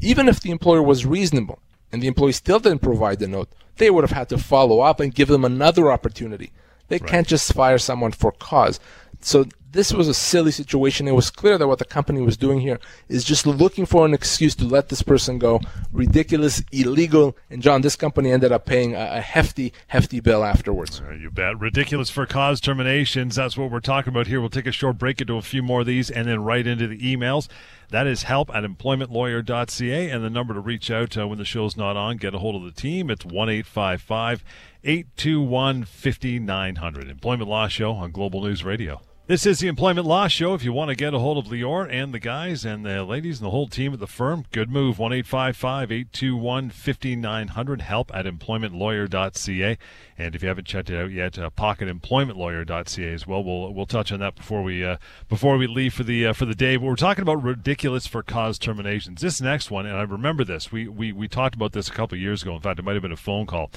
even 0.00 0.28
if 0.28 0.40
the 0.40 0.50
employer 0.50 0.82
was 0.82 1.06
reasonable 1.06 1.60
and 1.92 2.02
the 2.02 2.08
employee 2.08 2.32
still 2.32 2.58
didn't 2.58 2.82
provide 2.82 3.20
the 3.20 3.28
note, 3.28 3.48
they 3.76 3.90
would 3.90 4.02
have 4.02 4.16
had 4.16 4.28
to 4.30 4.38
follow 4.38 4.80
up 4.80 4.98
and 4.98 5.14
give 5.14 5.28
them 5.28 5.44
another 5.44 5.92
opportunity. 5.92 6.50
They 6.88 6.98
right. 6.98 7.08
can't 7.08 7.28
just 7.28 7.52
fire 7.52 7.78
someone 7.78 8.12
for 8.12 8.32
cause. 8.32 8.80
So 9.24 9.46
this 9.72 9.92
was 9.92 10.06
a 10.06 10.14
silly 10.14 10.50
situation. 10.50 11.08
It 11.08 11.14
was 11.14 11.30
clear 11.30 11.56
that 11.56 11.66
what 11.66 11.78
the 11.78 11.84
company 11.84 12.20
was 12.20 12.36
doing 12.36 12.60
here 12.60 12.78
is 13.08 13.24
just 13.24 13.46
looking 13.46 13.86
for 13.86 14.04
an 14.04 14.12
excuse 14.12 14.54
to 14.56 14.64
let 14.64 14.90
this 14.90 15.02
person 15.02 15.38
go. 15.38 15.60
Ridiculous, 15.92 16.62
illegal. 16.72 17.36
And 17.48 17.62
John, 17.62 17.80
this 17.80 17.96
company 17.96 18.30
ended 18.30 18.52
up 18.52 18.66
paying 18.66 18.94
a, 18.94 19.20
hefty, 19.20 19.72
hefty 19.88 20.20
bill 20.20 20.44
afterwards. 20.44 21.00
Uh, 21.00 21.12
you 21.12 21.30
bet. 21.30 21.58
Ridiculous 21.58 22.10
for 22.10 22.26
cause 22.26 22.60
terminations. 22.60 23.36
That's 23.36 23.56
what 23.56 23.70
we're 23.70 23.80
talking 23.80 24.12
about 24.12 24.26
here. 24.26 24.40
We'll 24.40 24.50
take 24.50 24.66
a 24.66 24.72
short 24.72 24.98
break 24.98 25.20
into 25.20 25.36
a 25.36 25.42
few 25.42 25.62
more 25.62 25.80
of 25.80 25.86
these 25.86 26.10
and 26.10 26.28
then 26.28 26.44
right 26.44 26.66
into 26.66 26.86
the 26.86 26.98
emails. 26.98 27.48
That 27.90 28.06
is 28.06 28.24
help 28.24 28.54
at 28.54 28.64
employmentlawyer.ca 28.64 30.10
and 30.10 30.24
the 30.24 30.30
number 30.30 30.54
to 30.54 30.60
reach 30.60 30.90
out 30.90 31.16
uh, 31.16 31.28
when 31.28 31.38
the 31.38 31.44
show's 31.44 31.76
not 31.76 31.96
on. 31.96 32.16
Get 32.18 32.34
a 32.34 32.38
hold 32.38 32.56
of 32.56 32.62
the 32.62 32.72
team. 32.72 33.10
It's 33.10 33.24
1 33.24 33.48
821 33.48 35.84
5900. 35.84 37.08
Employment 37.08 37.48
Law 37.48 37.68
Show 37.68 37.92
on 37.92 38.10
Global 38.10 38.42
News 38.42 38.64
Radio. 38.64 39.00
This 39.32 39.46
is 39.46 39.60
the 39.60 39.68
Employment 39.68 40.06
Law 40.06 40.28
Show. 40.28 40.52
If 40.52 40.62
you 40.62 40.74
want 40.74 40.90
to 40.90 40.94
get 40.94 41.14
a 41.14 41.18
hold 41.18 41.38
of 41.38 41.50
Lior 41.50 41.90
and 41.90 42.12
the 42.12 42.18
guys 42.18 42.66
and 42.66 42.84
the 42.84 43.02
ladies 43.02 43.38
and 43.38 43.46
the 43.46 43.50
whole 43.50 43.66
team 43.66 43.94
at 43.94 43.98
the 43.98 44.06
firm, 44.06 44.44
good 44.52 44.68
move. 44.68 44.98
1 44.98 45.10
821 45.10 46.68
5900. 46.68 47.80
Help 47.80 48.14
at 48.14 48.26
employmentlawyer.ca. 48.26 49.78
And 50.18 50.34
if 50.34 50.42
you 50.42 50.48
haven't 50.48 50.66
checked 50.66 50.90
it 50.90 50.98
out 50.98 51.10
yet, 51.12 51.38
uh, 51.38 51.48
pocketemploymentlawyer.ca 51.48 53.14
as 53.14 53.26
well. 53.26 53.42
We'll 53.42 53.72
we'll 53.72 53.86
touch 53.86 54.12
on 54.12 54.20
that 54.20 54.34
before 54.34 54.62
we 54.62 54.84
uh, 54.84 54.98
before 55.30 55.56
we 55.56 55.66
leave 55.66 55.94
for 55.94 56.02
the 56.02 56.26
uh, 56.26 56.32
for 56.34 56.44
the 56.44 56.54
day. 56.54 56.76
But 56.76 56.84
we're 56.84 56.96
talking 56.96 57.22
about 57.22 57.42
ridiculous 57.42 58.06
for 58.06 58.22
cause 58.22 58.58
terminations. 58.58 59.22
This 59.22 59.40
next 59.40 59.70
one, 59.70 59.86
and 59.86 59.96
I 59.96 60.02
remember 60.02 60.44
this. 60.44 60.70
We 60.70 60.88
we 60.88 61.10
we 61.10 61.26
talked 61.26 61.54
about 61.54 61.72
this 61.72 61.88
a 61.88 61.92
couple 61.92 62.18
years 62.18 62.42
ago. 62.42 62.54
In 62.54 62.60
fact, 62.60 62.78
it 62.78 62.82
might 62.82 62.96
have 62.96 63.02
been 63.02 63.12
a 63.12 63.16
phone 63.16 63.46
call. 63.46 63.70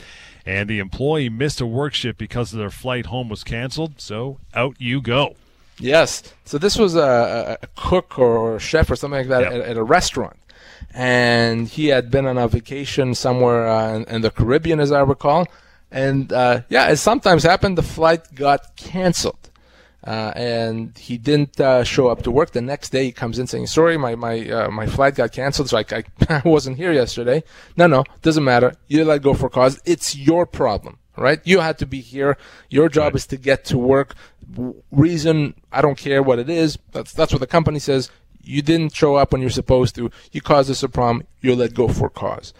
And 0.45 0.69
the 0.69 0.79
employee 0.79 1.29
missed 1.29 1.61
a 1.61 1.65
work 1.65 1.93
shift 1.93 2.17
because 2.17 2.51
their 2.51 2.69
flight 2.69 3.05
home 3.05 3.29
was 3.29 3.45
canceled. 3.45 4.01
So 4.01 4.39
out 4.53 4.75
you 4.79 5.01
go. 5.01 5.37
Yes. 5.79 6.23
So 6.45 6.57
this 6.57 6.77
was 6.77 6.95
a, 6.95 7.57
a 7.61 7.67
cook 7.75 8.17
or 8.17 8.55
a 8.55 8.59
chef 8.59 8.89
or 8.89 8.95
something 8.95 9.19
like 9.19 9.27
that 9.29 9.41
Yep. 9.43 9.51
at, 9.53 9.59
at 9.71 9.77
a 9.77 9.83
restaurant, 9.83 10.37
and 10.93 11.67
he 11.67 11.87
had 11.87 12.09
been 12.09 12.25
on 12.25 12.37
a 12.37 12.47
vacation 12.47 13.13
somewhere 13.15 13.67
uh, 13.67 13.93
in, 13.95 14.03
in 14.05 14.21
the 14.21 14.31
Caribbean, 14.31 14.79
as 14.79 14.91
I 14.91 15.01
recall. 15.01 15.47
And 15.91 16.31
uh, 16.33 16.61
yeah, 16.69 16.85
as 16.85 17.01
sometimes 17.01 17.43
happened, 17.43 17.77
the 17.77 17.83
flight 17.83 18.33
got 18.35 18.75
canceled, 18.75 19.49
uh, 20.05 20.31
and 20.35 20.97
he 20.97 21.17
didn't 21.17 21.59
uh, 21.59 21.83
show 21.83 22.07
up 22.07 22.23
to 22.23 22.31
work. 22.31 22.51
The 22.51 22.61
next 22.61 22.89
day, 22.89 23.05
he 23.05 23.11
comes 23.11 23.39
in 23.39 23.47
saying, 23.47 23.67
"Sorry, 23.67 23.97
my 23.97 24.15
my 24.15 24.49
uh, 24.49 24.69
my 24.71 24.87
flight 24.87 25.15
got 25.15 25.31
canceled. 25.31 25.69
So 25.69 25.77
I, 25.77 25.85
I 25.91 26.03
I 26.29 26.41
wasn't 26.45 26.77
here 26.77 26.91
yesterday." 26.91 27.43
No, 27.77 27.87
no, 27.87 28.03
doesn't 28.21 28.43
matter. 28.43 28.73
You 28.87 29.05
let 29.05 29.21
go 29.21 29.33
for 29.33 29.49
cause. 29.49 29.79
It's 29.85 30.15
your 30.17 30.45
problem, 30.45 30.97
right? 31.17 31.39
You 31.45 31.59
had 31.59 31.77
to 31.77 31.85
be 31.85 32.01
here. 32.01 32.37
Your 32.69 32.89
job 32.89 33.13
Right. 33.13 33.15
is 33.15 33.27
to 33.27 33.37
get 33.37 33.63
to 33.65 33.77
work. 33.77 34.15
Reason 34.91 35.53
I 35.71 35.81
don't 35.81 35.97
care 35.97 36.21
what 36.21 36.39
it 36.39 36.49
is. 36.49 36.77
That's 36.91 37.13
that's 37.13 37.31
what 37.31 37.39
the 37.39 37.47
company 37.47 37.79
says. 37.79 38.09
You 38.43 38.61
didn't 38.61 38.93
show 38.93 39.15
up 39.15 39.31
when 39.31 39.41
you're 39.41 39.49
supposed 39.49 39.95
to. 39.95 40.11
You 40.31 40.41
caused 40.41 40.69
us 40.69 40.83
a 40.83 40.89
problem. 40.89 41.25
You're 41.41 41.55
let 41.55 41.73
go 41.73 41.87
for 41.87 42.09
cause. 42.09 42.53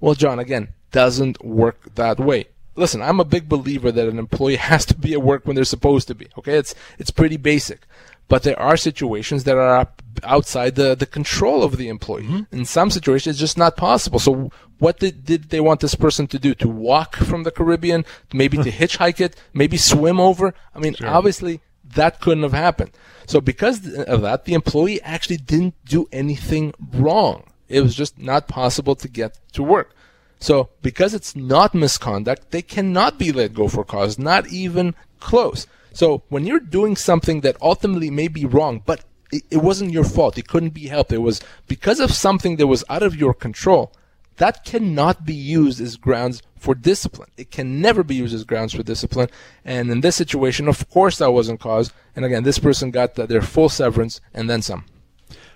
Well, 0.00 0.14
John, 0.14 0.38
again, 0.38 0.68
doesn't 0.92 1.44
work 1.44 1.94
that 1.94 2.18
way. 2.18 2.46
Listen, 2.76 3.02
I'm 3.02 3.20
a 3.20 3.24
big 3.24 3.48
believer 3.48 3.90
that 3.90 4.08
an 4.08 4.18
employee 4.18 4.56
has 4.70 4.84
to 4.86 4.96
be 4.96 5.12
at 5.12 5.22
work 5.22 5.46
when 5.46 5.56
they're 5.56 5.64
supposed 5.64 6.08
to 6.08 6.14
be. 6.14 6.28
Okay, 6.38 6.56
it's 6.56 6.74
it's 6.98 7.10
pretty 7.10 7.36
basic. 7.36 7.86
But 8.30 8.44
there 8.44 8.58
are 8.60 8.76
situations 8.76 9.42
that 9.42 9.58
are 9.58 9.88
outside 10.22 10.76
the, 10.76 10.94
the 10.94 11.04
control 11.04 11.64
of 11.64 11.76
the 11.76 11.88
employee. 11.88 12.22
Mm-hmm. 12.22 12.56
In 12.56 12.64
some 12.64 12.88
situations, 12.88 13.34
it's 13.34 13.40
just 13.40 13.58
not 13.58 13.76
possible. 13.76 14.20
So, 14.20 14.52
what 14.80 14.98
did, 14.98 15.24
did 15.24 15.50
they 15.50 15.60
want 15.60 15.80
this 15.80 15.94
person 15.94 16.26
to 16.28 16.38
do? 16.38 16.54
To 16.54 16.68
walk 16.68 17.14
from 17.14 17.44
the 17.44 17.50
Caribbean? 17.50 18.04
Maybe 18.32 18.56
to 18.56 18.70
hitchhike 18.80 19.20
it? 19.20 19.36
Maybe 19.52 19.76
swim 19.76 20.18
over? 20.18 20.54
I 20.74 20.78
mean, 20.78 20.96
obviously, 21.04 21.60
that 21.94 22.20
couldn't 22.20 22.42
have 22.42 22.54
happened. 22.54 22.90
So, 23.26 23.40
because 23.40 23.86
of 23.94 24.22
that, 24.22 24.46
the 24.46 24.54
employee 24.54 25.00
actually 25.02 25.36
didn't 25.36 25.74
do 25.84 26.08
anything 26.10 26.72
wrong. 26.92 27.44
It 27.68 27.82
was 27.82 27.94
just 27.94 28.18
not 28.18 28.48
possible 28.48 28.96
to 28.96 29.06
get 29.06 29.38
to 29.52 29.62
work. 29.62 29.94
So, 30.40 30.70
because 30.80 31.12
it's 31.12 31.36
not 31.36 31.74
misconduct, 31.74 32.50
they 32.50 32.62
cannot 32.62 33.18
be 33.18 33.30
let 33.30 33.52
go 33.52 33.68
for 33.68 33.84
cause, 33.84 34.18
not 34.18 34.48
even 34.48 34.94
close. 35.20 35.66
So, 35.92 36.22
when 36.30 36.46
you're 36.46 36.58
doing 36.58 36.96
something 36.96 37.42
that 37.42 37.60
ultimately 37.60 38.10
may 38.10 38.28
be 38.28 38.46
wrong, 38.46 38.82
but 38.84 39.04
it, 39.30 39.42
it 39.50 39.58
wasn't 39.58 39.92
your 39.92 40.04
fault, 40.04 40.38
it 40.38 40.48
couldn't 40.48 40.70
be 40.70 40.86
helped, 40.86 41.12
it 41.12 41.18
was 41.18 41.42
because 41.68 42.00
of 42.00 42.12
something 42.12 42.56
that 42.56 42.66
was 42.66 42.82
out 42.88 43.02
of 43.02 43.14
your 43.14 43.34
control, 43.34 43.92
that 44.40 44.64
cannot 44.64 45.26
be 45.26 45.34
used 45.34 45.82
as 45.82 45.98
grounds 45.98 46.42
for 46.56 46.74
discipline. 46.74 47.28
It 47.36 47.50
can 47.50 47.82
never 47.82 48.02
be 48.02 48.14
used 48.14 48.34
as 48.34 48.42
grounds 48.42 48.72
for 48.72 48.82
discipline. 48.82 49.28
And 49.66 49.90
in 49.90 50.00
this 50.00 50.16
situation, 50.16 50.66
of 50.66 50.88
course, 50.88 51.18
that 51.18 51.32
wasn't 51.32 51.60
cause. 51.60 51.92
And 52.16 52.24
again, 52.24 52.42
this 52.42 52.58
person 52.58 52.90
got 52.90 53.16
the, 53.16 53.26
their 53.26 53.42
full 53.42 53.68
severance 53.68 54.18
and 54.32 54.48
then 54.48 54.62
some. 54.62 54.86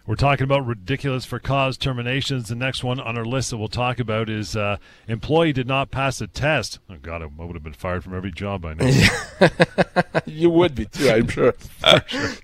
We're 0.06 0.16
talking 0.16 0.44
about 0.44 0.66
ridiculous 0.66 1.24
for 1.24 1.38
cause 1.38 1.78
terminations. 1.78 2.48
The 2.48 2.54
next 2.54 2.84
one 2.84 3.00
on 3.00 3.16
our 3.16 3.24
list 3.24 3.50
that 3.50 3.56
we'll 3.56 3.68
talk 3.68 3.98
about 3.98 4.28
is 4.28 4.54
uh, 4.54 4.76
employee 5.08 5.54
did 5.54 5.66
not 5.66 5.90
pass 5.90 6.20
a 6.20 6.26
test. 6.26 6.78
Oh 6.90 6.96
God, 7.00 7.22
I 7.22 7.26
would 7.42 7.56
have 7.56 7.64
been 7.64 7.72
fired 7.72 8.04
from 8.04 8.14
every 8.14 8.32
job 8.32 8.60
by 8.60 8.74
now. 8.74 8.92
you 10.26 10.50
would 10.50 10.74
be 10.74 10.84
too, 10.84 11.08
I'm 11.08 11.28
sure. 11.28 11.54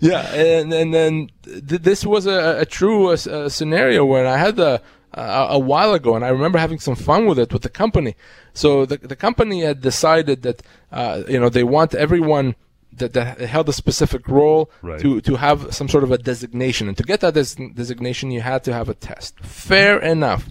Yeah, 0.01 0.27
and 0.33 0.73
and 0.73 0.95
then 0.95 1.31
th- 1.43 1.83
this 1.83 2.07
was 2.07 2.25
a, 2.25 2.61
a 2.61 2.65
true 2.65 3.09
uh, 3.09 3.17
uh, 3.31 3.49
scenario 3.51 4.07
when 4.07 4.25
I 4.25 4.39
had 4.39 4.57
the 4.57 4.81
uh, 5.15 5.49
a 5.51 5.59
while 5.59 5.93
ago, 5.95 6.15
and 6.15 6.25
I 6.25 6.29
remember 6.29 6.59
having 6.59 6.79
some 6.79 6.95
fun 6.95 7.27
with 7.27 7.39
it 7.39 7.53
with 7.53 7.63
the 7.63 7.69
company. 7.69 8.15
So 8.55 8.87
the 8.87 8.97
the 8.99 9.17
company 9.17 9.63
had 9.63 9.81
decided 9.81 10.43
that 10.43 10.63
uh, 10.93 11.23
you 11.29 11.39
know 11.41 11.49
they 11.49 11.65
want 11.65 11.95
everyone 11.95 12.55
that, 12.93 13.13
that 13.15 13.41
held 13.41 13.69
a 13.69 13.73
specific 13.73 14.29
role 14.29 14.71
Right. 14.83 15.01
to 15.01 15.21
to 15.23 15.37
have 15.37 15.75
some 15.75 15.89
sort 15.89 16.05
of 16.05 16.13
a 16.13 16.19
designation, 16.19 16.89
and 16.89 16.97
to 16.97 17.03
get 17.03 17.21
that 17.21 17.35
des- 17.35 17.71
designation, 17.75 18.31
you 18.31 18.41
had 18.41 18.63
to 18.65 18.73
have 18.73 18.89
a 18.89 18.95
test. 18.95 19.39
Fair 19.41 19.99
enough. 19.99 20.49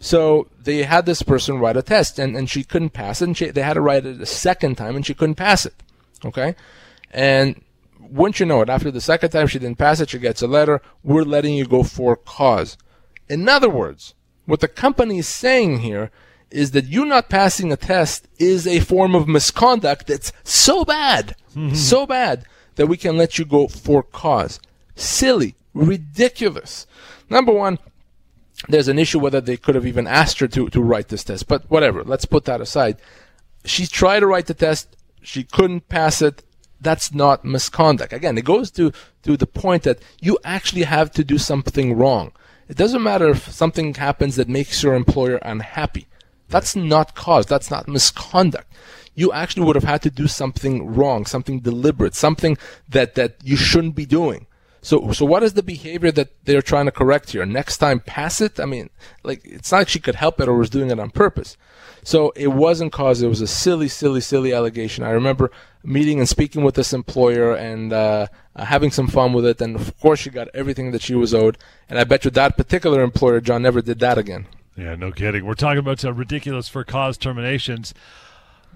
So 0.00 0.48
they 0.60 0.82
had 0.82 1.06
this 1.06 1.22
person 1.22 1.58
write 1.60 1.76
a 1.76 1.82
test, 1.82 2.18
and, 2.18 2.36
and 2.36 2.50
she 2.50 2.64
couldn't 2.64 2.90
pass 2.90 3.22
it. 3.22 3.26
And 3.26 3.36
she, 3.36 3.50
they 3.50 3.62
had 3.62 3.74
to 3.74 3.80
write 3.80 4.04
it 4.04 4.20
a 4.20 4.26
second 4.26 4.76
time, 4.76 4.96
and 4.96 5.06
she 5.06 5.14
couldn't 5.14 5.36
pass 5.36 5.64
it. 5.64 5.74
Okay, 6.24 6.56
and 7.12 7.62
wouldn't 8.00 8.40
you 8.40 8.46
know 8.46 8.62
it? 8.62 8.68
After 8.68 8.90
the 8.90 9.00
second 9.00 9.30
time 9.30 9.46
she 9.46 9.58
didn't 9.60 9.78
pass 9.78 10.00
it, 10.00 10.10
she 10.10 10.18
gets 10.18 10.42
a 10.42 10.46
letter. 10.48 10.82
We're 11.04 11.22
letting 11.22 11.54
you 11.54 11.66
go 11.66 11.82
for 11.84 12.16
cause. 12.16 12.76
In 13.28 13.48
other 13.48 13.68
words, 13.68 14.14
what 14.46 14.60
the 14.60 14.68
company 14.68 15.18
is 15.18 15.28
saying 15.28 15.80
here 15.80 16.10
is 16.50 16.72
that 16.72 16.86
you 16.86 17.04
not 17.04 17.28
passing 17.28 17.72
a 17.72 17.76
test 17.76 18.28
is 18.38 18.66
a 18.66 18.80
form 18.80 19.14
of 19.14 19.28
misconduct 19.28 20.06
that's 20.06 20.32
so 20.44 20.84
bad, 20.84 21.34
mm-hmm. 21.54 21.74
so 21.74 22.06
bad 22.06 22.44
that 22.76 22.86
we 22.86 22.96
can 22.96 23.16
let 23.16 23.38
you 23.38 23.44
go 23.44 23.68
for 23.68 24.02
cause. 24.02 24.60
Silly, 24.94 25.54
ridiculous. 25.74 26.86
Number 27.30 27.52
one, 27.52 27.78
there's 28.68 28.88
an 28.88 28.98
issue 28.98 29.18
whether 29.18 29.40
they 29.40 29.56
could 29.56 29.74
have 29.74 29.86
even 29.86 30.06
asked 30.06 30.38
her 30.40 30.48
to, 30.48 30.68
to 30.68 30.80
write 30.80 31.08
this 31.08 31.24
test, 31.24 31.48
but 31.48 31.68
whatever, 31.70 32.04
let's 32.04 32.24
put 32.24 32.44
that 32.44 32.60
aside. 32.60 32.98
She 33.64 33.86
tried 33.86 34.20
to 34.20 34.26
write 34.26 34.46
the 34.46 34.54
test, 34.54 34.96
she 35.22 35.44
couldn't 35.44 35.88
pass 35.88 36.20
it. 36.20 36.42
That's 36.80 37.14
not 37.14 37.44
misconduct. 37.44 38.12
Again, 38.12 38.36
it 38.36 38.44
goes 38.44 38.70
to, 38.72 38.92
to 39.22 39.36
the 39.36 39.46
point 39.46 39.84
that 39.84 40.00
you 40.20 40.38
actually 40.44 40.82
have 40.82 41.12
to 41.12 41.22
do 41.22 41.38
something 41.38 41.96
wrong. 41.96 42.32
It 42.68 42.76
doesn't 42.76 43.02
matter 43.02 43.28
if 43.30 43.50
something 43.50 43.94
happens 43.94 44.36
that 44.36 44.48
makes 44.48 44.82
your 44.82 44.94
employer 44.94 45.36
unhappy. 45.36 46.06
That's 46.48 46.76
not 46.76 47.14
cause. 47.14 47.46
That's 47.46 47.70
not 47.70 47.88
misconduct. 47.88 48.72
You 49.14 49.32
actually 49.32 49.66
would 49.66 49.76
have 49.76 49.84
had 49.84 50.02
to 50.02 50.10
do 50.10 50.26
something 50.26 50.94
wrong, 50.94 51.26
something 51.26 51.60
deliberate, 51.60 52.14
something 52.14 52.56
that, 52.88 53.14
that 53.14 53.36
you 53.42 53.56
shouldn't 53.56 53.94
be 53.94 54.06
doing. 54.06 54.46
So, 54.84 55.12
so 55.12 55.24
what 55.24 55.44
is 55.44 55.54
the 55.54 55.62
behavior 55.62 56.10
that 56.10 56.44
they're 56.44 56.60
trying 56.60 56.86
to 56.86 56.92
correct 56.92 57.30
here? 57.30 57.46
Next 57.46 57.78
time, 57.78 58.00
pass 58.00 58.40
it. 58.40 58.58
I 58.58 58.64
mean, 58.64 58.90
like 59.22 59.40
it's 59.44 59.70
not 59.70 59.78
like 59.78 59.88
she 59.88 60.00
could 60.00 60.16
help 60.16 60.40
it 60.40 60.48
or 60.48 60.56
was 60.58 60.70
doing 60.70 60.90
it 60.90 60.98
on 60.98 61.10
purpose. 61.10 61.56
So 62.02 62.32
it 62.34 62.48
wasn't 62.48 62.92
cause. 62.92 63.22
It 63.22 63.28
was 63.28 63.40
a 63.40 63.46
silly, 63.46 63.86
silly, 63.86 64.20
silly 64.20 64.52
allegation. 64.52 65.04
I 65.04 65.10
remember 65.10 65.52
meeting 65.84 66.18
and 66.18 66.28
speaking 66.28 66.64
with 66.64 66.74
this 66.74 66.92
employer 66.92 67.54
and 67.54 67.92
uh, 67.92 68.26
uh, 68.56 68.64
having 68.64 68.90
some 68.90 69.06
fun 69.06 69.32
with 69.32 69.46
it. 69.46 69.60
And 69.60 69.76
of 69.76 69.96
course, 70.00 70.18
she 70.18 70.30
got 70.30 70.48
everything 70.52 70.90
that 70.90 71.02
she 71.02 71.14
was 71.14 71.32
owed. 71.32 71.58
And 71.88 72.00
I 72.00 72.04
bet 72.04 72.24
you 72.24 72.32
that 72.32 72.56
particular 72.56 73.02
employer, 73.02 73.40
John, 73.40 73.62
never 73.62 73.82
did 73.82 74.00
that 74.00 74.18
again. 74.18 74.46
Yeah, 74.76 74.96
no 74.96 75.12
kidding. 75.12 75.44
We're 75.44 75.54
talking 75.54 75.78
about 75.78 76.02
ridiculous 76.02 76.68
for 76.68 76.82
cause 76.82 77.16
terminations. 77.16 77.94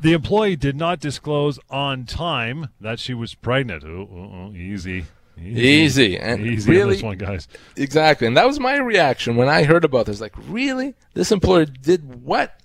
The 0.00 0.12
employee 0.12 0.56
did 0.56 0.76
not 0.76 1.00
disclose 1.00 1.58
on 1.68 2.04
time 2.04 2.68
that 2.80 3.00
she 3.00 3.14
was 3.14 3.34
pregnant. 3.34 3.82
Oh, 3.82 4.08
oh, 4.12 4.30
oh, 4.34 4.52
easy. 4.52 5.06
Easy. 5.40 6.18
And 6.18 6.46
Easy 6.46 6.70
on 6.70 6.76
really, 6.76 6.94
this 6.94 7.02
one, 7.02 7.18
guys. 7.18 7.48
Exactly. 7.76 8.26
And 8.26 8.36
that 8.36 8.46
was 8.46 8.58
my 8.58 8.76
reaction 8.76 9.36
when 9.36 9.48
I 9.48 9.64
heard 9.64 9.84
about 9.84 10.06
this. 10.06 10.20
Like, 10.20 10.34
really? 10.48 10.94
This 11.14 11.30
employer 11.32 11.66
did 11.66 12.22
what? 12.24 12.58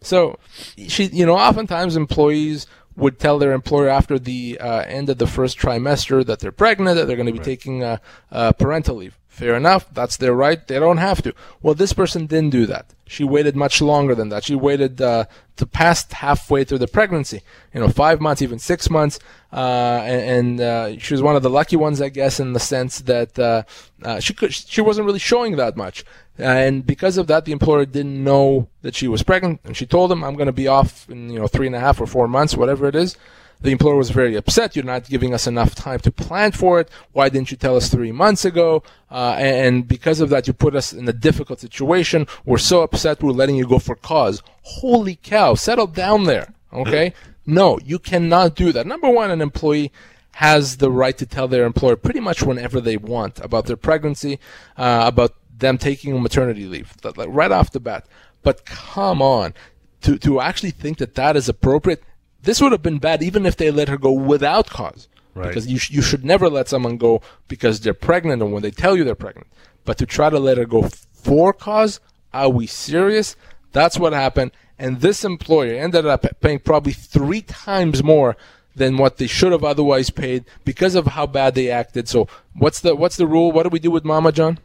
So, 0.00 0.38
she, 0.76 1.04
you 1.06 1.26
know, 1.26 1.36
oftentimes 1.36 1.96
employees 1.96 2.66
would 2.96 3.18
tell 3.18 3.38
their 3.38 3.52
employer 3.52 3.88
after 3.88 4.18
the 4.18 4.58
uh, 4.60 4.80
end 4.80 5.08
of 5.08 5.18
the 5.18 5.26
first 5.26 5.58
trimester 5.58 6.24
that 6.26 6.40
they're 6.40 6.52
pregnant, 6.52 6.96
that 6.96 7.06
they're 7.06 7.16
going 7.16 7.26
to 7.26 7.32
be 7.32 7.38
taking 7.38 7.82
uh, 7.82 7.98
uh, 8.30 8.52
parental 8.52 8.96
leave. 8.96 9.17
Fair 9.38 9.54
enough. 9.54 9.86
That's 9.94 10.16
their 10.16 10.34
right. 10.34 10.66
They 10.66 10.80
don't 10.80 10.96
have 10.96 11.22
to. 11.22 11.32
Well, 11.62 11.74
this 11.74 11.92
person 11.92 12.26
didn't 12.26 12.50
do 12.50 12.66
that. 12.66 12.86
She 13.06 13.22
waited 13.22 13.54
much 13.54 13.80
longer 13.80 14.16
than 14.16 14.30
that. 14.30 14.42
She 14.42 14.56
waited 14.56 15.00
uh, 15.00 15.26
to 15.58 15.64
past 15.64 16.12
halfway 16.12 16.64
through 16.64 16.78
the 16.78 16.88
pregnancy. 16.88 17.42
You 17.72 17.80
know, 17.80 17.88
five 17.88 18.20
months, 18.20 18.42
even 18.42 18.58
six 18.58 18.90
months. 18.90 19.20
Uh, 19.52 20.00
and 20.04 20.58
and 20.58 20.60
uh, 20.60 20.98
she 20.98 21.14
was 21.14 21.22
one 21.22 21.36
of 21.36 21.44
the 21.44 21.50
lucky 21.50 21.76
ones, 21.76 22.02
I 22.02 22.08
guess, 22.08 22.40
in 22.40 22.52
the 22.52 22.58
sense 22.58 22.98
that 23.02 23.38
uh, 23.38 23.62
uh, 24.02 24.18
she 24.18 24.34
could 24.34 24.52
she 24.52 24.80
wasn't 24.80 25.06
really 25.06 25.20
showing 25.20 25.54
that 25.54 25.76
much. 25.76 26.04
And 26.36 26.84
because 26.84 27.16
of 27.16 27.28
that, 27.28 27.44
the 27.44 27.52
employer 27.52 27.84
didn't 27.86 28.22
know 28.24 28.68
that 28.82 28.96
she 28.96 29.06
was 29.06 29.22
pregnant, 29.22 29.60
and 29.62 29.76
she 29.76 29.86
told 29.86 30.10
him, 30.10 30.24
"I'm 30.24 30.34
going 30.34 30.46
to 30.46 30.52
be 30.52 30.66
off 30.66 31.08
in 31.08 31.30
you 31.30 31.38
know 31.38 31.46
three 31.46 31.68
and 31.68 31.76
a 31.76 31.80
half 31.80 32.00
or 32.00 32.08
four 32.08 32.26
months, 32.26 32.56
whatever 32.56 32.88
it 32.88 32.96
is." 32.96 33.16
The 33.60 33.70
employer 33.70 33.96
was 33.96 34.10
very 34.10 34.36
upset. 34.36 34.76
You're 34.76 34.84
not 34.84 35.08
giving 35.08 35.34
us 35.34 35.46
enough 35.46 35.74
time 35.74 35.98
to 36.00 36.12
plan 36.12 36.52
for 36.52 36.80
it. 36.80 36.88
Why 37.12 37.28
didn't 37.28 37.50
you 37.50 37.56
tell 37.56 37.76
us 37.76 37.88
three 37.88 38.12
months 38.12 38.44
ago? 38.44 38.84
Uh, 39.10 39.34
and 39.36 39.86
because 39.86 40.20
of 40.20 40.30
that, 40.30 40.46
you 40.46 40.52
put 40.52 40.76
us 40.76 40.92
in 40.92 41.08
a 41.08 41.12
difficult 41.12 41.60
situation. 41.60 42.26
We're 42.44 42.58
so 42.58 42.82
upset. 42.82 43.22
We're 43.22 43.32
letting 43.32 43.56
you 43.56 43.66
go 43.66 43.78
for 43.78 43.96
cause. 43.96 44.42
Holy 44.62 45.16
cow! 45.16 45.54
Settle 45.54 45.86
down 45.86 46.24
there. 46.24 46.54
Okay. 46.72 47.12
No, 47.50 47.78
you 47.82 47.98
cannot 47.98 48.56
do 48.56 48.72
that. 48.72 48.86
Number 48.86 49.08
one, 49.08 49.30
an 49.30 49.40
employee 49.40 49.90
has 50.32 50.76
the 50.76 50.90
right 50.90 51.16
to 51.16 51.24
tell 51.24 51.48
their 51.48 51.64
employer 51.64 51.96
pretty 51.96 52.20
much 52.20 52.42
whenever 52.42 52.78
they 52.78 52.98
want 52.98 53.40
about 53.40 53.64
their 53.64 53.76
pregnancy, 53.78 54.38
uh, 54.76 55.04
about 55.06 55.34
them 55.56 55.78
taking 55.78 56.20
maternity 56.22 56.66
leave, 56.66 56.94
like 57.02 57.28
right 57.30 57.50
off 57.50 57.72
the 57.72 57.80
bat. 57.80 58.06
But 58.42 58.66
come 58.66 59.22
on, 59.22 59.54
to 60.02 60.18
to 60.18 60.40
actually 60.40 60.72
think 60.72 60.98
that 60.98 61.14
that 61.14 61.36
is 61.36 61.48
appropriate, 61.48 62.02
this 62.42 62.60
would 62.60 62.72
have 62.72 62.82
been 62.82 62.98
bad 62.98 63.22
even 63.22 63.46
if 63.46 63.56
they 63.56 63.70
let 63.70 63.88
her 63.88 63.98
go 63.98 64.12
without 64.12 64.68
cause. 64.68 65.08
Right. 65.34 65.48
Because 65.48 65.66
you 65.66 65.78
sh- 65.78 65.90
you 65.90 66.02
should 66.02 66.24
never 66.24 66.48
let 66.48 66.68
someone 66.68 66.96
go 66.96 67.20
because 67.46 67.80
they're 67.80 67.94
pregnant 67.94 68.42
or 68.42 68.46
when 68.46 68.62
they 68.62 68.70
tell 68.70 68.96
you 68.96 69.04
they're 69.04 69.14
pregnant. 69.14 69.48
But 69.84 69.98
to 69.98 70.06
try 70.06 70.30
to 70.30 70.38
let 70.38 70.58
her 70.58 70.66
go 70.66 70.88
for 71.12 71.52
cause, 71.52 72.00
are 72.32 72.48
we 72.48 72.66
serious? 72.66 73.36
That's 73.72 73.98
what 73.98 74.12
happened. 74.12 74.52
And 74.78 75.00
this 75.00 75.24
employer 75.24 75.74
ended 75.74 76.06
up 76.06 76.26
paying 76.40 76.60
probably 76.60 76.92
three 76.92 77.42
times 77.42 78.02
more 78.02 78.36
than 78.74 78.96
what 78.96 79.16
they 79.16 79.26
should 79.26 79.52
have 79.52 79.64
otherwise 79.64 80.10
paid 80.10 80.44
because 80.64 80.94
of 80.94 81.08
how 81.08 81.26
bad 81.26 81.54
they 81.54 81.70
acted. 81.70 82.08
So 82.08 82.28
what's 82.54 82.80
the 82.80 82.94
what's 82.94 83.16
the 83.16 83.26
rule? 83.26 83.52
What 83.52 83.64
do 83.64 83.68
we 83.70 83.80
do 83.80 83.90
with 83.90 84.04
Mama 84.04 84.32
John? 84.32 84.58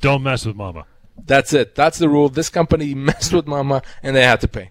Don't 0.00 0.22
mess 0.22 0.46
with 0.46 0.56
Mama. 0.56 0.86
That's 1.26 1.52
it. 1.52 1.74
That's 1.74 1.98
the 1.98 2.08
rule. 2.08 2.28
This 2.28 2.48
company 2.48 2.94
messed 3.08 3.32
with 3.32 3.46
Mama 3.46 3.82
and 4.02 4.14
they 4.14 4.24
had 4.24 4.40
to 4.42 4.48
pay. 4.48 4.70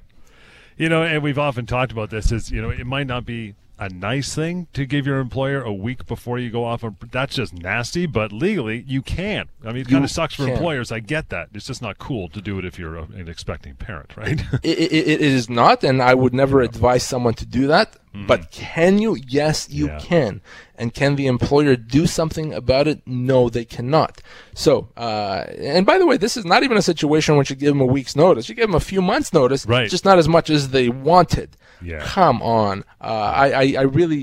You 0.78 0.89
know, 0.89 1.03
and 1.03 1.23
we've 1.23 1.39
often 1.39 1.65
talked 1.65 1.91
about 1.91 2.09
this. 2.09 2.32
Is 2.32 2.51
you 2.51 2.61
know, 2.61 2.69
it 2.69 2.86
might 2.86 3.07
not 3.07 3.25
be 3.25 3.55
a 3.80 3.89
nice 3.89 4.34
thing 4.34 4.67
to 4.73 4.86
give 4.86 5.05
your 5.05 5.19
employer 5.19 5.61
a 5.61 5.73
week 5.73 6.05
before 6.05 6.39
you 6.39 6.49
go 6.49 6.65
off. 6.65 6.84
On, 6.84 6.95
that's 7.11 7.36
just 7.36 7.53
nasty, 7.53 8.05
but 8.05 8.32
legally 8.32 8.84
you 8.88 9.01
can't. 9.01 9.49
I 9.63 9.67
mean, 9.67 9.82
it 9.82 9.89
kind 9.89 10.03
of 10.03 10.11
sucks 10.11 10.36
for 10.36 10.45
can. 10.45 10.53
employers. 10.53 10.91
I 10.91 10.99
get 10.99 11.30
that. 11.30 11.49
It's 11.53 11.67
just 11.67 11.82
not 11.82 11.97
cool 11.97 12.30
to 12.30 12.41
do 12.41 12.57
it 12.59 12.65
if 12.65 12.80
you're 12.80 12.95
a, 12.95 13.03
an 13.03 13.28
expecting 13.28 13.75
parent, 13.75 14.15
right? 14.15 14.41
It, 14.63 14.80
it, 14.80 15.07
it 15.07 15.21
is 15.21 15.49
not, 15.49 15.84
and 15.84 16.01
I 16.01 16.13
would 16.13 16.34
never 16.34 16.61
advise 16.61 17.03
someone 17.03 17.36
to 17.36 17.45
do 17.45 17.67
that. 17.67 17.95
But 18.26 18.49
can 18.51 18.97
you? 18.99 19.18
Yes, 19.28 19.68
you 19.70 19.88
Yeah. 19.88 19.99
can. 19.99 20.41
And 20.78 20.93
can 20.93 21.15
the 21.15 21.28
employer 21.28 21.76
do 21.76 22.05
something 22.07 22.53
about 22.53 22.88
it? 22.88 23.01
No, 23.05 23.49
they 23.49 23.65
cannot. 23.65 24.22
So, 24.55 24.88
uh, 24.97 25.43
and 25.59 25.86
by 25.86 25.97
the 25.97 26.05
way, 26.05 26.18
this 26.18 26.38
is 26.38 26.45
not 26.45 26.63
even 26.63 26.78
a 26.78 26.82
situation 26.82 27.36
where 27.36 27.45
you 27.47 27.55
give 27.55 27.70
them 27.70 27.82
a 27.82 27.86
week's 27.86 28.15
notice. 28.15 28.47
You 28.49 28.55
give 28.55 28.68
them 28.68 28.76
a 28.76 28.80
few 28.80 29.01
months' 29.01 29.34
notice, 29.34 29.65
Right. 29.65 29.89
just 29.89 30.05
not 30.05 30.18
as 30.20 30.28
much 30.28 30.49
as 30.49 30.70
they 30.70 30.89
wanted. 30.89 31.49
Yeah. 31.82 31.99
Come 32.03 32.41
on. 32.41 32.84
Uh, 33.01 33.05
I, 33.36 33.51
I, 33.51 33.76
I 33.80 33.82
really, 33.84 34.18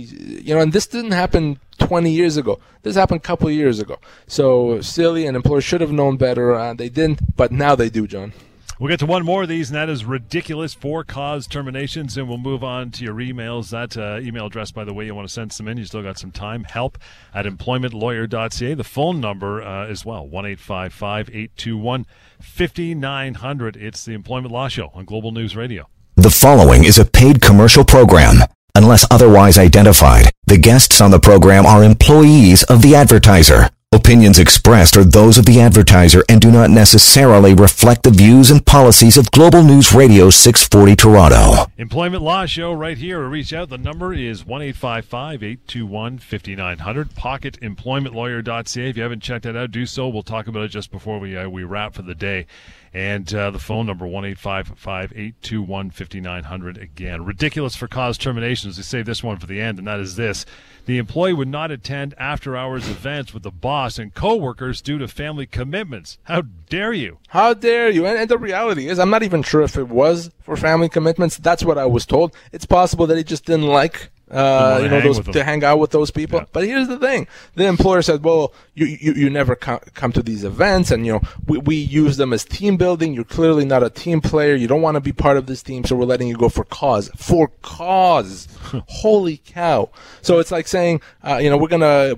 you 0.47 0.55
know, 0.55 0.61
and 0.61 0.72
this 0.72 0.86
didn't 0.86 1.12
happen 1.12 1.59
20 1.78 2.11
years 2.11 2.36
ago. 2.36 2.59
This 2.82 2.97
happened 2.97 3.18
a 3.18 3.22
couple 3.22 3.47
of 3.49 3.55
years 3.55 3.78
ago. 3.80 3.99
So 4.26 4.80
silly, 4.80 5.26
and 5.26 5.36
employers 5.36 5.64
should 5.64 5.80
have 5.80 5.92
known 5.92 6.16
better. 6.16 6.55
Uh, 6.55 6.74
they 6.74 6.88
didn't, 6.88 7.36
but 7.36 7.53
now 7.53 7.74
they 7.74 7.90
do, 7.90 8.07
John. 8.07 8.32
We'll 8.81 8.89
get 8.89 8.99
to 9.01 9.07
one 9.07 9.25
more 9.25 9.45
of 9.45 9.49
these, 9.49 9.70
and 9.70 9.77
that 9.77 9.89
is 9.89 10.05
ridiculous 10.05 10.75
for 10.75 11.05
cause 11.05 11.47
terminations. 11.47 12.16
And 12.16 12.29
we'll 12.29 12.39
move 12.39 12.64
on 12.64 12.91
to 12.93 13.05
your 13.05 13.14
emails. 13.14 13.70
That 13.70 13.97
uh, 13.97 14.18
email 14.20 14.47
address, 14.47 14.72
by 14.72 14.85
the 14.85 14.93
way, 14.93 15.07
you 15.07 15.14
want 15.14 15.29
to 15.29 15.33
send 15.33 15.53
some 15.53 15.68
in. 15.68 15.79
You 15.79 15.85
still 15.85 16.03
got 16.03 16.18
some 16.18 16.33
time. 16.33 16.64
Help 16.64 16.99
at 17.33 17.47
employmentlawyer.ca. 17.47 18.75
The 18.75 18.85
phone 18.85 19.20
number 19.20 19.62
uh, 19.62 19.87
as 19.87 20.05
well 20.05 20.27
1 20.27 20.47
821 20.47 22.07
5900. 22.41 23.77
It's 23.77 24.05
the 24.05 24.12
Employment 24.12 24.53
Law 24.53 24.68
Show 24.68 24.91
on 24.93 25.05
Global 25.05 25.31
News 25.31 25.55
Radio. 25.55 25.89
The 26.16 26.31
following 26.31 26.85
is 26.85 26.99
a 26.99 27.05
paid 27.05 27.41
commercial 27.41 27.85
program. 27.85 28.39
Unless 28.75 29.07
otherwise 29.09 29.57
identified, 29.57 30.31
the 30.47 30.59
guests 30.59 31.01
on 31.01 31.12
the 31.12 31.20
program 31.20 31.64
are 31.64 31.85
employees 31.85 32.64
of 32.64 32.83
the 32.83 32.97
advertiser. 32.97 33.70
Opinions 33.95 34.40
expressed 34.40 34.97
are 34.97 35.05
those 35.05 35.38
of 35.38 35.47
the 35.47 35.61
advertiser 35.61 36.24
and 36.28 36.40
do 36.40 36.51
not 36.51 36.68
necessarily 36.68 37.55
reflect 37.55 38.03
the 38.03 38.11
views 38.11 38.51
and 38.51 38.66
policies 38.66 39.16
of 39.16 39.30
Global 39.30 39.62
News 39.62 39.95
Radio 39.95 40.30
640 40.30 40.97
Toronto. 40.97 41.70
Employment 41.78 42.20
Law 42.20 42.45
Show 42.45 42.72
right 42.72 42.99
here. 42.99 43.22
Reach 43.22 43.53
out. 43.53 43.68
The 43.68 43.78
number 43.78 44.12
is 44.12 44.45
1 44.45 44.62
821 44.62 46.18
5900. 46.18 47.11
PocketEmploymentLawyer.ca. 47.11 48.88
If 48.90 48.97
you 48.97 49.03
haven't 49.05 49.22
checked 49.22 49.45
that 49.45 49.57
out, 49.57 49.70
do 49.70 49.86
so. 49.86 50.09
We'll 50.09 50.24
talk 50.24 50.49
about 50.49 50.64
it 50.64 50.68
just 50.70 50.90
before 50.90 51.20
we, 51.20 51.36
uh, 51.36 51.49
we 51.49 51.62
wrap 51.62 51.95
for 51.95 52.03
the 52.03 52.16
day. 52.16 52.47
And 52.95 53.34
uh, 53.34 53.51
the 53.51 53.59
phone 53.59 53.86
number, 53.86 54.07
1 54.07 54.24
821 54.24 55.90
5900. 55.90 56.78
Again, 56.78 57.24
ridiculous 57.24 57.74
for 57.74 57.88
cause 57.88 58.16
terminations. 58.16 58.76
We 58.76 58.84
save 58.84 59.07
this 59.07 59.22
one 59.22 59.38
for 59.38 59.47
the 59.47 59.61
end, 59.61 59.78
and 59.78 59.88
that 59.88 59.99
is 59.99 60.14
this. 60.14 60.47
The 60.86 60.99
employee 60.99 61.32
would 61.32 61.49
not 61.49 61.72
attend 61.72 62.14
after 62.18 62.57
hours 62.57 62.88
events 62.88 63.34
with 63.34 63.42
the 63.42 63.51
boss 63.51 63.99
and 63.99 64.14
coworkers 64.14 64.80
due 64.80 64.99
to 64.99 65.09
family 65.09 65.47
commitments. 65.47 66.18
How 66.24 66.42
dare 66.68 66.92
you? 66.92 67.18
How 67.28 67.53
dare 67.53 67.90
you? 67.90 68.07
And, 68.07 68.16
and 68.16 68.30
the 68.30 68.38
reality 68.38 68.88
is, 68.88 69.01
I'm 69.01 69.11
not 69.11 69.24
even 69.24 69.42
sure 69.42 69.62
if 69.62 69.76
it 69.76 69.88
was 69.88 70.30
for 70.42 70.57
family 70.57 70.88
commitments. 70.88 71.36
That's 71.38 71.64
what 71.64 71.78
I 71.78 71.86
was 71.86 72.07
told. 72.07 72.36
It's 72.53 72.66
possible 72.66 73.07
that 73.09 73.16
he 73.16 73.24
just 73.24 73.47
didn't 73.47 73.66
like, 73.66 74.11
uh, 74.35 74.70
wanna 74.72 74.85
you 74.85 74.91
know, 74.91 75.01
those 75.01 75.20
to 75.20 75.45
hang 75.45 75.62
out 75.64 75.78
with 75.78 75.91
those 75.91 76.11
people. 76.11 76.41
Yeah. 76.41 76.47
But 76.53 76.64
here's 76.64 76.89
the 76.89 76.99
thing: 76.99 77.26
the 77.55 77.66
employer 77.66 78.03
said, 78.03 78.24
"Well, 78.24 78.53
you 78.74 78.87
you, 78.87 79.12
you 79.12 79.30
never 79.30 79.55
co- 79.57 79.80
come 79.95 80.12
to 80.12 80.22
these 80.22 80.45
events, 80.45 80.91
and 80.91 81.07
you 81.07 81.12
know, 81.12 81.20
we, 81.47 81.59
we 81.59 81.76
use 81.76 82.16
them 82.16 82.32
as 82.32 82.45
team 82.45 82.76
building. 82.76 83.14
You're 83.14 83.24
clearly 83.24 83.64
not 83.64 83.82
a 83.82 83.91
team 83.91 84.20
player. 84.20 84.55
You 84.55 84.66
don't 84.66 84.82
want 84.82 84.97
to 84.97 85.01
be 85.01 85.12
part 85.12 85.37
of 85.37 85.47
this 85.47 85.62
team, 85.62 85.85
so 85.85 85.97
we're 85.97 86.05
letting 86.05 86.28
you 86.28 86.37
go 86.37 86.49
for 86.49 86.64
cause. 86.64 87.11
For 87.16 87.49
cause, 87.62 88.49
holy 88.89 89.39
cow! 89.39 89.91
So 90.22 90.39
it's 90.39 90.51
like 90.51 90.68
saying, 90.68 91.01
uh, 91.22 91.39
you 91.43 91.51
know, 91.51 91.57
we're 91.57 91.68
gonna." 91.68 92.14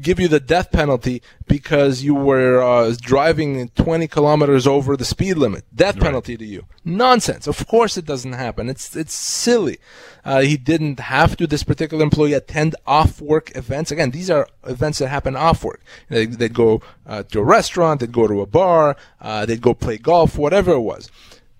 Give 0.00 0.18
you 0.18 0.28
the 0.28 0.40
death 0.40 0.72
penalty 0.72 1.22
because 1.46 2.02
you 2.02 2.14
were 2.14 2.62
uh, 2.62 2.94
driving 3.00 3.68
20 3.70 4.08
kilometers 4.08 4.66
over 4.66 4.96
the 4.96 5.04
speed 5.04 5.36
limit. 5.36 5.64
Death 5.74 5.98
penalty 5.98 6.36
to 6.36 6.44
you. 6.44 6.66
Nonsense. 6.84 7.46
Of 7.46 7.66
course 7.66 7.96
it 7.96 8.04
doesn't 8.04 8.32
happen. 8.32 8.68
It's 8.68 8.94
it's 8.96 9.14
silly. 9.14 9.78
Uh, 10.24 10.40
he 10.40 10.56
didn't 10.56 11.00
have 11.00 11.36
to. 11.36 11.46
This 11.46 11.62
particular 11.62 12.02
employee 12.02 12.32
attend 12.32 12.74
off 12.86 13.20
work 13.20 13.56
events. 13.56 13.90
Again, 13.90 14.10
these 14.10 14.30
are 14.30 14.48
events 14.64 14.98
that 14.98 15.08
happen 15.08 15.36
off 15.36 15.62
work. 15.64 15.82
They, 16.08 16.26
they'd 16.26 16.54
go 16.54 16.82
uh, 17.06 17.22
to 17.24 17.40
a 17.40 17.44
restaurant. 17.44 18.00
They'd 18.00 18.12
go 18.12 18.26
to 18.26 18.40
a 18.40 18.46
bar. 18.46 18.96
Uh, 19.20 19.46
they'd 19.46 19.60
go 19.60 19.74
play 19.74 19.98
golf. 19.98 20.36
Whatever 20.36 20.72
it 20.72 20.80
was. 20.80 21.10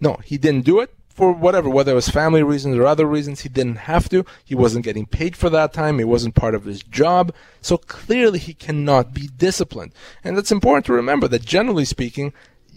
No, 0.00 0.18
he 0.24 0.36
didn't 0.36 0.64
do 0.64 0.80
it 0.80 0.92
for 1.16 1.32
whatever, 1.32 1.70
whether 1.70 1.92
it 1.92 1.94
was 1.94 2.10
family 2.10 2.42
reasons 2.42 2.76
or 2.76 2.84
other 2.84 3.06
reasons, 3.06 3.40
he 3.40 3.48
didn't 3.48 3.76
have 3.76 4.06
to. 4.10 4.26
He 4.44 4.54
wasn't 4.54 4.84
getting 4.84 5.06
paid 5.06 5.34
for 5.34 5.48
that 5.48 5.72
time. 5.72 5.98
It 5.98 6.08
wasn't 6.08 6.34
part 6.34 6.54
of 6.54 6.66
his 6.66 6.82
job. 6.82 7.32
So 7.62 7.78
clearly 7.78 8.38
he 8.38 8.52
cannot 8.52 9.14
be 9.14 9.30
disciplined. 9.34 9.94
And 10.22 10.36
it's 10.36 10.52
important 10.52 10.84
to 10.86 10.92
remember 10.92 11.26
that 11.28 11.42
generally 11.42 11.86
speaking, 11.86 12.34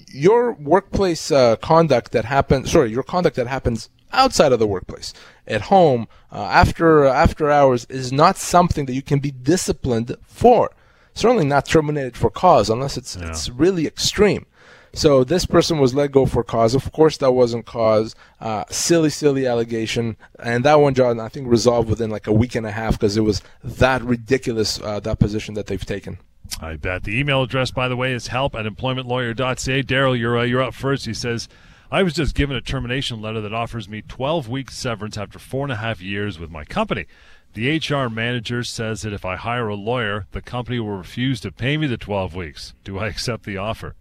your 0.08 0.54
workplace 0.54 1.32
uh, 1.32 1.58
conduct 1.58 2.14
that 2.14 2.24
happens, 2.24 2.72
sorry, 2.72 2.92
your 2.92 3.04
conduct 3.04 3.36
that 3.36 3.48
happens 3.48 3.90
outside 4.14 4.54
of 4.54 4.60
the 4.60 4.68
workplace, 4.68 5.14
at 5.46 5.64
home, 5.64 6.08
uh, 6.32 6.42
after 6.46 7.06
after 7.06 7.52
hours, 7.52 7.86
is 7.90 8.14
not 8.14 8.38
something 8.38 8.86
that 8.86 8.94
you 8.94 9.02
can 9.02 9.20
be 9.20 9.32
disciplined 9.32 10.16
for. 10.24 10.72
Certainly 11.14 11.46
not 11.46 11.66
terminated 11.66 12.16
for 12.16 12.30
cause, 12.30 12.70
unless 12.70 12.96
it's 12.96 13.18
it's 13.18 13.50
really 13.50 13.86
extreme. 13.86 14.46
So 14.94 15.24
this 15.24 15.46
person 15.46 15.80
was 15.80 15.94
let 15.94 16.12
go 16.12 16.26
for 16.26 16.44
cause. 16.44 16.76
Of 16.76 16.92
course, 16.92 17.18
that 17.18 17.32
wasn't 17.32 17.66
cause. 17.66 18.16
Uh, 18.40 18.64
silly, 18.70 19.10
silly 19.10 19.46
allegation, 19.46 20.18
and 20.40 20.66
that 20.66 20.80
one, 20.80 20.94
John, 20.94 21.20
I 21.20 21.30
think 21.30 21.48
resolved 21.48 21.90
within 21.90 22.10
like 22.10 22.28
a 22.28 22.34
week 22.34 22.56
and 22.56 22.66
a 22.66 22.72
half 22.72 22.94
because 22.94 23.18
it 23.18 23.22
was 23.22 23.42
that 23.64 24.02
ridiculous 24.02 24.82
uh, 24.82 25.00
that 25.02 25.20
position 25.20 25.54
that 25.56 25.68
they've 25.68 25.86
taken. 25.86 26.18
I 26.62 26.76
bet. 26.76 27.04
The 27.04 27.18
email 27.18 27.44
address, 27.44 27.72
by 27.72 27.88
the 27.88 27.96
way, 27.96 28.14
is 28.14 28.28
help 28.28 28.56
at 28.56 28.66
employmentlawyer.ca. 28.66 29.84
Daryl, 29.84 30.18
you're, 30.18 30.38
uh, 30.38 30.44
you're 30.44 30.64
up 30.64 30.74
first. 30.74 31.06
He 31.06 31.14
says, 31.14 31.48
I 31.92 32.04
was 32.04 32.14
just 32.14 32.36
given 32.36 32.56
a 32.56 32.62
termination 32.62 33.22
letter 33.22 33.42
that 33.42 33.54
offers 33.54 33.88
me 33.88 34.02
12 34.02 34.50
weeks 34.50 34.76
severance 34.76 35.18
after 35.18 35.40
four 35.40 35.64
and 35.64 35.72
a 35.72 35.78
half 35.78 36.02
years 36.02 36.40
with 36.40 36.50
my 36.50 36.66
company. 36.66 37.06
The 37.54 37.78
HR 37.78 38.10
manager 38.10 38.64
says 38.64 39.02
that 39.02 39.14
if 39.14 39.26
I 39.26 39.36
hire 39.36 39.68
a 39.68 39.76
lawyer, 39.76 40.28
the 40.32 40.42
company 40.42 40.80
will 40.80 40.98
refuse 40.98 41.40
to 41.42 41.52
pay 41.52 41.78
me 41.78 41.88
the 41.88 41.98
12 41.98 42.36
weeks. 42.36 42.74
Do 42.84 43.00
I 43.00 43.08
accept 43.08 43.44
the 43.44 43.58
offer? 43.58 43.96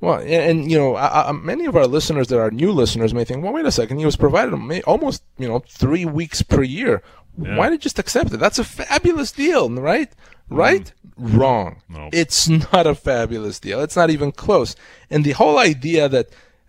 Well, 0.00 0.18
and, 0.18 0.28
and 0.28 0.70
you 0.70 0.78
know, 0.78 0.94
I, 0.96 1.28
I, 1.28 1.32
many 1.32 1.64
of 1.64 1.76
our 1.76 1.86
listeners 1.86 2.28
that 2.28 2.38
are 2.38 2.50
new 2.50 2.70
listeners 2.70 3.14
may 3.14 3.24
think, 3.24 3.42
well, 3.42 3.52
wait 3.52 3.64
a 3.64 3.72
second, 3.72 3.98
he 3.98 4.04
was 4.04 4.16
provided 4.16 4.54
almost, 4.82 5.22
you 5.38 5.48
know, 5.48 5.60
three 5.60 6.04
weeks 6.04 6.42
per 6.42 6.62
year. 6.62 7.02
Yeah. 7.38 7.56
Why 7.56 7.68
did 7.68 7.74
you 7.74 7.78
just 7.78 7.98
accept 7.98 8.32
it? 8.32 8.38
That's 8.38 8.58
a 8.58 8.64
fabulous 8.64 9.32
deal, 9.32 9.70
right? 9.70 10.10
Mm. 10.10 10.56
Right? 10.56 10.92
Wrong. 11.16 11.82
No. 11.88 12.10
It's 12.12 12.48
not 12.72 12.86
a 12.86 12.94
fabulous 12.94 13.58
deal. 13.58 13.80
It's 13.80 13.96
not 13.96 14.10
even 14.10 14.32
close. 14.32 14.76
And 15.10 15.24
the 15.24 15.32
whole 15.32 15.58
idea 15.58 16.08
that 16.08 16.28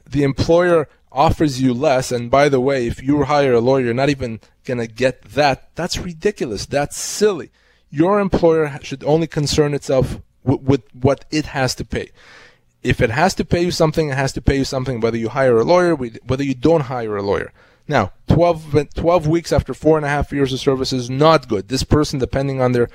the 0.09 0.23
employer 0.23 0.87
offers 1.11 1.61
you 1.61 1.73
less, 1.73 2.11
and 2.11 2.31
by 2.31 2.47
the 2.47 2.61
way, 2.61 2.87
if 2.87 3.01
you 3.01 3.23
hire 3.23 3.53
a 3.53 3.61
lawyer, 3.61 3.85
you're 3.85 3.93
not 3.93 4.09
even 4.09 4.39
going 4.65 4.79
to 4.79 4.87
get 4.87 5.21
that, 5.23 5.73
that's 5.75 5.97
ridiculous. 5.97 6.65
That's 6.65 6.97
silly. 6.97 7.51
Your 7.89 8.19
employer 8.19 8.77
should 8.83 9.03
only 9.03 9.27
concern 9.27 9.73
itself 9.73 10.19
w- 10.45 10.63
with 10.63 10.83
what 10.93 11.25
it 11.31 11.47
has 11.47 11.75
to 11.75 11.85
pay 11.85 12.11
if 12.83 13.01
it 13.01 13.09
has 13.09 13.33
to 13.35 13.45
pay 13.45 13.63
you 13.63 13.71
something, 13.71 14.09
it 14.09 14.15
has 14.15 14.33
to 14.33 14.41
pay 14.41 14.57
you 14.57 14.63
something, 14.63 14.99
whether 14.99 15.17
you 15.17 15.29
hire 15.29 15.57
a 15.57 15.63
lawyer, 15.63 15.95
whether 15.95 16.43
you 16.43 16.53
don't 16.53 16.81
hire 16.81 17.17
a 17.17 17.21
lawyer. 17.21 17.51
Now, 17.87 18.11
12, 18.27 18.93
12 18.93 19.27
weeks 19.27 19.53
after 19.53 19.73
four 19.73 19.97
and 19.97 20.05
a 20.05 20.09
half 20.09 20.31
years 20.31 20.51
of 20.51 20.59
service 20.59 20.91
is 20.91 21.09
not 21.09 21.47
good. 21.47 21.69
This 21.69 21.83
person, 21.83 22.19
depending 22.19 22.61
on 22.61 22.73
their 22.73 22.89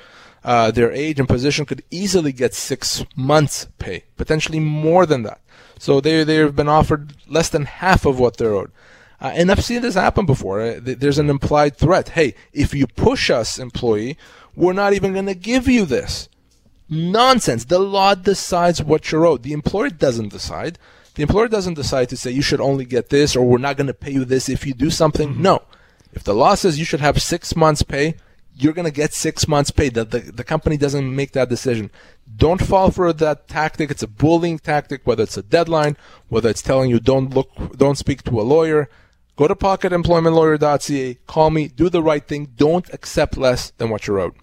uh, 0.44 0.72
their 0.72 0.90
age 0.90 1.20
and 1.20 1.28
position, 1.28 1.64
could 1.64 1.84
easily 1.90 2.32
get 2.32 2.52
six 2.52 3.04
months 3.14 3.68
pay, 3.78 4.02
potentially 4.16 4.58
more 4.58 5.06
than 5.06 5.22
that. 5.22 5.40
So 5.78 6.00
they 6.00 6.24
they've 6.24 6.54
been 6.54 6.68
offered 6.68 7.14
less 7.28 7.48
than 7.48 7.64
half 7.64 8.04
of 8.04 8.18
what 8.18 8.36
they're 8.36 8.54
owed. 8.54 8.72
Uh, 9.20 9.30
and 9.34 9.52
I've 9.52 9.64
seen 9.64 9.82
this 9.82 9.94
happen 9.94 10.26
before. 10.26 10.60
Uh, 10.60 10.80
th- 10.80 10.98
there's 10.98 11.18
an 11.18 11.30
implied 11.30 11.76
threat. 11.76 12.10
Hey, 12.10 12.34
if 12.52 12.74
you 12.74 12.88
push 12.88 13.30
us, 13.30 13.58
employee, 13.58 14.18
we're 14.56 14.72
not 14.72 14.94
even 14.94 15.12
going 15.12 15.26
to 15.26 15.34
give 15.34 15.68
you 15.68 15.84
this. 15.84 16.28
Nonsense. 16.92 17.64
The 17.64 17.78
law 17.78 18.14
decides 18.14 18.82
what 18.82 19.10
you're 19.10 19.24
owed. 19.24 19.42
The 19.42 19.54
employer 19.54 19.88
doesn't 19.88 20.28
decide. 20.28 20.78
The 21.14 21.22
employer 21.22 21.48
doesn't 21.48 21.74
decide 21.74 22.10
to 22.10 22.16
say 22.16 22.30
you 22.30 22.42
should 22.42 22.60
only 22.60 22.84
get 22.84 23.08
this 23.08 23.34
or 23.34 23.46
we're 23.46 23.58
not 23.58 23.78
going 23.78 23.86
to 23.86 23.94
pay 23.94 24.12
you 24.12 24.26
this 24.26 24.48
if 24.48 24.66
you 24.66 24.74
do 24.74 24.90
something. 24.90 25.30
Mm-hmm. 25.30 25.42
No. 25.42 25.62
If 26.12 26.24
the 26.24 26.34
law 26.34 26.54
says 26.54 26.78
you 26.78 26.84
should 26.84 27.00
have 27.00 27.22
six 27.22 27.56
months 27.56 27.82
pay, 27.82 28.16
you're 28.54 28.74
going 28.74 28.84
to 28.86 28.92
get 28.92 29.14
six 29.14 29.48
months 29.48 29.70
pay. 29.70 29.88
The, 29.88 30.04
the, 30.04 30.18
the 30.18 30.44
company 30.44 30.76
doesn't 30.76 31.16
make 31.16 31.32
that 31.32 31.48
decision. 31.48 31.90
Don't 32.36 32.62
fall 32.62 32.90
for 32.90 33.12
that 33.12 33.48
tactic. 33.48 33.90
It's 33.90 34.02
a 34.02 34.08
bullying 34.08 34.58
tactic, 34.58 35.06
whether 35.06 35.22
it's 35.22 35.38
a 35.38 35.42
deadline, 35.42 35.96
whether 36.28 36.50
it's 36.50 36.60
telling 36.60 36.90
you 36.90 37.00
don't 37.00 37.30
look, 37.30 37.50
don't 37.76 37.96
speak 37.96 38.22
to 38.24 38.40
a 38.40 38.42
lawyer. 38.42 38.90
Go 39.36 39.48
to 39.48 39.54
pocketemploymentlawyer.ca, 39.54 41.14
call 41.26 41.48
me, 41.48 41.68
do 41.68 41.88
the 41.88 42.02
right 42.02 42.26
thing. 42.26 42.52
Don't 42.54 42.92
accept 42.92 43.38
less 43.38 43.70
than 43.78 43.88
what 43.88 44.06
you're 44.06 44.20
owed. 44.20 44.34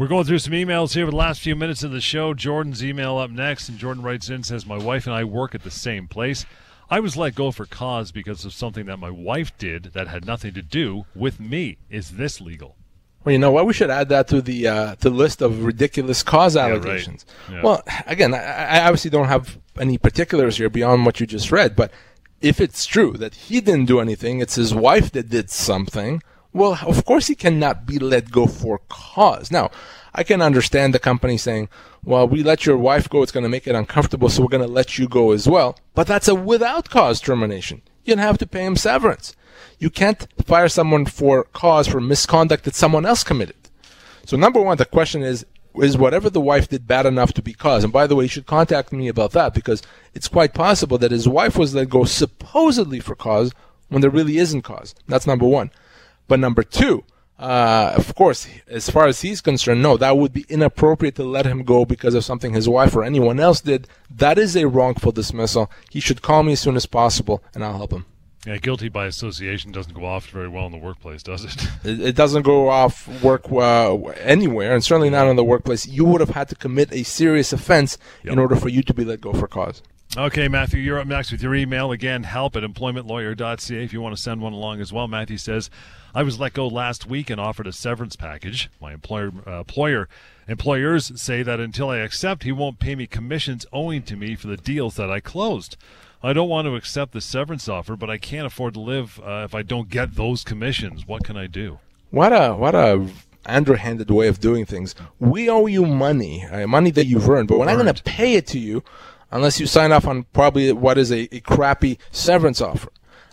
We're 0.00 0.08
going 0.08 0.24
through 0.24 0.38
some 0.38 0.54
emails 0.54 0.94
here 0.94 1.04
for 1.04 1.10
the 1.10 1.18
last 1.18 1.42
few 1.42 1.54
minutes 1.54 1.82
of 1.82 1.90
the 1.90 2.00
show. 2.00 2.32
Jordan's 2.32 2.82
email 2.82 3.18
up 3.18 3.30
next, 3.30 3.68
and 3.68 3.76
Jordan 3.76 4.02
writes 4.02 4.30
in 4.30 4.42
says, 4.42 4.64
My 4.64 4.78
wife 4.78 5.06
and 5.06 5.14
I 5.14 5.24
work 5.24 5.54
at 5.54 5.62
the 5.62 5.70
same 5.70 6.08
place. 6.08 6.46
I 6.88 7.00
was 7.00 7.18
let 7.18 7.34
go 7.34 7.52
for 7.52 7.66
cause 7.66 8.10
because 8.10 8.46
of 8.46 8.54
something 8.54 8.86
that 8.86 8.96
my 8.96 9.10
wife 9.10 9.52
did 9.58 9.90
that 9.92 10.08
had 10.08 10.24
nothing 10.24 10.54
to 10.54 10.62
do 10.62 11.04
with 11.14 11.38
me. 11.38 11.76
Is 11.90 12.12
this 12.12 12.40
legal? 12.40 12.76
Well, 13.24 13.34
you 13.34 13.38
know 13.38 13.50
what? 13.50 13.66
We 13.66 13.74
should 13.74 13.90
add 13.90 14.08
that 14.08 14.26
to 14.28 14.40
the 14.40 14.68
uh, 14.68 14.94
the 15.00 15.10
list 15.10 15.42
of 15.42 15.64
ridiculous 15.64 16.22
cause 16.22 16.56
allegations. 16.56 17.26
Yeah, 17.28 17.44
right. 17.44 17.56
yeah. 17.56 17.62
Well, 17.62 17.82
again, 18.06 18.32
I, 18.32 18.38
I 18.38 18.84
obviously 18.84 19.10
don't 19.10 19.28
have 19.28 19.58
any 19.78 19.98
particulars 19.98 20.56
here 20.56 20.70
beyond 20.70 21.04
what 21.04 21.20
you 21.20 21.26
just 21.26 21.52
read, 21.52 21.76
but 21.76 21.92
if 22.40 22.58
it's 22.58 22.86
true 22.86 23.12
that 23.18 23.34
he 23.34 23.60
didn't 23.60 23.84
do 23.84 24.00
anything, 24.00 24.40
it's 24.40 24.54
his 24.54 24.74
wife 24.74 25.12
that 25.12 25.28
did 25.28 25.50
something 25.50 26.22
well, 26.52 26.78
of 26.86 27.04
course 27.04 27.28
he 27.28 27.34
cannot 27.34 27.86
be 27.86 27.98
let 27.98 28.30
go 28.30 28.46
for 28.46 28.80
cause. 28.88 29.50
Now, 29.50 29.70
I 30.14 30.24
can 30.24 30.42
understand 30.42 30.92
the 30.92 30.98
company 30.98 31.36
saying, 31.36 31.68
well, 32.04 32.26
we 32.26 32.42
let 32.42 32.66
your 32.66 32.76
wife 32.76 33.08
go, 33.08 33.22
it's 33.22 33.32
going 33.32 33.44
to 33.44 33.48
make 33.48 33.66
it 33.66 33.74
uncomfortable, 33.74 34.28
so 34.28 34.42
we're 34.42 34.48
going 34.48 34.66
to 34.66 34.72
let 34.72 34.98
you 34.98 35.08
go 35.08 35.30
as 35.32 35.46
well. 35.48 35.78
But 35.94 36.06
that's 36.06 36.28
a 36.28 36.34
without 36.34 36.90
cause 36.90 37.20
termination. 37.20 37.82
You'd 38.04 38.18
have 38.18 38.38
to 38.38 38.46
pay 38.46 38.64
him 38.64 38.76
severance. 38.76 39.36
You 39.78 39.90
can't 39.90 40.26
fire 40.44 40.68
someone 40.68 41.06
for 41.06 41.44
cause 41.44 41.86
for 41.86 42.00
misconduct 42.00 42.64
that 42.64 42.74
someone 42.74 43.06
else 43.06 43.22
committed. 43.22 43.56
So 44.26 44.36
number 44.36 44.60
one, 44.60 44.78
the 44.78 44.84
question 44.84 45.22
is, 45.22 45.46
is 45.76 45.96
whatever 45.96 46.28
the 46.28 46.40
wife 46.40 46.68
did 46.68 46.86
bad 46.86 47.06
enough 47.06 47.32
to 47.34 47.42
be 47.42 47.52
cause? 47.52 47.84
And 47.84 47.92
by 47.92 48.06
the 48.06 48.16
way, 48.16 48.24
you 48.24 48.28
should 48.28 48.46
contact 48.46 48.92
me 48.92 49.08
about 49.08 49.32
that 49.32 49.54
because 49.54 49.82
it's 50.14 50.28
quite 50.28 50.54
possible 50.54 50.98
that 50.98 51.12
his 51.12 51.28
wife 51.28 51.56
was 51.56 51.74
let 51.74 51.88
go 51.88 52.04
supposedly 52.04 52.98
for 52.98 53.14
cause 53.14 53.52
when 53.88 54.00
there 54.00 54.10
really 54.10 54.38
isn't 54.38 54.62
cause. 54.62 54.94
That's 55.06 55.26
number 55.26 55.46
one. 55.46 55.70
But 56.30 56.38
number 56.38 56.62
two, 56.62 57.02
uh, 57.40 57.92
of 57.96 58.14
course, 58.14 58.46
as 58.68 58.88
far 58.88 59.08
as 59.08 59.22
he's 59.22 59.40
concerned, 59.40 59.82
no, 59.82 59.96
that 59.96 60.16
would 60.16 60.32
be 60.32 60.46
inappropriate 60.48 61.16
to 61.16 61.24
let 61.24 61.44
him 61.44 61.64
go 61.64 61.84
because 61.84 62.14
of 62.14 62.24
something 62.24 62.52
his 62.52 62.68
wife 62.68 62.94
or 62.94 63.02
anyone 63.02 63.40
else 63.40 63.60
did. 63.60 63.88
That 64.08 64.38
is 64.38 64.56
a 64.56 64.68
wrongful 64.68 65.10
dismissal. 65.10 65.72
He 65.90 65.98
should 65.98 66.22
call 66.22 66.44
me 66.44 66.52
as 66.52 66.60
soon 66.60 66.76
as 66.76 66.86
possible, 66.86 67.42
and 67.52 67.64
I'll 67.64 67.78
help 67.78 67.92
him. 67.92 68.06
Yeah, 68.46 68.58
guilty 68.58 68.88
by 68.88 69.06
association 69.06 69.72
doesn't 69.72 69.92
go 69.92 70.04
off 70.04 70.30
very 70.30 70.48
well 70.48 70.66
in 70.66 70.72
the 70.72 70.78
workplace, 70.78 71.24
does 71.24 71.44
it? 71.44 71.66
it, 71.84 72.00
it 72.00 72.14
doesn't 72.14 72.42
go 72.42 72.68
off 72.68 73.08
work 73.24 73.50
uh, 73.50 73.96
anywhere, 74.20 74.72
and 74.72 74.84
certainly 74.84 75.10
not 75.10 75.26
in 75.26 75.34
the 75.34 75.42
workplace. 75.42 75.84
You 75.84 76.04
would 76.04 76.20
have 76.20 76.30
had 76.30 76.48
to 76.50 76.54
commit 76.54 76.92
a 76.92 77.02
serious 77.02 77.52
offense 77.52 77.98
yep. 78.22 78.34
in 78.34 78.38
order 78.38 78.54
for 78.54 78.68
you 78.68 78.84
to 78.84 78.94
be 78.94 79.04
let 79.04 79.20
go 79.20 79.32
for 79.32 79.48
cause. 79.48 79.82
Okay, 80.16 80.48
Matthew, 80.48 80.80
you're 80.80 80.98
up 80.98 81.06
next 81.06 81.30
with 81.30 81.40
your 81.40 81.54
email. 81.54 81.92
Again, 81.92 82.24
help 82.24 82.56
at 82.56 82.64
employmentlawyer.ca 82.64 83.84
if 83.84 83.92
you 83.92 84.00
want 84.00 84.16
to 84.16 84.20
send 84.20 84.40
one 84.40 84.52
along 84.52 84.80
as 84.80 84.92
well. 84.92 85.06
Matthew 85.06 85.38
says, 85.38 85.70
I 86.12 86.24
was 86.24 86.40
let 86.40 86.52
go 86.52 86.66
last 86.66 87.06
week 87.06 87.30
and 87.30 87.40
offered 87.40 87.68
a 87.68 87.72
severance 87.72 88.16
package. 88.16 88.68
My 88.80 88.92
employer, 88.92 89.30
uh, 89.46 89.60
employer 89.60 90.08
employers 90.48 91.12
say 91.14 91.44
that 91.44 91.60
until 91.60 91.90
I 91.90 91.98
accept, 91.98 92.42
he 92.42 92.50
won't 92.50 92.80
pay 92.80 92.96
me 92.96 93.06
commissions 93.06 93.66
owing 93.72 94.02
to 94.02 94.16
me 94.16 94.34
for 94.34 94.48
the 94.48 94.56
deals 94.56 94.96
that 94.96 95.12
I 95.12 95.20
closed. 95.20 95.76
I 96.24 96.32
don't 96.32 96.48
want 96.48 96.66
to 96.66 96.74
accept 96.74 97.12
the 97.12 97.20
severance 97.20 97.68
offer, 97.68 97.94
but 97.94 98.10
I 98.10 98.18
can't 98.18 98.48
afford 98.48 98.74
to 98.74 98.80
live 98.80 99.20
uh, 99.24 99.42
if 99.44 99.54
I 99.54 99.62
don't 99.62 99.90
get 99.90 100.16
those 100.16 100.42
commissions. 100.42 101.06
What 101.06 101.22
can 101.22 101.36
I 101.36 101.46
do? 101.46 101.78
What 102.10 102.32
a 102.32 102.56
what 102.56 102.74
a 102.74 103.06
underhanded 103.46 104.10
way 104.10 104.26
of 104.26 104.40
doing 104.40 104.66
things. 104.66 104.96
We 105.20 105.48
owe 105.48 105.66
you 105.66 105.86
money, 105.86 106.44
uh, 106.44 106.66
money 106.66 106.90
that 106.90 107.06
you've 107.06 107.28
earned, 107.28 107.48
but 107.48 107.58
we're 107.58 107.66
not 107.66 107.78
going 107.78 107.94
to 107.94 108.02
pay 108.02 108.34
it 108.34 108.46
to 108.48 108.58
you 108.58 108.82
unless 109.30 109.60
you 109.60 109.66
sign 109.66 109.92
off 109.92 110.06
on 110.06 110.24
probably 110.32 110.72
what 110.72 110.98
is 110.98 111.10
a, 111.10 111.34
a 111.34 111.40
crappy 111.40 111.98
severance 112.10 112.60
offer. 112.60 112.90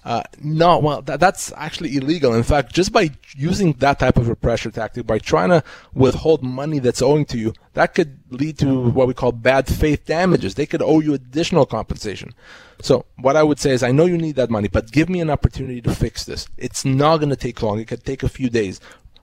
Uh, 0.07 0.23
no, 0.41 0.79
well, 0.79 1.01
that, 1.01 1.19
that's 1.19 1.51
actually 1.57 1.97
illegal. 1.97 2.33
In 2.33 2.41
fact, 2.43 2.73
just 2.73 2.93
by 2.93 3.09
using 3.35 3.73
that 3.73 3.99
type 3.99 4.15
of 4.15 4.29
a 4.29 4.37
pressure 4.37 4.71
tactic, 4.71 5.05
by 5.05 5.19
trying 5.19 5.49
to 5.49 5.61
withhold 5.93 6.41
money 6.41 6.79
that's 6.79 7.01
owing 7.01 7.25
to 7.25 7.37
you, 7.37 7.51
that 7.73 7.93
could 7.93 8.17
lead 8.29 8.57
to 8.59 8.89
what 8.91 9.09
we 9.09 9.13
call 9.13 9.33
bad 9.33 9.67
faith 9.67 10.05
damages. 10.05 10.55
They 10.55 10.65
could 10.65 10.81
owe 10.81 11.01
you 11.01 11.13
additional 11.13 11.65
compensation. 11.65 12.33
So 12.81 13.05
what 13.17 13.35
I 13.35 13.43
would 13.43 13.59
say 13.59 13.71
is, 13.71 13.83
I 13.83 13.91
know 13.91 14.05
you 14.05 14.17
need 14.17 14.37
that 14.37 14.49
money, 14.49 14.69
but 14.69 14.93
give 14.93 15.09
me 15.09 15.19
an 15.19 15.29
opportunity 15.29 15.81
to 15.81 15.93
fix 15.93 16.23
this. 16.23 16.47
It's 16.55 16.85
not 16.85 17.17
going 17.17 17.31
to 17.31 17.35
take 17.35 17.61
long. 17.61 17.77
It 17.77 17.89
could 17.89 18.05
take 18.05 18.23
a 18.23 18.29
few 18.29 18.49
days. 18.49 18.79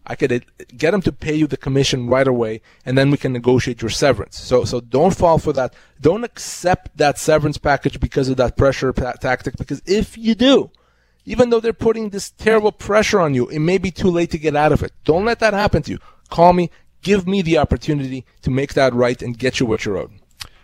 I 0.06 0.14
could 0.14 0.32
uh, 0.32 0.40
get 0.76 0.90
them 0.90 1.02
to 1.02 1.12
pay 1.12 1.34
you 1.34 1.46
the 1.46 1.56
commission 1.56 2.08
right 2.08 2.26
away, 2.26 2.60
and 2.84 2.96
then 2.96 3.10
we 3.10 3.16
can 3.16 3.32
negotiate 3.32 3.82
your 3.82 3.90
severance. 3.90 4.38
So, 4.38 4.64
so 4.64 4.80
don't 4.80 5.16
fall 5.16 5.38
for 5.38 5.52
that. 5.54 5.74
Don't 6.00 6.24
accept 6.24 6.96
that 6.96 7.18
severance 7.18 7.58
package 7.58 8.00
because 8.00 8.28
of 8.28 8.36
that 8.36 8.56
pressure 8.56 8.92
tactic. 8.92 9.56
Because 9.56 9.82
if 9.86 10.18
you 10.18 10.34
do, 10.34 10.70
even 11.24 11.50
though 11.50 11.60
they're 11.60 11.72
putting 11.72 12.10
this 12.10 12.30
terrible 12.30 12.72
pressure 12.72 13.20
on 13.20 13.34
you, 13.34 13.48
it 13.48 13.60
may 13.60 13.78
be 13.78 13.90
too 13.90 14.10
late 14.10 14.30
to 14.32 14.38
get 14.38 14.54
out 14.54 14.72
of 14.72 14.82
it. 14.82 14.92
Don't 15.04 15.24
let 15.24 15.40
that 15.40 15.54
happen 15.54 15.82
to 15.82 15.92
you. 15.92 15.98
Call 16.30 16.52
me. 16.52 16.70
Give 17.02 17.26
me 17.26 17.42
the 17.42 17.58
opportunity 17.58 18.24
to 18.42 18.50
make 18.50 18.74
that 18.74 18.94
right 18.94 19.20
and 19.20 19.38
get 19.38 19.60
you 19.60 19.66
what 19.66 19.84
you're 19.84 19.98
owed. 19.98 20.12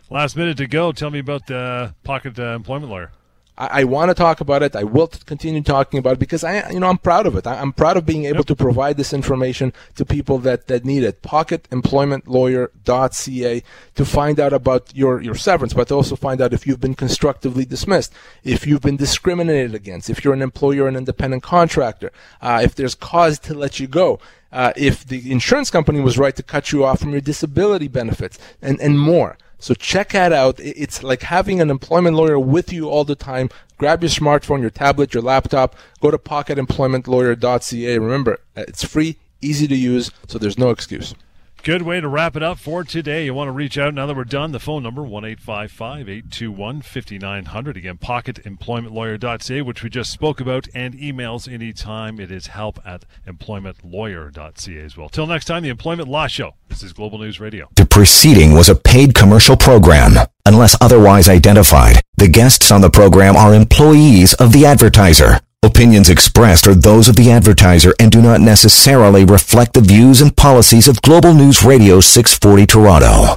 Last 0.08 0.36
minute 0.36 0.56
to 0.56 0.66
go. 0.66 0.90
Tell 0.92 1.10
me 1.10 1.18
about 1.18 1.46
the 1.46 1.94
pocket 2.02 2.38
uh, 2.38 2.54
employment 2.56 2.90
lawyer. 2.90 3.12
I, 3.60 3.80
I 3.80 3.84
want 3.84 4.08
to 4.08 4.14
talk 4.14 4.40
about 4.40 4.62
it. 4.62 4.74
I 4.74 4.84
will 4.84 5.08
continue 5.26 5.62
talking 5.62 5.98
about 5.98 6.14
it 6.14 6.18
because 6.18 6.42
I, 6.42 6.70
you 6.70 6.80
know, 6.80 6.88
I'm 6.88 6.96
proud 6.98 7.26
of 7.26 7.36
it. 7.36 7.46
I, 7.46 7.60
am 7.60 7.74
proud 7.74 7.98
of 7.98 8.06
being 8.06 8.24
able 8.24 8.38
yep. 8.38 8.46
to 8.46 8.56
provide 8.56 8.96
this 8.96 9.12
information 9.12 9.74
to 9.96 10.06
people 10.06 10.38
that, 10.38 10.68
that 10.68 10.86
need 10.86 11.04
it. 11.04 11.20
Pocketemploymentlawyer.ca 11.22 13.62
to 13.94 14.04
find 14.04 14.40
out 14.40 14.54
about 14.54 14.96
your, 14.96 15.20
your 15.20 15.34
severance, 15.34 15.74
but 15.74 15.92
also 15.92 16.16
find 16.16 16.40
out 16.40 16.54
if 16.54 16.66
you've 16.66 16.80
been 16.80 16.94
constructively 16.94 17.66
dismissed, 17.66 18.14
if 18.42 18.66
you've 18.66 18.80
been 18.80 18.96
discriminated 18.96 19.74
against, 19.74 20.08
if 20.08 20.24
you're 20.24 20.32
an 20.34 20.42
employer 20.42 20.88
an 20.88 20.96
independent 20.96 21.42
contractor, 21.42 22.10
uh, 22.40 22.60
if 22.64 22.74
there's 22.74 22.94
cause 22.94 23.38
to 23.38 23.52
let 23.54 23.78
you 23.78 23.86
go. 23.86 24.18
Uh, 24.52 24.72
if 24.76 25.06
the 25.06 25.30
insurance 25.30 25.70
company 25.70 26.00
was 26.00 26.18
right 26.18 26.34
to 26.34 26.42
cut 26.42 26.72
you 26.72 26.84
off 26.84 26.98
from 26.98 27.12
your 27.12 27.20
disability 27.20 27.86
benefits 27.86 28.36
and, 28.60 28.80
and 28.80 28.98
more. 28.98 29.38
So 29.60 29.74
check 29.74 30.10
that 30.10 30.32
out. 30.32 30.58
It's 30.58 31.02
like 31.02 31.22
having 31.22 31.60
an 31.60 31.70
employment 31.70 32.16
lawyer 32.16 32.38
with 32.38 32.72
you 32.72 32.88
all 32.88 33.04
the 33.04 33.14
time. 33.14 33.50
Grab 33.78 34.02
your 34.02 34.10
smartphone, 34.10 34.60
your 34.60 34.70
tablet, 34.70 35.14
your 35.14 35.22
laptop. 35.22 35.76
Go 36.00 36.10
to 36.10 36.18
pocketemploymentlawyer.ca. 36.18 37.98
Remember, 37.98 38.38
uh, 38.56 38.64
it's 38.66 38.84
free, 38.84 39.18
easy 39.40 39.68
to 39.68 39.76
use, 39.76 40.10
so 40.26 40.38
there's 40.38 40.58
no 40.58 40.70
excuse. 40.70 41.14
Good 41.62 41.82
way 41.82 42.00
to 42.00 42.08
wrap 42.08 42.36
it 42.36 42.42
up 42.42 42.58
for 42.58 42.84
today. 42.84 43.26
You 43.26 43.34
want 43.34 43.48
to 43.48 43.52
reach 43.52 43.76
out 43.76 43.92
now 43.92 44.06
that 44.06 44.16
we're 44.16 44.24
done. 44.24 44.52
The 44.52 44.58
phone 44.58 44.82
number, 44.82 45.02
1 45.02 45.26
821 45.26 46.80
5900. 46.80 47.76
Again, 47.76 47.98
pocketemploymentlawyer.ca, 47.98 49.60
which 49.60 49.82
we 49.82 49.90
just 49.90 50.10
spoke 50.10 50.40
about, 50.40 50.68
and 50.74 50.94
emails 50.94 51.52
anytime. 51.52 52.18
It 52.18 52.30
is 52.30 52.46
help 52.46 52.78
at 52.86 53.04
employmentlawyer.ca 53.26 54.78
as 54.78 54.96
well. 54.96 55.10
Till 55.10 55.26
next 55.26 55.44
time, 55.44 55.62
the 55.62 55.68
Employment 55.68 56.08
Law 56.08 56.28
Show. 56.28 56.54
This 56.70 56.82
is 56.82 56.94
Global 56.94 57.18
News 57.18 57.40
Radio. 57.40 57.68
The 57.76 57.84
preceding 57.84 58.54
was 58.54 58.70
a 58.70 58.74
paid 58.74 59.14
commercial 59.14 59.56
program. 59.56 60.12
Unless 60.46 60.78
otherwise 60.80 61.28
identified, 61.28 62.00
the 62.16 62.28
guests 62.28 62.72
on 62.72 62.80
the 62.80 62.90
program 62.90 63.36
are 63.36 63.52
employees 63.52 64.32
of 64.34 64.52
the 64.52 64.64
advertiser. 64.64 65.40
Opinions 65.62 66.08
expressed 66.08 66.66
are 66.66 66.74
those 66.74 67.06
of 67.06 67.16
the 67.16 67.30
advertiser 67.30 67.94
and 68.00 68.10
do 68.10 68.22
not 68.22 68.40
necessarily 68.40 69.26
reflect 69.26 69.74
the 69.74 69.82
views 69.82 70.22
and 70.22 70.34
policies 70.34 70.88
of 70.88 71.02
Global 71.02 71.34
News 71.34 71.62
Radio 71.62 72.00
640 72.00 72.64
Toronto. 72.64 73.36